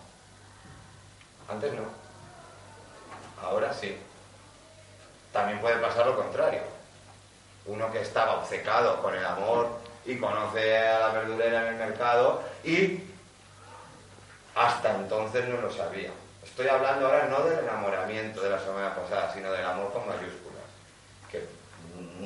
Antes 1.49 1.73
no. 1.73 1.83
Ahora 3.41 3.73
sí. 3.73 3.97
También 5.33 5.59
puede 5.59 5.77
pasar 5.77 6.05
lo 6.05 6.15
contrario. 6.15 6.61
Uno 7.65 7.91
que 7.91 8.01
estaba 8.01 8.35
obcecado 8.35 9.01
con 9.01 9.15
el 9.15 9.25
amor 9.25 9.69
y 10.05 10.17
conoce 10.17 10.77
a 10.77 10.99
la 10.99 11.09
verdurera 11.09 11.61
en 11.61 11.67
el 11.67 11.75
mercado 11.75 12.43
y 12.63 13.03
hasta 14.53 14.95
entonces 14.95 15.47
no 15.47 15.61
lo 15.61 15.71
sabía. 15.71 16.11
Estoy 16.43 16.67
hablando 16.67 17.07
ahora 17.07 17.25
no 17.25 17.41
del 17.41 17.59
enamoramiento 17.59 18.41
de 18.41 18.49
la 18.49 18.59
semana 18.59 18.95
pasada, 18.95 19.33
sino 19.33 19.51
del 19.51 19.65
amor 19.65 19.91
con 19.91 20.07
mayúsculas 20.07 20.47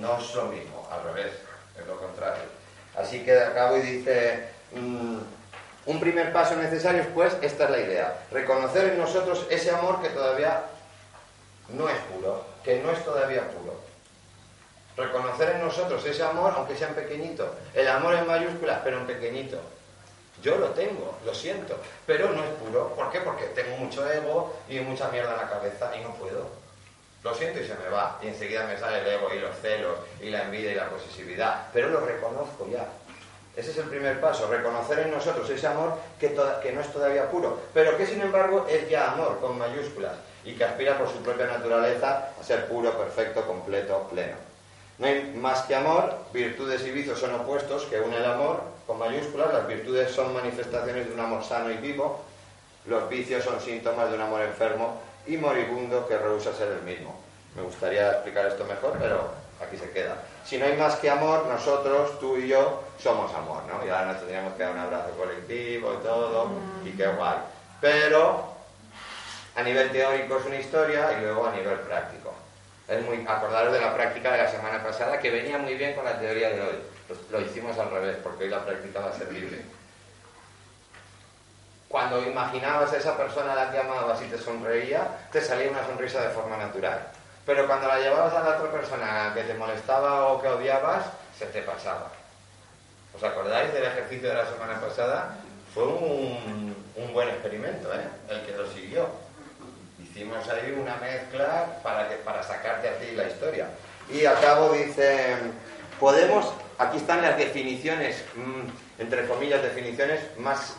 no 0.01 0.18
es 0.18 0.36
lo 0.36 0.45
mismo, 0.45 0.88
al 0.91 1.03
revés, 1.03 1.34
es 1.80 1.88
lo 1.88 1.97
contrario. 1.97 2.43
Así 2.95 3.24
que 3.24 3.39
acabo 3.39 3.78
y 3.78 3.82
dice, 3.82 4.49
mm, 4.74 5.18
un 5.86 5.99
primer 5.99 6.32
paso 6.32 6.55
necesario, 6.55 7.05
pues, 7.13 7.36
esta 7.41 7.65
es 7.65 7.69
la 7.69 7.79
idea, 7.79 8.23
reconocer 8.32 8.89
en 8.89 8.99
nosotros 8.99 9.45
ese 9.49 9.71
amor 9.71 10.01
que 10.01 10.09
todavía 10.09 10.63
no 11.69 11.89
es 11.89 11.97
puro, 12.13 12.45
que 12.63 12.82
no 12.82 12.91
es 12.91 13.03
todavía 13.03 13.49
puro. 13.49 13.79
Reconocer 14.97 15.55
en 15.55 15.61
nosotros 15.61 16.05
ese 16.05 16.23
amor, 16.23 16.53
aunque 16.55 16.75
sea 16.75 16.89
en 16.89 16.95
pequeñito. 16.95 17.55
El 17.73 17.88
amor 17.88 18.13
en 18.15 18.27
mayúsculas, 18.27 18.82
pero 18.84 18.97
en 18.99 19.07
pequeñito. 19.07 19.57
Yo 20.43 20.57
lo 20.57 20.69
tengo, 20.69 21.17
lo 21.25 21.34
siento, 21.34 21.77
pero 22.05 22.29
no 22.32 22.43
es 22.43 22.49
puro. 22.51 22.93
¿Por 22.95 23.11
qué? 23.11 23.19
Porque 23.21 23.45
tengo 23.45 23.77
mucho 23.77 24.09
ego 24.11 24.53
y 24.67 24.79
mucha 24.79 25.07
mierda 25.09 25.34
en 25.34 25.38
la 25.38 25.49
cabeza 25.49 25.95
y 25.95 26.01
no 26.01 26.13
puedo. 26.15 26.47
Lo 27.23 27.36
siento 27.36 27.59
y 27.59 27.67
se 27.67 27.75
me 27.75 27.89
va. 27.89 28.19
Y 28.21 28.27
enseguida 28.27 28.65
me 28.65 28.77
sale 28.77 28.99
el 28.99 29.07
ego 29.07 29.34
y 29.34 29.39
los 29.39 29.55
celos 29.57 29.99
y 30.19 30.29
la 30.29 30.43
envidia 30.43 30.71
y 30.71 30.75
la 30.75 30.89
posesividad. 30.89 31.67
Pero 31.71 31.89
lo 31.89 31.99
reconozco 32.01 32.67
ya. 32.71 32.88
Ese 33.56 33.72
es 33.72 33.78
el 33.78 33.86
primer 33.86 34.22
paso, 34.22 34.47
reconocer 34.47 34.99
en 34.99 35.12
nosotros 35.12 35.49
ese 35.49 35.68
amor 35.68 35.97
que, 36.20 36.30
no 36.74 36.82
es 36.82 36.93
todavía 36.93 37.30
puro, 37.30 37.60
pero 37.74 37.97
que 37.97 38.06
sin 38.06 38.22
embargo 38.22 38.66
es 38.70 38.89
ya 38.89 39.12
amor 39.12 39.39
con 39.41 39.58
mayúsculas 39.58 40.14
y 40.45 40.54
que 40.54 40.64
aspira 40.64 40.97
por 40.97 41.10
su 41.10 41.18
propia 41.18 41.47
naturaleza 41.47 42.30
a 42.39 42.43
ser 42.43 42.68
puro, 42.68 42.97
perfecto, 42.97 43.45
completo, 43.45 44.08
pleno. 44.10 44.36
No 44.99 45.08
hay 45.08 45.34
más 45.36 45.64
que 45.64 45.76
amor, 45.76 46.16
virtudes 46.32 46.86
y 46.86 46.91
vicios 46.91 47.20
son 47.20 47.34
opuestos 47.34 47.84
que 47.86 47.99
une 47.99 48.18
el 48.18 48.26
amor 48.26 48.62
con 48.88 48.99
mayúsculas, 48.99 49.54
las 49.54 49.68
virtudes 49.68 50.12
son 50.12 50.34
manifestaciones 50.34 51.08
de 51.08 51.14
un 51.14 51.20
amor 51.20 51.43
sano 51.43 51.72
y 51.72 51.78
vivo, 51.78 52.22
los 52.86 53.10
vicios 53.10 53.43
son 53.43 53.60
síntomas 53.60 54.10
de 54.10 54.16
un 54.16 54.22
amor 54.22 54.41
enfermo 54.41 55.02
y 55.28 55.38
moribundo 55.38 56.08
que 56.08 56.18
rehúsa 56.18 56.54
ser 56.54 56.70
el 56.70 56.82
mismo. 56.84 57.16
Me 57.56 57.62
gustaría 57.64 58.12
explicar 58.12 58.45
esto 58.45 58.64
mejor, 58.64 58.93
pero 58.99 59.30
aquí 59.62 59.78
se 59.78 59.89
queda. 59.91 60.16
Si 60.46 60.58
no 60.58 60.66
hay 60.66 60.76
más 60.76 60.96
que 60.96 61.10
amor, 61.10 61.46
nosotros, 61.48 62.20
tú 62.20 62.38
y 62.38 62.48
yo, 62.48 62.84
somos 63.02 63.34
amor, 63.34 63.64
¿no? 63.68 63.86
Y 63.86 63.89
ahora 63.89 64.08
nos 64.08 64.18
tendríamos 64.18 64.54
que 64.54 64.64
dar 64.64 64.74
un 64.74 64.80
abrazo 64.80 65.12
colectivo 65.12 65.94
y 65.94 66.04
todo, 66.04 66.52
y 66.84 66.92
qué 66.92 67.08
guay. 67.08 67.38
Pero 67.80 68.54
a 69.56 69.64
nivel 69.64 69.92
teórico 69.92 70.38
es 70.38 70.46
una 70.46 70.58
historia 70.58 71.18
y 71.18 71.22
luego 71.22 71.48
a 71.48 71.52
nivel 71.52 71.80
práctico. 71.80 72.34
Es 72.88 73.04
muy 73.06 73.26
acordaros 73.28 73.74
de 73.74 73.80
la 73.80 73.94
práctica 73.94 74.32
de 74.32 74.39
la 74.39 74.52
semana 74.52 74.84
pasada 74.84 75.20
que 75.20 75.32
venía 75.32 75.58
muy 75.58 75.76
bien 75.76 75.94
con 75.94 76.04
la 76.04 76.20
teoría 76.20 76.50
de 76.50 76.62
hoy. 76.62 76.76
Lo, 77.30 77.42
hicimos 77.42 77.78
al 77.78 77.92
revés, 77.92 78.18
porque 78.24 78.46
hoy 78.46 78.50
la 78.50 78.66
práctica 78.66 79.00
va 79.00 79.10
a 79.10 79.14
ser 79.14 79.32
libre 79.32 79.62
cuando 81.92 82.26
imaginabas 82.26 82.94
a 82.94 82.98
esa 82.98 83.18
persona 83.18 83.52
a 83.52 83.56
la 83.56 83.72
que 83.72 83.78
amabas 83.78 84.22
y 84.22 84.26
te 84.26 84.38
sonreía, 84.38 85.28
te 85.30 85.42
salía 85.42 85.70
una 85.70 85.86
sonrisa 85.86 86.22
de 86.22 86.30
forma 86.30 86.56
natural. 86.56 87.06
Pero 87.46 87.68
cuando 87.68 87.88
la 87.88 88.00
llevabas 88.00 88.34
a 88.34 88.44
la 88.44 88.58
otra 88.58 88.72
persona 88.72 89.32
que 89.34 89.44
te 89.44 89.54
molestaba 89.54 90.28
o 90.28 90.42
que 90.42 90.48
odiabas, 90.48 91.06
se 91.38 91.48
te 91.48 91.62
pasaba. 91.62 92.12
¿Os 93.16 93.24
acordáis 93.24 93.74
del 93.74 93.86
ejercicio 93.86 94.30
de 94.30 94.36
la 94.36 94.46
semana 94.46 94.80
pasada? 94.80 95.38
fue 95.74 95.86
un, 95.86 96.76
buen 97.14 97.30
experimento, 97.30 97.94
¿eh? 97.94 98.08
el 98.30 98.42
que 98.46 98.52
lo 98.54 98.68
siguió. 98.72 99.08
Hicimos 100.02 100.48
ahí 100.50 100.72
una 100.72 100.96
mezcla 100.98 101.80
para, 101.84 102.10
que, 102.10 102.16
para 102.16 102.44
sacarte 102.44 102.89
a 102.89 102.98
ti 102.98 103.12
la 103.16 103.28
historia. 103.28 103.68
Y 104.10 104.26
a 104.26 104.36
cabo 104.36 104.74
dice, 104.74 105.36
podemos, 106.00 106.54
aquí 106.78 106.98
están 106.98 107.22
las 107.22 107.38
definiciones, 107.38 108.24
mm, 108.36 109.02
entre 109.02 109.28
comillas, 109.28 109.62
definiciones 109.62 110.38
más 110.38 110.76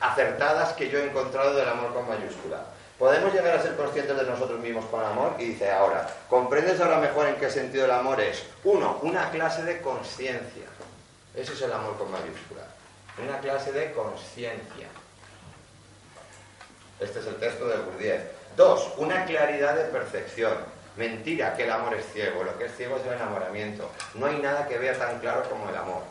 acertadas 0.00 0.72
que 0.74 0.88
yo 0.88 0.98
he 0.98 1.04
encontrado 1.04 1.54
del 1.54 1.68
amor 1.68 1.94
con 1.94 2.08
mayúscula. 2.08 2.58
Podemos 2.98 3.34
llegar 3.34 3.58
a 3.58 3.62
ser 3.62 3.76
conscientes 3.76 4.16
de 4.16 4.24
nosotros 4.24 4.58
mismos 4.58 4.86
con 4.86 5.04
amor 5.04 5.34
y 5.38 5.44
dice 5.44 5.70
ahora, 5.70 6.08
¿comprendes 6.30 6.80
ahora 6.80 6.98
mejor 6.98 7.26
en 7.26 7.36
qué 7.36 7.50
sentido 7.50 7.84
el 7.84 7.90
amor 7.90 8.18
es? 8.22 8.42
Uno, 8.64 8.98
una 9.02 9.30
clase 9.30 9.64
de 9.64 9.82
conciencia. 9.82 10.64
Ese 11.34 11.52
es 11.52 11.60
el 11.60 11.72
amor 11.72 11.98
con 11.98 12.10
mayúscula. 12.10 12.62
Una 13.22 13.38
clase 13.40 13.72
de 13.72 13.92
conciencia. 13.92 14.88
Este 16.98 17.18
es 17.18 17.26
el 17.26 17.36
texto 17.36 17.68
de 17.68 17.76
Bourdieu. 17.76 18.18
Dos, 18.56 18.90
una 18.96 19.26
claridad 19.26 19.76
de 19.76 19.84
percepción. 19.84 20.54
Mentira 20.96 21.54
que 21.54 21.64
el 21.64 21.72
amor 21.72 21.92
es 21.92 22.06
ciego. 22.14 22.44
Lo 22.44 22.56
que 22.56 22.64
es 22.64 22.76
ciego 22.76 22.96
es 22.96 23.06
el 23.06 23.12
enamoramiento. 23.12 23.90
No 24.14 24.24
hay 24.24 24.38
nada 24.38 24.66
que 24.66 24.78
vea 24.78 24.98
tan 24.98 25.18
claro 25.20 25.46
como 25.50 25.68
el 25.68 25.76
amor. 25.76 26.02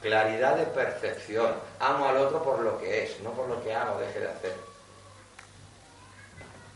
Claridad 0.00 0.54
de 0.54 0.66
percepción. 0.66 1.54
Amo 1.80 2.06
al 2.06 2.18
otro 2.18 2.44
por 2.44 2.60
lo 2.60 2.78
que 2.78 3.02
es, 3.02 3.18
no 3.20 3.32
por 3.32 3.48
lo 3.48 3.60
que 3.64 3.74
haga 3.74 3.94
o 3.94 3.98
deje 3.98 4.20
de 4.20 4.28
hacer. 4.28 4.73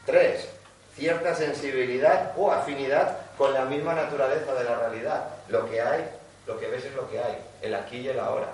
Tres, 0.09 0.49
cierta 0.97 1.35
sensibilidad 1.35 2.33
o 2.39 2.51
afinidad 2.51 3.19
con 3.37 3.53
la 3.53 3.67
misma 3.67 3.93
naturaleza 3.93 4.55
de 4.55 4.65
la 4.65 4.77
realidad. 4.77 5.29
Lo 5.49 5.69
que 5.69 5.83
hay, 5.83 6.09
lo 6.47 6.59
que 6.59 6.67
ves 6.67 6.87
es 6.87 6.95
lo 6.95 7.11
que 7.11 7.23
hay, 7.23 7.37
el 7.61 7.75
aquí 7.75 7.99
y 7.99 8.09
el 8.09 8.19
ahora. 8.19 8.49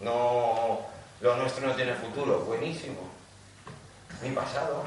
No, 0.00 0.78
lo 1.20 1.36
nuestro 1.38 1.66
no 1.66 1.74
tiene 1.74 1.92
futuro, 1.94 2.38
buenísimo, 2.42 3.00
ni 4.22 4.30
pasado. 4.30 4.84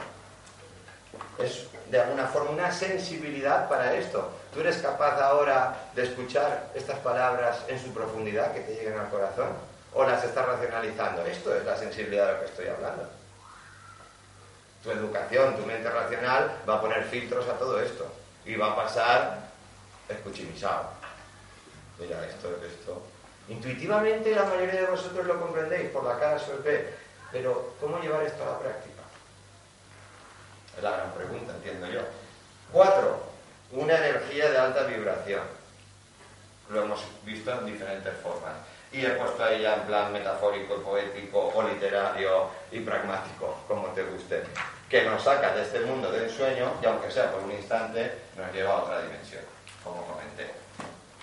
Es 1.38 1.68
de 1.89 1.99
alguna 1.99 2.28
forma 2.28 2.52
una 2.52 2.72
sensibilidad 2.72 3.68
para 3.68 3.93
esto. 3.95 4.32
¿Tú 4.54 4.62
eres 4.62 4.78
capaz 4.78 5.20
ahora 5.20 5.89
de 5.93 6.04
escuchar 6.04 6.70
estas 6.76 6.99
palabras 6.99 7.58
en 7.68 7.78
su 7.78 7.93
profundidad 7.93 8.54
que 8.54 8.62
te 8.62 8.76
lleguen 8.76 8.97
al 8.97 9.10
corazón? 9.10 9.49
¿O 9.93 10.06
las 10.06 10.24
estás 10.24 10.45
racionalizando? 10.45 11.26
Esto 11.26 11.54
es 11.54 11.66
la 11.66 11.76
sensibilidad 11.76 12.28
de 12.28 12.32
lo 12.36 12.39
que 12.39 12.45
estoy 12.45 12.68
hablando 12.68 13.20
tu 14.84 14.91
educación, 14.91 15.55
tu 15.55 15.65
mente 15.65 15.89
racional 15.89 16.57
va 16.67 16.75
a 16.75 16.82
poner 16.82 17.03
filtros 17.05 17.47
a 17.47 17.53
todo 17.53 17.79
esto 17.82 18.11
y 18.45 18.55
va 18.55 18.71
a 18.71 18.75
pasar 18.75 19.51
escuchimisado. 20.09 20.89
Mira, 21.99 22.25
esto, 22.27 22.49
esto. 22.65 23.01
Intuitivamente 23.47 24.34
la 24.34 24.43
mayoría 24.43 24.82
de 24.82 24.88
vosotros 24.88 25.25
lo 25.25 25.39
comprendéis 25.39 25.89
por 25.89 26.03
la 26.03 26.17
cara 26.19 26.39
suerte, 26.39 26.95
pero 27.32 27.75
¿cómo 27.79 27.99
llevar 27.99 28.23
esto 28.23 28.43
a 28.43 28.53
la 28.53 28.59
práctica? 28.59 29.01
Es 30.75 30.84
la 30.84 30.91
gran 30.91 31.11
pregunta, 31.11 31.53
entiendo 31.53 31.88
yo. 31.88 32.01
Cuatro, 32.71 33.21
una 33.71 33.97
energía 33.97 34.49
de 34.49 34.57
alta 34.57 34.84
vibración. 34.84 35.43
Lo 36.69 36.84
hemos 36.84 37.01
visto 37.23 37.51
en 37.51 37.65
diferentes 37.65 38.13
formas 38.23 38.53
y 38.91 39.05
he 39.05 39.09
puesto 39.11 39.43
ahí 39.43 39.61
ya 39.61 39.75
en 39.75 39.83
plan 39.83 40.11
metafórico, 40.11 40.81
poético 40.81 41.51
o 41.53 41.63
literario 41.63 42.49
y 42.71 42.79
pragmático, 42.81 43.59
como 43.67 43.87
te 43.89 44.03
guste, 44.03 44.43
que 44.89 45.03
nos 45.03 45.23
saca 45.23 45.55
de 45.55 45.61
este 45.61 45.81
mundo 45.81 46.11
del 46.11 46.29
sueño 46.29 46.73
y 46.81 46.85
aunque 46.85 47.09
sea 47.09 47.31
por 47.31 47.43
un 47.43 47.51
instante, 47.51 48.11
nos 48.35 48.53
lleva 48.53 48.73
a 48.73 48.83
otra 48.83 49.01
dimensión, 49.01 49.43
como 49.83 50.05
comenté. 50.05 50.51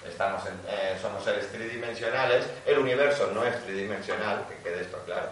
Estamos 0.07 0.43
eh, 0.47 0.97
somos 1.01 1.23
seres 1.23 1.53
tridimensionales, 1.53 2.47
el 2.65 2.79
universo 2.79 3.31
no 3.35 3.45
es 3.45 3.63
tridimensional, 3.65 4.47
que 4.49 4.57
quede 4.63 4.83
esto 4.83 4.99
claro. 5.05 5.29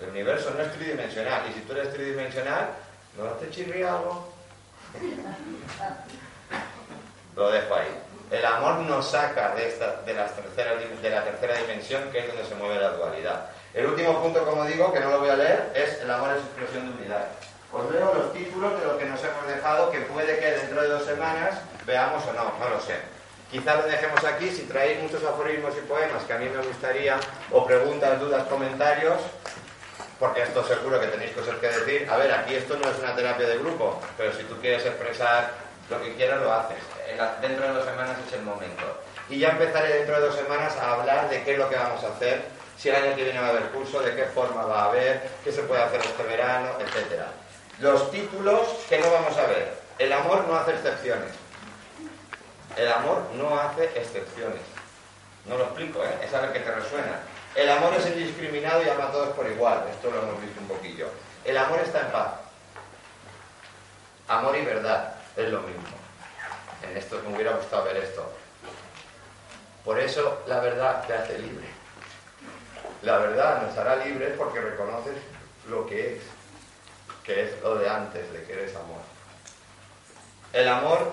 El 0.00 0.10
universo 0.10 0.52
no 0.56 0.62
es 0.62 0.72
tridimensional, 0.72 1.42
y 1.50 1.54
si 1.54 1.60
tú 1.60 1.72
eres 1.72 1.92
tridimensional, 1.92 2.70
¿no 3.18 3.24
te 3.24 3.50
chirría 3.50 3.94
algo? 3.94 4.32
Lo 7.36 7.50
dejo 7.50 7.74
ahí. 7.74 8.13
El 8.34 8.44
amor 8.44 8.78
nos 8.78 9.12
saca 9.12 9.54
de, 9.54 9.68
esta, 9.68 10.02
de, 10.04 10.12
la 10.12 10.26
tercera, 10.26 10.72
de 10.74 11.10
la 11.10 11.22
tercera 11.22 11.54
dimensión, 11.56 12.10
que 12.10 12.18
es 12.18 12.26
donde 12.26 12.44
se 12.44 12.56
mueve 12.56 12.80
la 12.80 12.90
dualidad. 12.90 13.46
El 13.72 13.86
último 13.86 14.20
punto, 14.20 14.44
como 14.44 14.64
digo, 14.64 14.92
que 14.92 14.98
no 14.98 15.10
lo 15.10 15.20
voy 15.20 15.28
a 15.28 15.36
leer, 15.36 15.70
es 15.72 16.00
el 16.00 16.10
amor 16.10 16.30
es 16.32 16.38
expresión 16.38 16.84
de 16.88 17.00
unidad. 17.00 17.28
Os 17.72 17.88
leo 17.92 18.12
los 18.12 18.32
títulos 18.32 18.80
de 18.80 18.86
lo 18.86 18.98
que 18.98 19.04
nos 19.04 19.22
hemos 19.22 19.46
dejado, 19.46 19.88
que 19.92 20.00
puede 20.00 20.36
que 20.40 20.50
dentro 20.50 20.82
de 20.82 20.88
dos 20.88 21.04
semanas 21.04 21.60
veamos 21.86 22.24
o 22.26 22.32
no, 22.32 22.52
no 22.58 22.68
lo 22.70 22.80
sé. 22.80 22.96
Quizá 23.52 23.76
lo 23.76 23.84
dejemos 23.84 24.24
aquí, 24.24 24.50
si 24.50 24.62
traéis 24.62 25.00
muchos 25.00 25.22
aforismos 25.22 25.72
y 25.76 25.86
poemas 25.86 26.24
que 26.24 26.32
a 26.32 26.38
mí 26.38 26.48
me 26.48 26.66
gustaría, 26.66 27.16
o 27.52 27.64
preguntas, 27.64 28.18
dudas, 28.18 28.48
comentarios, 28.48 29.20
porque 30.18 30.42
esto 30.42 30.64
seguro 30.64 31.00
que 31.00 31.06
tenéis 31.06 31.30
cosas 31.30 31.54
que 31.58 31.68
decir. 31.68 32.10
A 32.10 32.16
ver, 32.16 32.32
aquí 32.32 32.56
esto 32.56 32.76
no 32.82 32.90
es 32.90 32.98
una 32.98 33.14
terapia 33.14 33.46
de 33.46 33.58
grupo, 33.58 34.00
pero 34.16 34.32
si 34.32 34.42
tú 34.42 34.56
quieres 34.60 34.84
expresar 34.84 35.63
lo 35.90 36.02
que 36.02 36.14
quieras, 36.14 36.40
lo 36.40 36.52
haces 36.52 36.78
dentro 37.40 37.66
de 37.66 37.72
dos 37.74 37.84
semanas 37.84 38.16
es 38.26 38.32
el 38.32 38.42
momento. 38.42 39.02
Y 39.28 39.38
ya 39.38 39.50
empezaré 39.50 39.98
dentro 39.98 40.14
de 40.16 40.26
dos 40.26 40.34
semanas 40.34 40.76
a 40.76 40.94
hablar 40.94 41.28
de 41.28 41.42
qué 41.42 41.52
es 41.52 41.58
lo 41.58 41.68
que 41.68 41.76
vamos 41.76 42.02
a 42.04 42.08
hacer, 42.08 42.44
si 42.76 42.88
el 42.88 42.96
año 42.96 43.16
que 43.16 43.24
viene 43.24 43.40
va 43.40 43.46
a 43.46 43.50
haber 43.50 43.70
curso, 43.70 44.00
de 44.00 44.14
qué 44.14 44.24
forma 44.24 44.64
va 44.64 44.82
a 44.82 44.84
haber, 44.86 45.28
qué 45.42 45.52
se 45.52 45.62
puede 45.62 45.82
hacer 45.82 46.00
este 46.00 46.22
verano, 46.24 46.70
etc. 46.80 47.22
Los 47.78 48.10
títulos 48.10 48.68
que 48.88 48.98
no 48.98 49.10
vamos 49.10 49.36
a 49.36 49.46
ver. 49.46 49.84
El 49.98 50.12
amor 50.12 50.44
no 50.48 50.56
hace 50.56 50.72
excepciones. 50.72 51.30
El 52.76 52.92
amor 52.92 53.22
no 53.34 53.58
hace 53.58 53.84
excepciones. 53.84 54.60
No 55.46 55.56
lo 55.56 55.64
explico, 55.64 56.02
¿eh? 56.04 56.18
Es 56.24 56.34
algo 56.34 56.52
que 56.52 56.60
te 56.60 56.70
resuena. 56.70 57.20
El 57.54 57.70
amor 57.70 57.94
es 57.94 58.06
indiscriminado 58.06 58.82
y 58.82 58.88
ama 58.88 59.04
a 59.04 59.12
todos 59.12 59.28
por 59.36 59.48
igual. 59.48 59.84
Esto 59.90 60.10
lo 60.10 60.22
hemos 60.22 60.40
visto 60.40 60.60
un 60.60 60.66
poquillo. 60.66 61.08
El 61.44 61.56
amor 61.56 61.78
está 61.80 62.00
en 62.00 62.10
paz. 62.10 62.30
Amor 64.26 64.56
y 64.56 64.64
verdad 64.64 65.13
es 65.36 65.48
lo 65.50 65.60
mismo 65.62 66.04
en 66.90 66.96
esto 66.96 67.20
me 67.26 67.34
hubiera 67.34 67.56
gustado 67.56 67.84
ver 67.84 67.96
esto. 67.98 68.30
Por 69.84 69.98
eso 69.98 70.42
la 70.46 70.60
verdad 70.60 71.06
te 71.06 71.14
hace 71.14 71.38
libre. 71.38 71.66
La 73.02 73.18
verdad 73.18 73.62
nos 73.62 73.76
hará 73.76 73.96
libres 73.96 74.32
porque 74.36 74.60
reconoces 74.60 75.16
lo 75.68 75.86
que 75.86 76.14
es, 76.14 76.22
que 77.22 77.44
es 77.44 77.62
lo 77.62 77.76
de 77.76 77.88
antes 77.88 78.32
de 78.32 78.44
que 78.44 78.52
eres 78.52 78.74
amor. 78.76 79.00
El 80.52 80.68
amor 80.68 81.12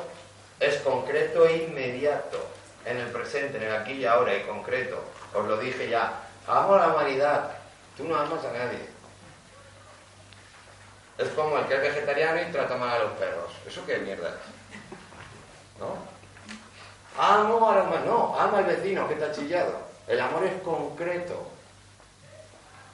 es 0.59 0.78
concreto 0.78 1.45
e 1.45 1.63
inmediato, 1.63 2.39
en 2.86 2.97
el 2.97 3.07
presente, 3.07 3.57
en 3.57 3.63
el 3.63 3.76
aquí 3.76 3.93
y 3.93 4.05
ahora 4.05 4.36
y 4.36 4.43
concreto. 4.43 5.03
Os 5.34 5.45
lo 5.45 5.57
dije 5.57 5.89
ya. 5.89 6.28
Amo 6.47 6.76
a 6.76 6.88
la 6.88 6.93
humanidad. 6.93 7.51
Tú 7.97 8.05
no 8.05 8.15
amas 8.15 8.43
a 8.45 8.51
nadie. 8.51 8.91
Es 11.22 11.30
como 11.30 11.57
el 11.57 11.65
que 11.65 11.76
es 11.76 11.82
vegetariano 11.82 12.41
y 12.41 12.51
trata 12.51 12.76
mal 12.76 12.89
a 12.89 13.03
los 13.03 13.11
perros. 13.13 13.51
¿Eso 13.67 13.86
qué 13.86 13.99
mierda? 13.99 14.32
¿no? 15.80 15.95
Amo 17.17 17.69
a 17.69 17.76
la 17.76 17.84
no, 18.05 18.39
ama 18.39 18.59
al 18.59 18.65
vecino 18.65 19.07
que 19.07 19.15
está 19.15 19.32
chillado. 19.32 19.74
El 20.07 20.19
amor 20.19 20.45
es 20.45 20.61
concreto. 20.61 21.47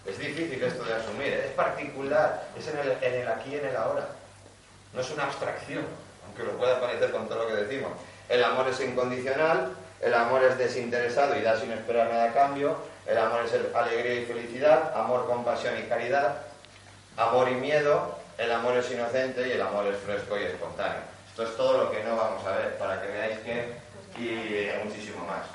Es 0.05 0.17
difícil 0.17 0.61
esto 0.63 0.83
de 0.83 0.93
asumir, 0.93 1.27
¿eh? 1.27 1.45
es 1.47 1.51
particular, 1.51 2.47
es 2.57 2.67
en 2.67 2.77
el, 2.79 2.91
en 3.01 3.21
el 3.21 3.27
aquí 3.27 3.51
y 3.51 3.55
en 3.55 3.65
el 3.65 3.75
ahora. 3.75 4.07
No 4.93 5.01
es 5.01 5.09
una 5.11 5.25
abstracción, 5.25 5.85
aunque 6.25 6.43
lo 6.43 6.57
pueda 6.57 6.79
parecer 6.79 7.11
con 7.11 7.27
todo 7.27 7.43
lo 7.43 7.47
que 7.47 7.63
decimos. 7.63 7.91
El 8.29 8.43
amor 8.43 8.67
es 8.69 8.79
incondicional, 8.79 9.73
el 10.01 10.13
amor 10.13 10.43
es 10.43 10.57
desinteresado 10.57 11.37
y 11.37 11.41
da 11.41 11.59
sin 11.59 11.71
esperar 11.71 12.09
nada 12.09 12.29
a 12.29 12.33
cambio, 12.33 12.77
el 13.05 13.17
amor 13.17 13.41
es 13.45 13.53
alegría 13.75 14.21
y 14.21 14.25
felicidad, 14.25 14.95
amor, 14.95 15.27
compasión 15.27 15.77
y 15.77 15.83
caridad, 15.83 16.37
amor 17.17 17.49
y 17.49 17.55
miedo, 17.55 18.16
el 18.37 18.51
amor 18.51 18.77
es 18.77 18.91
inocente 18.91 19.47
y 19.47 19.51
el 19.51 19.61
amor 19.61 19.87
es 19.87 19.97
fresco 19.97 20.37
y 20.37 20.43
espontáneo. 20.43 21.01
Esto 21.29 21.43
es 21.43 21.57
todo 21.57 21.85
lo 21.85 21.91
que 21.91 22.03
no 22.03 22.15
vamos 22.15 22.45
a 22.45 22.51
ver, 22.51 22.77
para 22.77 23.01
que 23.01 23.07
veáis 23.07 23.39
que 23.39 23.87
y 24.17 24.85
muchísimo 24.85 25.25
más. 25.25 25.45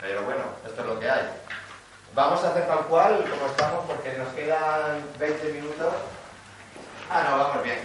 Pero 0.00 0.22
bueno, 0.22 0.42
esto 0.66 0.80
es 0.80 0.86
lo 0.86 0.98
que 0.98 1.10
hay. 1.10 1.28
Vamos 2.14 2.42
a 2.42 2.50
hacer 2.50 2.66
tal 2.66 2.86
cual 2.86 3.24
como 3.30 3.46
estamos 3.46 3.84
porque 3.86 4.16
nos 4.16 4.28
quedan 4.34 5.04
20 5.18 5.52
minutos. 5.52 5.94
Ah, 7.10 7.24
no, 7.28 7.38
vamos 7.38 7.62
bien. 7.62 7.78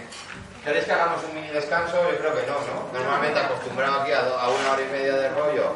¿Queréis 0.64 0.84
que 0.84 0.92
hagamos 0.92 1.22
un 1.24 1.34
mini 1.34 1.48
descanso? 1.48 1.96
Yo 2.10 2.18
creo 2.18 2.34
que 2.34 2.46
no, 2.46 2.54
¿no? 2.54 2.98
Normalmente 2.98 3.38
acostumbrado 3.38 4.00
aquí 4.00 4.12
a, 4.12 4.20
una 4.20 4.72
hora 4.72 4.82
y 4.82 4.92
media 4.92 5.16
de 5.16 5.28
rollo. 5.30 5.72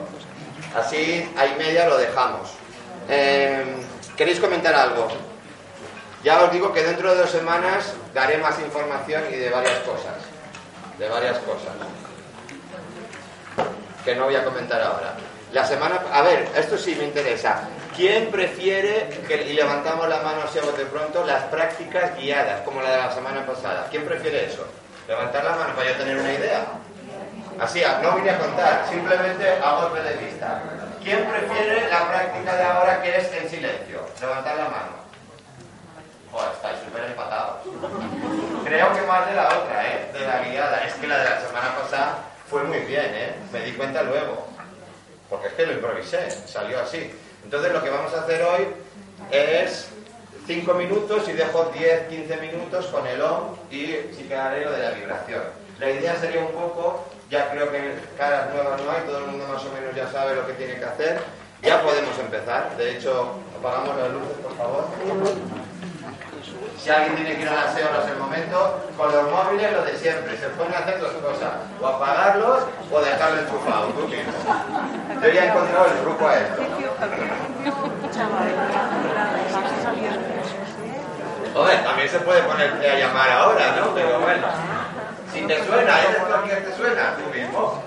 Así, 0.75 1.31
a 1.37 1.47
y 1.47 1.55
media 1.57 1.89
lo 1.89 1.99
dejamos. 1.99 2.51
Em, 3.09 3.85
¿Queréis 4.17 4.41
comentar 4.41 4.75
algo? 4.75 5.09
Ya 6.23 6.43
os 6.43 6.53
digo 6.53 6.73
que 6.73 6.83
dentro 6.83 7.12
de 7.12 7.21
dos 7.21 7.31
semanas 7.31 7.95
daré 8.12 8.39
más 8.39 8.59
información 8.59 9.25
y 9.33 9.37
de 9.37 9.51
varias 9.51 9.79
cosas 9.81 10.14
de 11.01 11.09
varias 11.09 11.39
cosas 11.39 11.73
que 14.05 14.14
no 14.14 14.27
voy 14.27 14.37
a 14.37 14.45
comentar 14.45 14.81
ahora. 14.83 15.14
La 15.53 15.64
semana, 15.64 16.01
a 16.12 16.23
ver, 16.23 16.49
esto 16.55 16.77
sí 16.77 16.95
me 16.95 17.05
interesa. 17.05 17.68
¿Quién 17.97 18.31
prefiere, 18.31 19.09
que, 19.27 19.43
y 19.43 19.55
levantamos 19.55 20.09
la 20.09 20.23
mano 20.23 20.43
así 20.45 20.59
a 20.59 20.62
de 20.62 20.85
pronto, 20.87 21.25
las 21.25 21.45
prácticas 21.45 22.16
guiadas, 22.16 22.61
como 22.62 22.83
la 22.83 22.91
de 22.91 22.97
la 22.99 23.12
semana 23.12 23.45
pasada? 23.45 23.89
¿Quién 23.91 24.05
prefiere 24.05 24.47
eso? 24.47 24.64
Levantar 25.09 25.43
la 25.43 25.57
mano 25.57 25.75
para 25.75 25.91
yo 25.91 25.97
tener 25.97 26.18
una 26.18 26.33
idea. 26.33 26.66
Así, 27.59 27.83
no 28.03 28.14
vine 28.14 28.31
a 28.31 28.39
contar, 28.39 28.87
simplemente 28.89 29.51
a 29.62 29.73
golpe 29.81 30.03
de 30.03 30.16
vista. 30.16 30.62
¿Quién 31.03 31.25
prefiere 31.25 31.89
la 31.91 32.09
práctica 32.09 32.57
de 32.57 32.62
ahora 32.62 33.03
que 33.03 33.16
es 33.16 33.33
en 33.33 33.51
silencio? 33.51 34.07
Levantar 34.21 34.57
la 34.57 34.64
mano. 34.64 34.99
Estáis 36.55 36.78
súper 36.85 37.05
empatados. 37.05 37.57
Creo 38.64 38.93
que 38.93 39.03
más 39.03 39.26
de 39.26 39.35
la 39.35 39.49
otra, 39.49 39.85
¿eh? 39.85 40.11
De 40.12 40.20
la 40.20 40.43
guiada. 40.43 40.85
Es 40.87 40.95
que 40.95 41.07
la 41.07 41.18
de 41.18 41.31
la 41.31 41.41
semana 41.41 41.74
pasada 41.76 42.18
fue 42.49 42.62
muy 42.64 42.81
bien, 42.81 43.11
¿eh? 43.14 43.35
Me 43.53 43.61
di 43.61 43.72
cuenta 43.72 44.03
luego. 44.03 44.47
Porque 45.28 45.49
es 45.49 45.55
que 45.55 45.66
lo 45.66 45.72
improvisé, 45.72 46.31
salió 46.31 46.81
así. 46.81 47.11
Entonces 47.45 47.72
lo 47.72 47.83
que 47.83 47.91
vamos 47.91 48.12
a 48.14 48.20
hacer 48.20 48.43
hoy 48.43 48.68
es 49.31 49.89
5 50.47 50.74
minutos 50.74 51.28
y 51.28 51.33
dejo 51.33 51.70
10, 51.74 52.09
15 52.09 52.37
minutos 52.37 52.87
con 52.87 53.07
el 53.07 53.20
OM 53.20 53.57
y 53.70 53.87
si 54.16 54.24
quedaré 54.28 54.64
lo 54.64 54.72
de 54.72 54.83
la 54.83 54.91
vibración. 54.91 55.43
La 55.78 55.91
idea 55.91 56.16
sería 56.16 56.41
un 56.41 56.53
poco, 56.53 57.07
ya 57.31 57.51
creo 57.51 57.70
que 57.70 57.95
caras 58.18 58.53
nuevas 58.53 58.81
no 58.83 58.91
hay, 58.91 59.03
todo 59.07 59.18
el 59.18 59.26
mundo 59.26 59.47
más 59.47 59.64
o 59.64 59.72
menos 59.72 59.95
ya 59.95 60.11
sabe 60.11 60.35
lo 60.37 60.47
que 60.47 60.53
tiene 60.55 60.74
que 60.74 60.85
hacer. 60.85 61.20
Ya 61.62 61.83
podemos 61.83 62.18
empezar. 62.18 62.76
De 62.76 62.97
hecho, 62.97 63.35
apagamos 63.59 63.97
las 63.97 64.11
luces, 64.11 64.37
por 64.43 64.57
favor. 64.57 64.85
Si 66.83 66.89
alguien 66.89 67.14
tiene 67.14 67.37
que 67.37 67.43
ir 67.43 67.49
a 67.49 67.68
aseo 67.68 67.89
en 68.03 68.09
el 68.09 68.16
momento, 68.16 68.81
con 68.97 69.12
los 69.12 69.31
móviles 69.31 69.70
lo 69.70 69.83
de 69.83 69.99
siempre, 69.99 70.35
se 70.39 70.49
pueden 70.49 70.72
hacer 70.72 70.99
dos 70.99 71.12
cosas, 71.12 71.51
o 71.78 71.87
apagarlos 71.87 72.64
o 72.91 73.01
dejarlo 73.01 73.41
enchufado, 73.43 73.87
tú 73.89 74.09
mismo. 74.09 74.33
Yo 75.22 75.28
ya 75.28 75.45
he 75.45 75.49
encontrado 75.49 75.87
el 75.87 76.01
truco 76.01 76.26
a 76.26 76.37
esto. 76.37 76.62
Joder, 81.53 81.85
también 81.85 82.09
se 82.09 82.20
puede 82.20 82.43
poner 82.45 82.72
a 82.72 82.99
llamar 82.99 83.31
ahora, 83.31 83.76
¿no? 83.78 83.95
Pero 83.95 84.20
bueno, 84.20 84.47
si 85.35 85.43
te 85.43 85.66
suena, 85.66 86.01
¿eres 86.01 86.16
tú 86.16 86.49
que 86.49 86.57
te 86.57 86.76
suena? 86.76 87.16
Tú 87.16 87.39
mismo. 87.39 87.83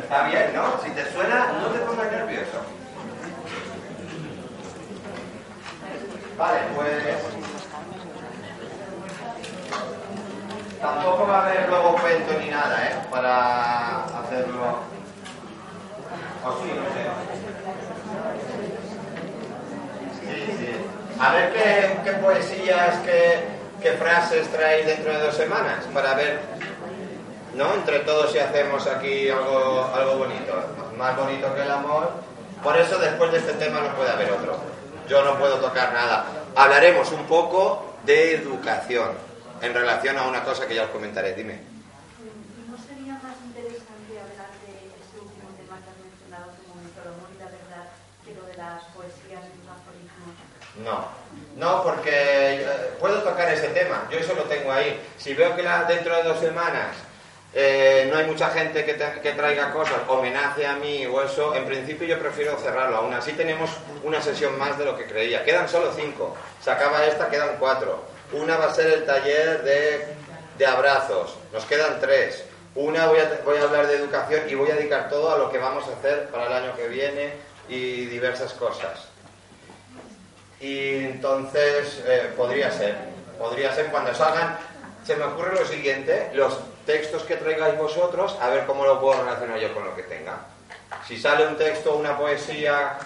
Está 0.00 0.22
bien, 0.28 0.52
¿no? 0.54 0.80
Si 0.84 0.90
te 0.90 1.12
suena, 1.12 1.46
no 1.60 1.66
te 1.66 1.78
pongas 1.80 2.12
nervioso. 2.12 2.79
Vale, 6.40 6.60
pues 6.74 6.90
Tampoco 10.80 11.26
va 11.26 11.40
a 11.40 11.46
haber 11.46 11.68
luego 11.68 11.96
cuento 11.96 12.32
ni 12.40 12.48
nada, 12.48 12.82
¿eh? 12.86 12.94
Para 13.10 14.04
hacerlo. 14.04 14.78
O 16.42 16.52
sí, 16.62 16.72
no 16.74 16.84
sé. 16.94 17.04
Sí, 20.24 20.56
sí. 20.58 20.72
A 21.20 21.32
ver 21.32 21.52
qué, 21.52 22.00
qué 22.04 22.12
poesías, 22.16 22.96
qué, 23.04 23.44
qué 23.82 23.92
frases 23.98 24.48
traéis 24.48 24.86
dentro 24.86 25.12
de 25.12 25.18
dos 25.18 25.34
semanas 25.34 25.84
para 25.92 26.14
ver, 26.14 26.40
¿no? 27.54 27.74
Entre 27.74 27.98
todos 27.98 28.32
si 28.32 28.38
hacemos 28.38 28.86
aquí 28.86 29.28
algo, 29.28 29.90
algo 29.94 30.16
bonito. 30.16 30.54
Más 30.96 31.14
bonito 31.18 31.54
que 31.54 31.60
el 31.60 31.70
amor. 31.70 32.12
Por 32.62 32.78
eso 32.78 32.98
después 32.98 33.30
de 33.30 33.38
este 33.38 33.52
tema 33.52 33.80
no 33.80 33.94
puede 33.94 34.10
haber 34.10 34.32
otro. 34.32 34.79
Yo 35.10 35.24
no 35.24 35.36
puedo 35.40 35.56
tocar 35.56 35.92
nada. 35.92 36.24
Hablaremos 36.54 37.10
un 37.10 37.26
poco 37.26 37.96
de 38.04 38.36
educación 38.36 39.10
en 39.60 39.74
relación 39.74 40.16
a 40.16 40.28
una 40.28 40.44
cosa 40.44 40.68
que 40.68 40.76
ya 40.76 40.84
os 40.84 40.90
comentaré. 40.90 41.34
Dime. 41.34 41.58
¿No 42.70 42.78
sería 42.78 43.14
más 43.14 43.34
interesante 43.44 44.14
hablar 44.14 44.54
de 44.62 44.86
este 45.02 45.18
último 45.18 45.50
tema 45.58 45.82
que 45.82 45.90
has 45.90 45.98
mencionado 45.98 46.52
como 46.62 46.78
el 46.78 46.94
amor 47.10 47.26
y 47.34 47.38
la 47.42 47.50
verdad 47.50 47.90
que 48.24 48.34
lo 48.38 48.46
de 48.46 48.54
las 48.54 48.84
poesías 48.94 49.42
y 49.50 49.58
los 49.58 49.74
aforismos? 49.74 50.30
No, 50.78 51.08
no, 51.56 51.82
porque 51.82 52.62
eh, 52.62 52.94
puedo 53.00 53.20
tocar 53.24 53.52
ese 53.52 53.66
tema, 53.70 54.06
yo 54.12 54.18
eso 54.20 54.32
lo 54.36 54.44
tengo 54.44 54.70
ahí. 54.70 54.96
Si 55.18 55.34
veo 55.34 55.56
que 55.56 55.64
la, 55.64 55.82
dentro 55.86 56.14
de 56.14 56.22
dos 56.22 56.38
semanas 56.38 56.94
eh, 57.52 58.06
no 58.10 58.16
hay 58.16 58.26
mucha 58.26 58.50
gente 58.50 58.84
que, 58.84 58.94
traiga 59.32 59.72
cosas, 59.72 59.96
homenaje 60.06 60.64
a 60.66 60.76
mí 60.76 61.04
o 61.06 61.20
eso, 61.20 61.54
en 61.54 61.66
principio 61.66 62.06
yo 62.06 62.18
prefiero 62.18 62.56
cerrarlo. 62.58 62.98
Aún 62.98 63.12
así 63.12 63.32
tenemos 63.32 63.70
una 64.04 64.22
sesión 64.22 64.56
más 64.58 64.78
de 64.78 64.84
lo 64.84 64.96
que 64.96 65.06
creía. 65.06 65.44
Quedan 65.44 65.68
solo 65.68 65.92
cinco. 65.94 66.36
Se 66.62 66.70
acaba 66.70 67.04
esta, 67.06 67.28
quedan 67.28 67.56
cuatro. 67.58 68.04
Una 68.32 68.56
va 68.56 68.66
a 68.66 68.74
ser 68.74 68.86
el 68.92 69.04
taller 69.04 69.62
de, 69.62 70.64
abrazos. 70.64 71.36
Nos 71.52 71.64
quedan 71.64 71.98
tres. 72.00 72.44
Una 72.76 73.06
voy 73.06 73.18
a, 73.18 73.40
voy 73.44 73.58
a, 73.58 73.62
hablar 73.62 73.88
de 73.88 73.96
educación 73.96 74.42
y 74.48 74.54
voy 74.54 74.70
a 74.70 74.76
dedicar 74.76 75.08
todo 75.08 75.34
a 75.34 75.38
lo 75.38 75.50
que 75.50 75.58
vamos 75.58 75.84
a 75.88 75.98
hacer 75.98 76.28
para 76.28 76.46
el 76.46 76.52
año 76.52 76.76
que 76.76 76.86
viene 76.86 77.32
y 77.68 78.04
diversas 78.06 78.52
cosas. 78.52 79.08
Y 80.60 81.04
entonces 81.04 82.00
eh, 82.06 82.30
podría 82.36 82.70
ser, 82.70 82.94
podría 83.38 83.74
ser 83.74 83.86
cuando 83.86 84.14
salgan. 84.14 84.56
Se 85.04 85.16
me 85.16 85.24
ocurre 85.24 85.58
lo 85.58 85.66
siguiente, 85.66 86.30
los 86.34 86.60
textos 86.86 87.22
que 87.22 87.36
traigáis 87.36 87.78
vosotros, 87.78 88.36
a 88.40 88.48
ver 88.48 88.66
cómo 88.66 88.84
lo 88.84 89.00
puedo 89.00 89.22
relacionar 89.22 89.58
yo 89.58 89.74
con 89.74 89.84
lo 89.84 89.94
que 89.94 90.02
tenga. 90.04 90.38
Si 91.06 91.18
sale 91.18 91.46
un 91.46 91.56
texto, 91.56 91.94
una 91.94 92.16
poesía, 92.16 92.98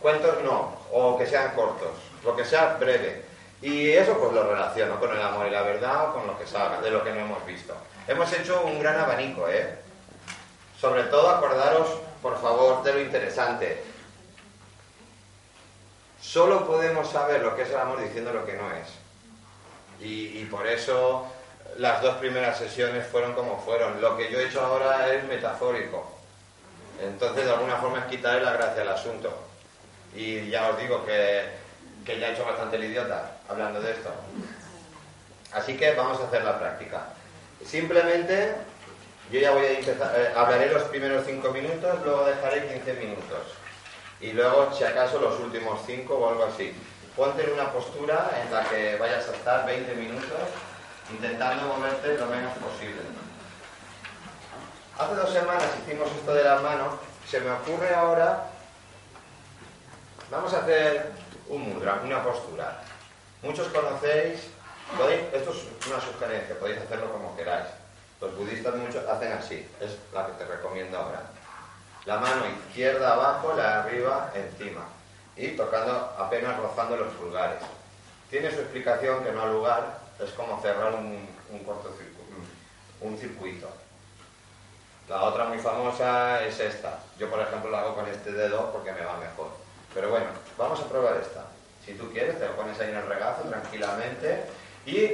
cuentos 0.00 0.42
no, 0.42 0.76
o 0.92 1.18
que 1.18 1.26
sean 1.26 1.54
cortos, 1.54 1.92
lo 2.24 2.36
que 2.36 2.44
sea 2.44 2.76
breve. 2.78 3.24
Y 3.62 3.90
eso 3.90 4.18
pues 4.18 4.32
lo 4.32 4.48
relaciono 4.48 5.00
con 5.00 5.10
el 5.10 5.22
amor 5.22 5.46
y 5.46 5.50
la 5.50 5.62
verdad 5.62 6.10
o 6.10 6.14
con 6.14 6.26
lo 6.26 6.38
que 6.38 6.46
salga, 6.46 6.80
de 6.80 6.90
lo 6.90 7.02
que 7.02 7.12
no 7.12 7.20
hemos 7.20 7.44
visto. 7.46 7.74
Hemos 8.06 8.32
hecho 8.32 8.62
un 8.64 8.78
gran 8.80 9.00
abanico, 9.00 9.48
¿eh? 9.48 9.78
Sobre 10.78 11.04
todo 11.04 11.30
acordaros, 11.30 11.88
por 12.20 12.40
favor, 12.40 12.82
de 12.82 12.92
lo 12.92 13.00
interesante. 13.00 13.82
Solo 16.20 16.66
podemos 16.66 17.08
saber 17.08 17.42
lo 17.42 17.56
que 17.56 17.62
es 17.62 17.70
el 17.70 17.76
amor 17.76 18.00
diciendo 18.00 18.32
lo 18.32 18.44
que 18.44 18.54
no 18.54 18.70
es. 18.72 18.88
Y, 20.00 20.38
y 20.38 20.44
por 20.50 20.66
eso 20.66 21.26
las 21.78 22.02
dos 22.02 22.16
primeras 22.16 22.58
sesiones 22.58 23.06
fueron 23.06 23.34
como 23.34 23.60
fueron. 23.60 24.00
Lo 24.00 24.16
que 24.16 24.30
yo 24.30 24.40
he 24.40 24.46
hecho 24.46 24.60
ahora 24.60 25.12
es 25.14 25.24
metafórico. 25.24 26.12
Entonces, 27.02 27.44
de 27.44 27.52
alguna 27.52 27.76
forma 27.76 28.00
es 28.00 28.04
quitarle 28.06 28.42
la 28.42 28.52
gracia 28.52 28.82
al 28.82 28.88
asunto. 28.88 29.32
Y 30.14 30.48
ya 30.48 30.70
os 30.70 30.78
digo 30.78 31.04
que 31.04 31.66
que 32.06 32.20
ya 32.20 32.28
he 32.28 32.32
hecho 32.32 32.44
bastante 32.44 32.76
el 32.76 32.84
idiota 32.84 33.32
hablando 33.48 33.80
de 33.82 33.90
esto. 33.90 34.10
Así 35.52 35.76
que 35.76 35.92
vamos 35.94 36.20
a 36.20 36.26
hacer 36.26 36.44
la 36.44 36.58
práctica. 36.58 37.08
Simplemente, 37.64 38.54
yo 39.32 39.40
ya 39.40 39.50
voy 39.50 39.66
a 39.66 39.78
empezar, 39.78 40.14
eh, 40.16 40.32
hablaré 40.36 40.72
los 40.72 40.84
primeros 40.84 41.26
5 41.26 41.50
minutos, 41.50 41.98
luego 42.04 42.24
dejaré 42.24 42.68
15 42.68 42.92
minutos. 42.94 43.40
Y 44.20 44.32
luego, 44.32 44.72
si 44.72 44.84
acaso, 44.84 45.18
los 45.18 45.40
últimos 45.40 45.80
5 45.84 46.14
o 46.14 46.30
algo 46.30 46.44
así. 46.44 46.72
Ponte 47.16 47.42
en 47.42 47.52
una 47.52 47.72
postura 47.72 48.30
en 48.42 48.52
la 48.52 48.62
que 48.64 48.96
vayas 48.96 49.28
a 49.28 49.34
estar 49.34 49.66
20 49.66 49.94
minutos 49.94 50.38
intentando 51.10 51.66
moverte 51.66 52.18
lo 52.18 52.26
menos 52.26 52.52
posible. 52.58 53.02
Hace 54.98 55.14
dos 55.14 55.30
semanas 55.30 55.66
hicimos 55.82 56.10
esto 56.10 56.34
de 56.34 56.44
las 56.44 56.62
manos. 56.62 56.94
Se 57.28 57.40
me 57.40 57.50
ocurre 57.50 57.94
ahora, 57.94 58.46
vamos 60.30 60.54
a 60.54 60.58
hacer 60.58 61.12
un 61.48 61.74
mudra, 61.74 62.00
una 62.04 62.22
postura. 62.22 62.82
Muchos 63.42 63.68
conocéis, 63.68 64.40
esto 65.32 65.50
es 65.50 65.88
una 65.88 66.00
sugerencia, 66.00 66.58
podéis 66.58 66.80
hacerlo 66.80 67.12
como 67.12 67.36
queráis. 67.36 67.66
Los 68.20 68.34
budistas 68.36 68.74
muchos 68.76 69.06
hacen 69.06 69.32
así, 69.32 69.68
es 69.80 69.98
la 70.14 70.26
que 70.26 70.32
te 70.32 70.44
recomiendo 70.44 70.96
ahora. 70.98 71.22
La 72.06 72.18
mano 72.18 72.44
izquierda 72.46 73.14
abajo, 73.14 73.52
la 73.54 73.82
arriba 73.82 74.32
encima. 74.34 74.86
Y 75.36 75.48
tocando 75.48 76.14
apenas 76.18 76.56
rozando 76.56 76.96
los 76.96 77.12
pulgares. 77.14 77.58
Tiene 78.30 78.50
su 78.50 78.60
explicación 78.60 79.22
que 79.22 79.32
no 79.32 79.42
ha 79.42 79.46
lugar, 79.46 79.98
es 80.18 80.30
como 80.30 80.60
cerrar 80.60 80.94
un, 80.94 81.28
un 81.50 81.58
cortocircuito, 81.64 82.34
un 83.00 83.18
circuito. 83.18 83.68
La 85.08 85.22
otra 85.22 85.44
muy 85.44 85.58
famosa 85.58 86.44
es 86.44 86.58
esta. 86.58 86.98
Yo, 87.18 87.30
por 87.30 87.40
ejemplo, 87.40 87.70
la 87.70 87.80
hago 87.80 87.94
con 87.94 88.08
este 88.08 88.32
dedo 88.32 88.72
porque 88.72 88.92
me 88.92 89.04
va 89.04 89.18
mejor. 89.18 89.50
Pero 89.94 90.10
bueno, 90.10 90.26
vamos 90.58 90.80
a 90.80 90.88
probar 90.88 91.16
esta. 91.16 91.44
Si 91.84 91.94
tú 91.94 92.10
quieres, 92.10 92.38
te 92.38 92.46
lo 92.46 92.56
pones 92.56 92.78
ahí 92.80 92.90
en 92.90 92.96
el 92.96 93.06
regazo 93.06 93.42
tranquilamente. 93.42 94.44
Y 94.84 95.12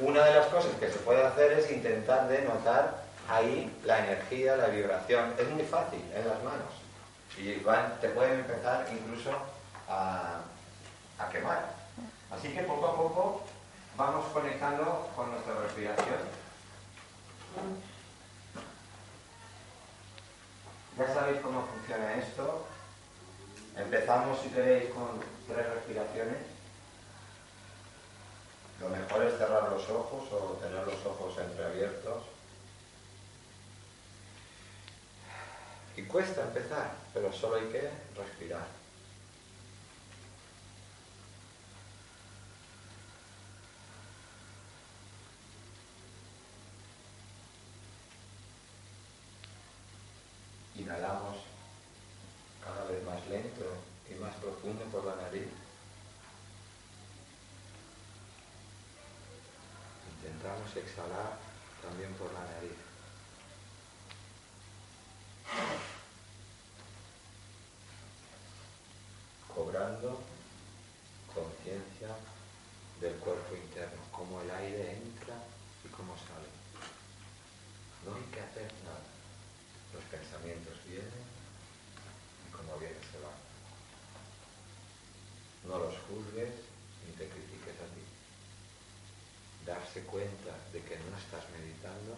una 0.00 0.24
de 0.24 0.34
las 0.34 0.46
cosas 0.46 0.72
que 0.80 0.90
se 0.90 0.98
puede 0.98 1.24
hacer 1.24 1.52
es 1.52 1.70
intentar 1.70 2.26
de 2.28 2.42
notar 2.42 3.04
ahí 3.28 3.72
la 3.84 3.98
energía, 4.00 4.56
la 4.56 4.66
vibración. 4.66 5.34
Es 5.38 5.48
muy 5.50 5.62
fácil 5.62 6.02
en 6.14 6.28
las 6.28 6.42
manos. 6.42 6.74
Y 7.38 7.62
te 8.00 8.08
pueden 8.08 8.40
empezar 8.40 8.86
incluso 8.90 9.30
a, 9.88 10.40
a 11.18 11.28
quemar. 11.30 11.74
Así 12.32 12.48
que 12.48 12.62
poco 12.62 12.86
a 12.86 12.96
poco 12.96 13.42
vamos 13.98 14.26
conectando 14.32 15.10
con 15.16 15.32
nuestra 15.32 15.54
respiración. 15.54 16.20
Ya 20.96 21.14
sabéis 21.14 21.40
cómo 21.40 21.66
funciona 21.66 22.14
esto. 22.14 22.64
Empezamos, 23.76 24.40
si 24.40 24.50
queréis, 24.50 24.90
con 24.90 25.20
tres 25.48 25.68
respiraciones. 25.74 26.38
Lo 28.80 28.88
mejor 28.88 29.24
es 29.24 29.36
cerrar 29.36 29.68
los 29.68 29.90
ojos 29.90 30.32
o 30.32 30.58
tener 30.62 30.86
los 30.86 31.04
ojos 31.04 31.36
entreabiertos. 31.36 32.22
Y 35.96 36.02
cuesta 36.02 36.42
empezar, 36.42 36.92
pero 37.12 37.32
solo 37.32 37.56
hay 37.56 37.66
que 37.66 37.90
respirar. 38.16 38.77
Menos 60.68 60.76
exhalar 60.76 61.38
también 61.82 62.12
por 62.14 62.32
la 62.32 62.40
nariz. 62.40 62.76
Cobrando 69.54 70.20
conciencia 71.34 72.08
del 73.00 73.14
cuerpo 73.16 73.54
interno, 73.54 74.00
cómo 74.12 74.40
el 74.42 74.50
aire 74.50 74.92
entra 74.92 75.34
y 75.84 75.88
cómo 75.88 76.14
sale. 76.16 76.48
No 78.04 78.14
hay 78.14 78.22
que 78.32 78.40
hacer 78.40 78.72
nada. 78.84 79.02
Los 79.92 80.04
pensamientos 80.04 80.74
vienen 80.86 81.24
y 82.46 82.52
como 82.52 82.78
vienen 82.78 83.00
se 83.10 83.18
van. 83.20 83.38
No 85.66 85.78
los 85.84 85.94
juzgues 86.08 86.54
ni 87.06 87.12
te 87.12 87.28
critiques 87.28 87.76
a 87.80 87.86
ti. 87.94 88.08
Darse 89.98 90.10
cuenta 90.10 90.54
de 90.72 90.80
que 90.82 90.94
no 91.10 91.16
estás 91.18 91.42
meditando 91.58 92.14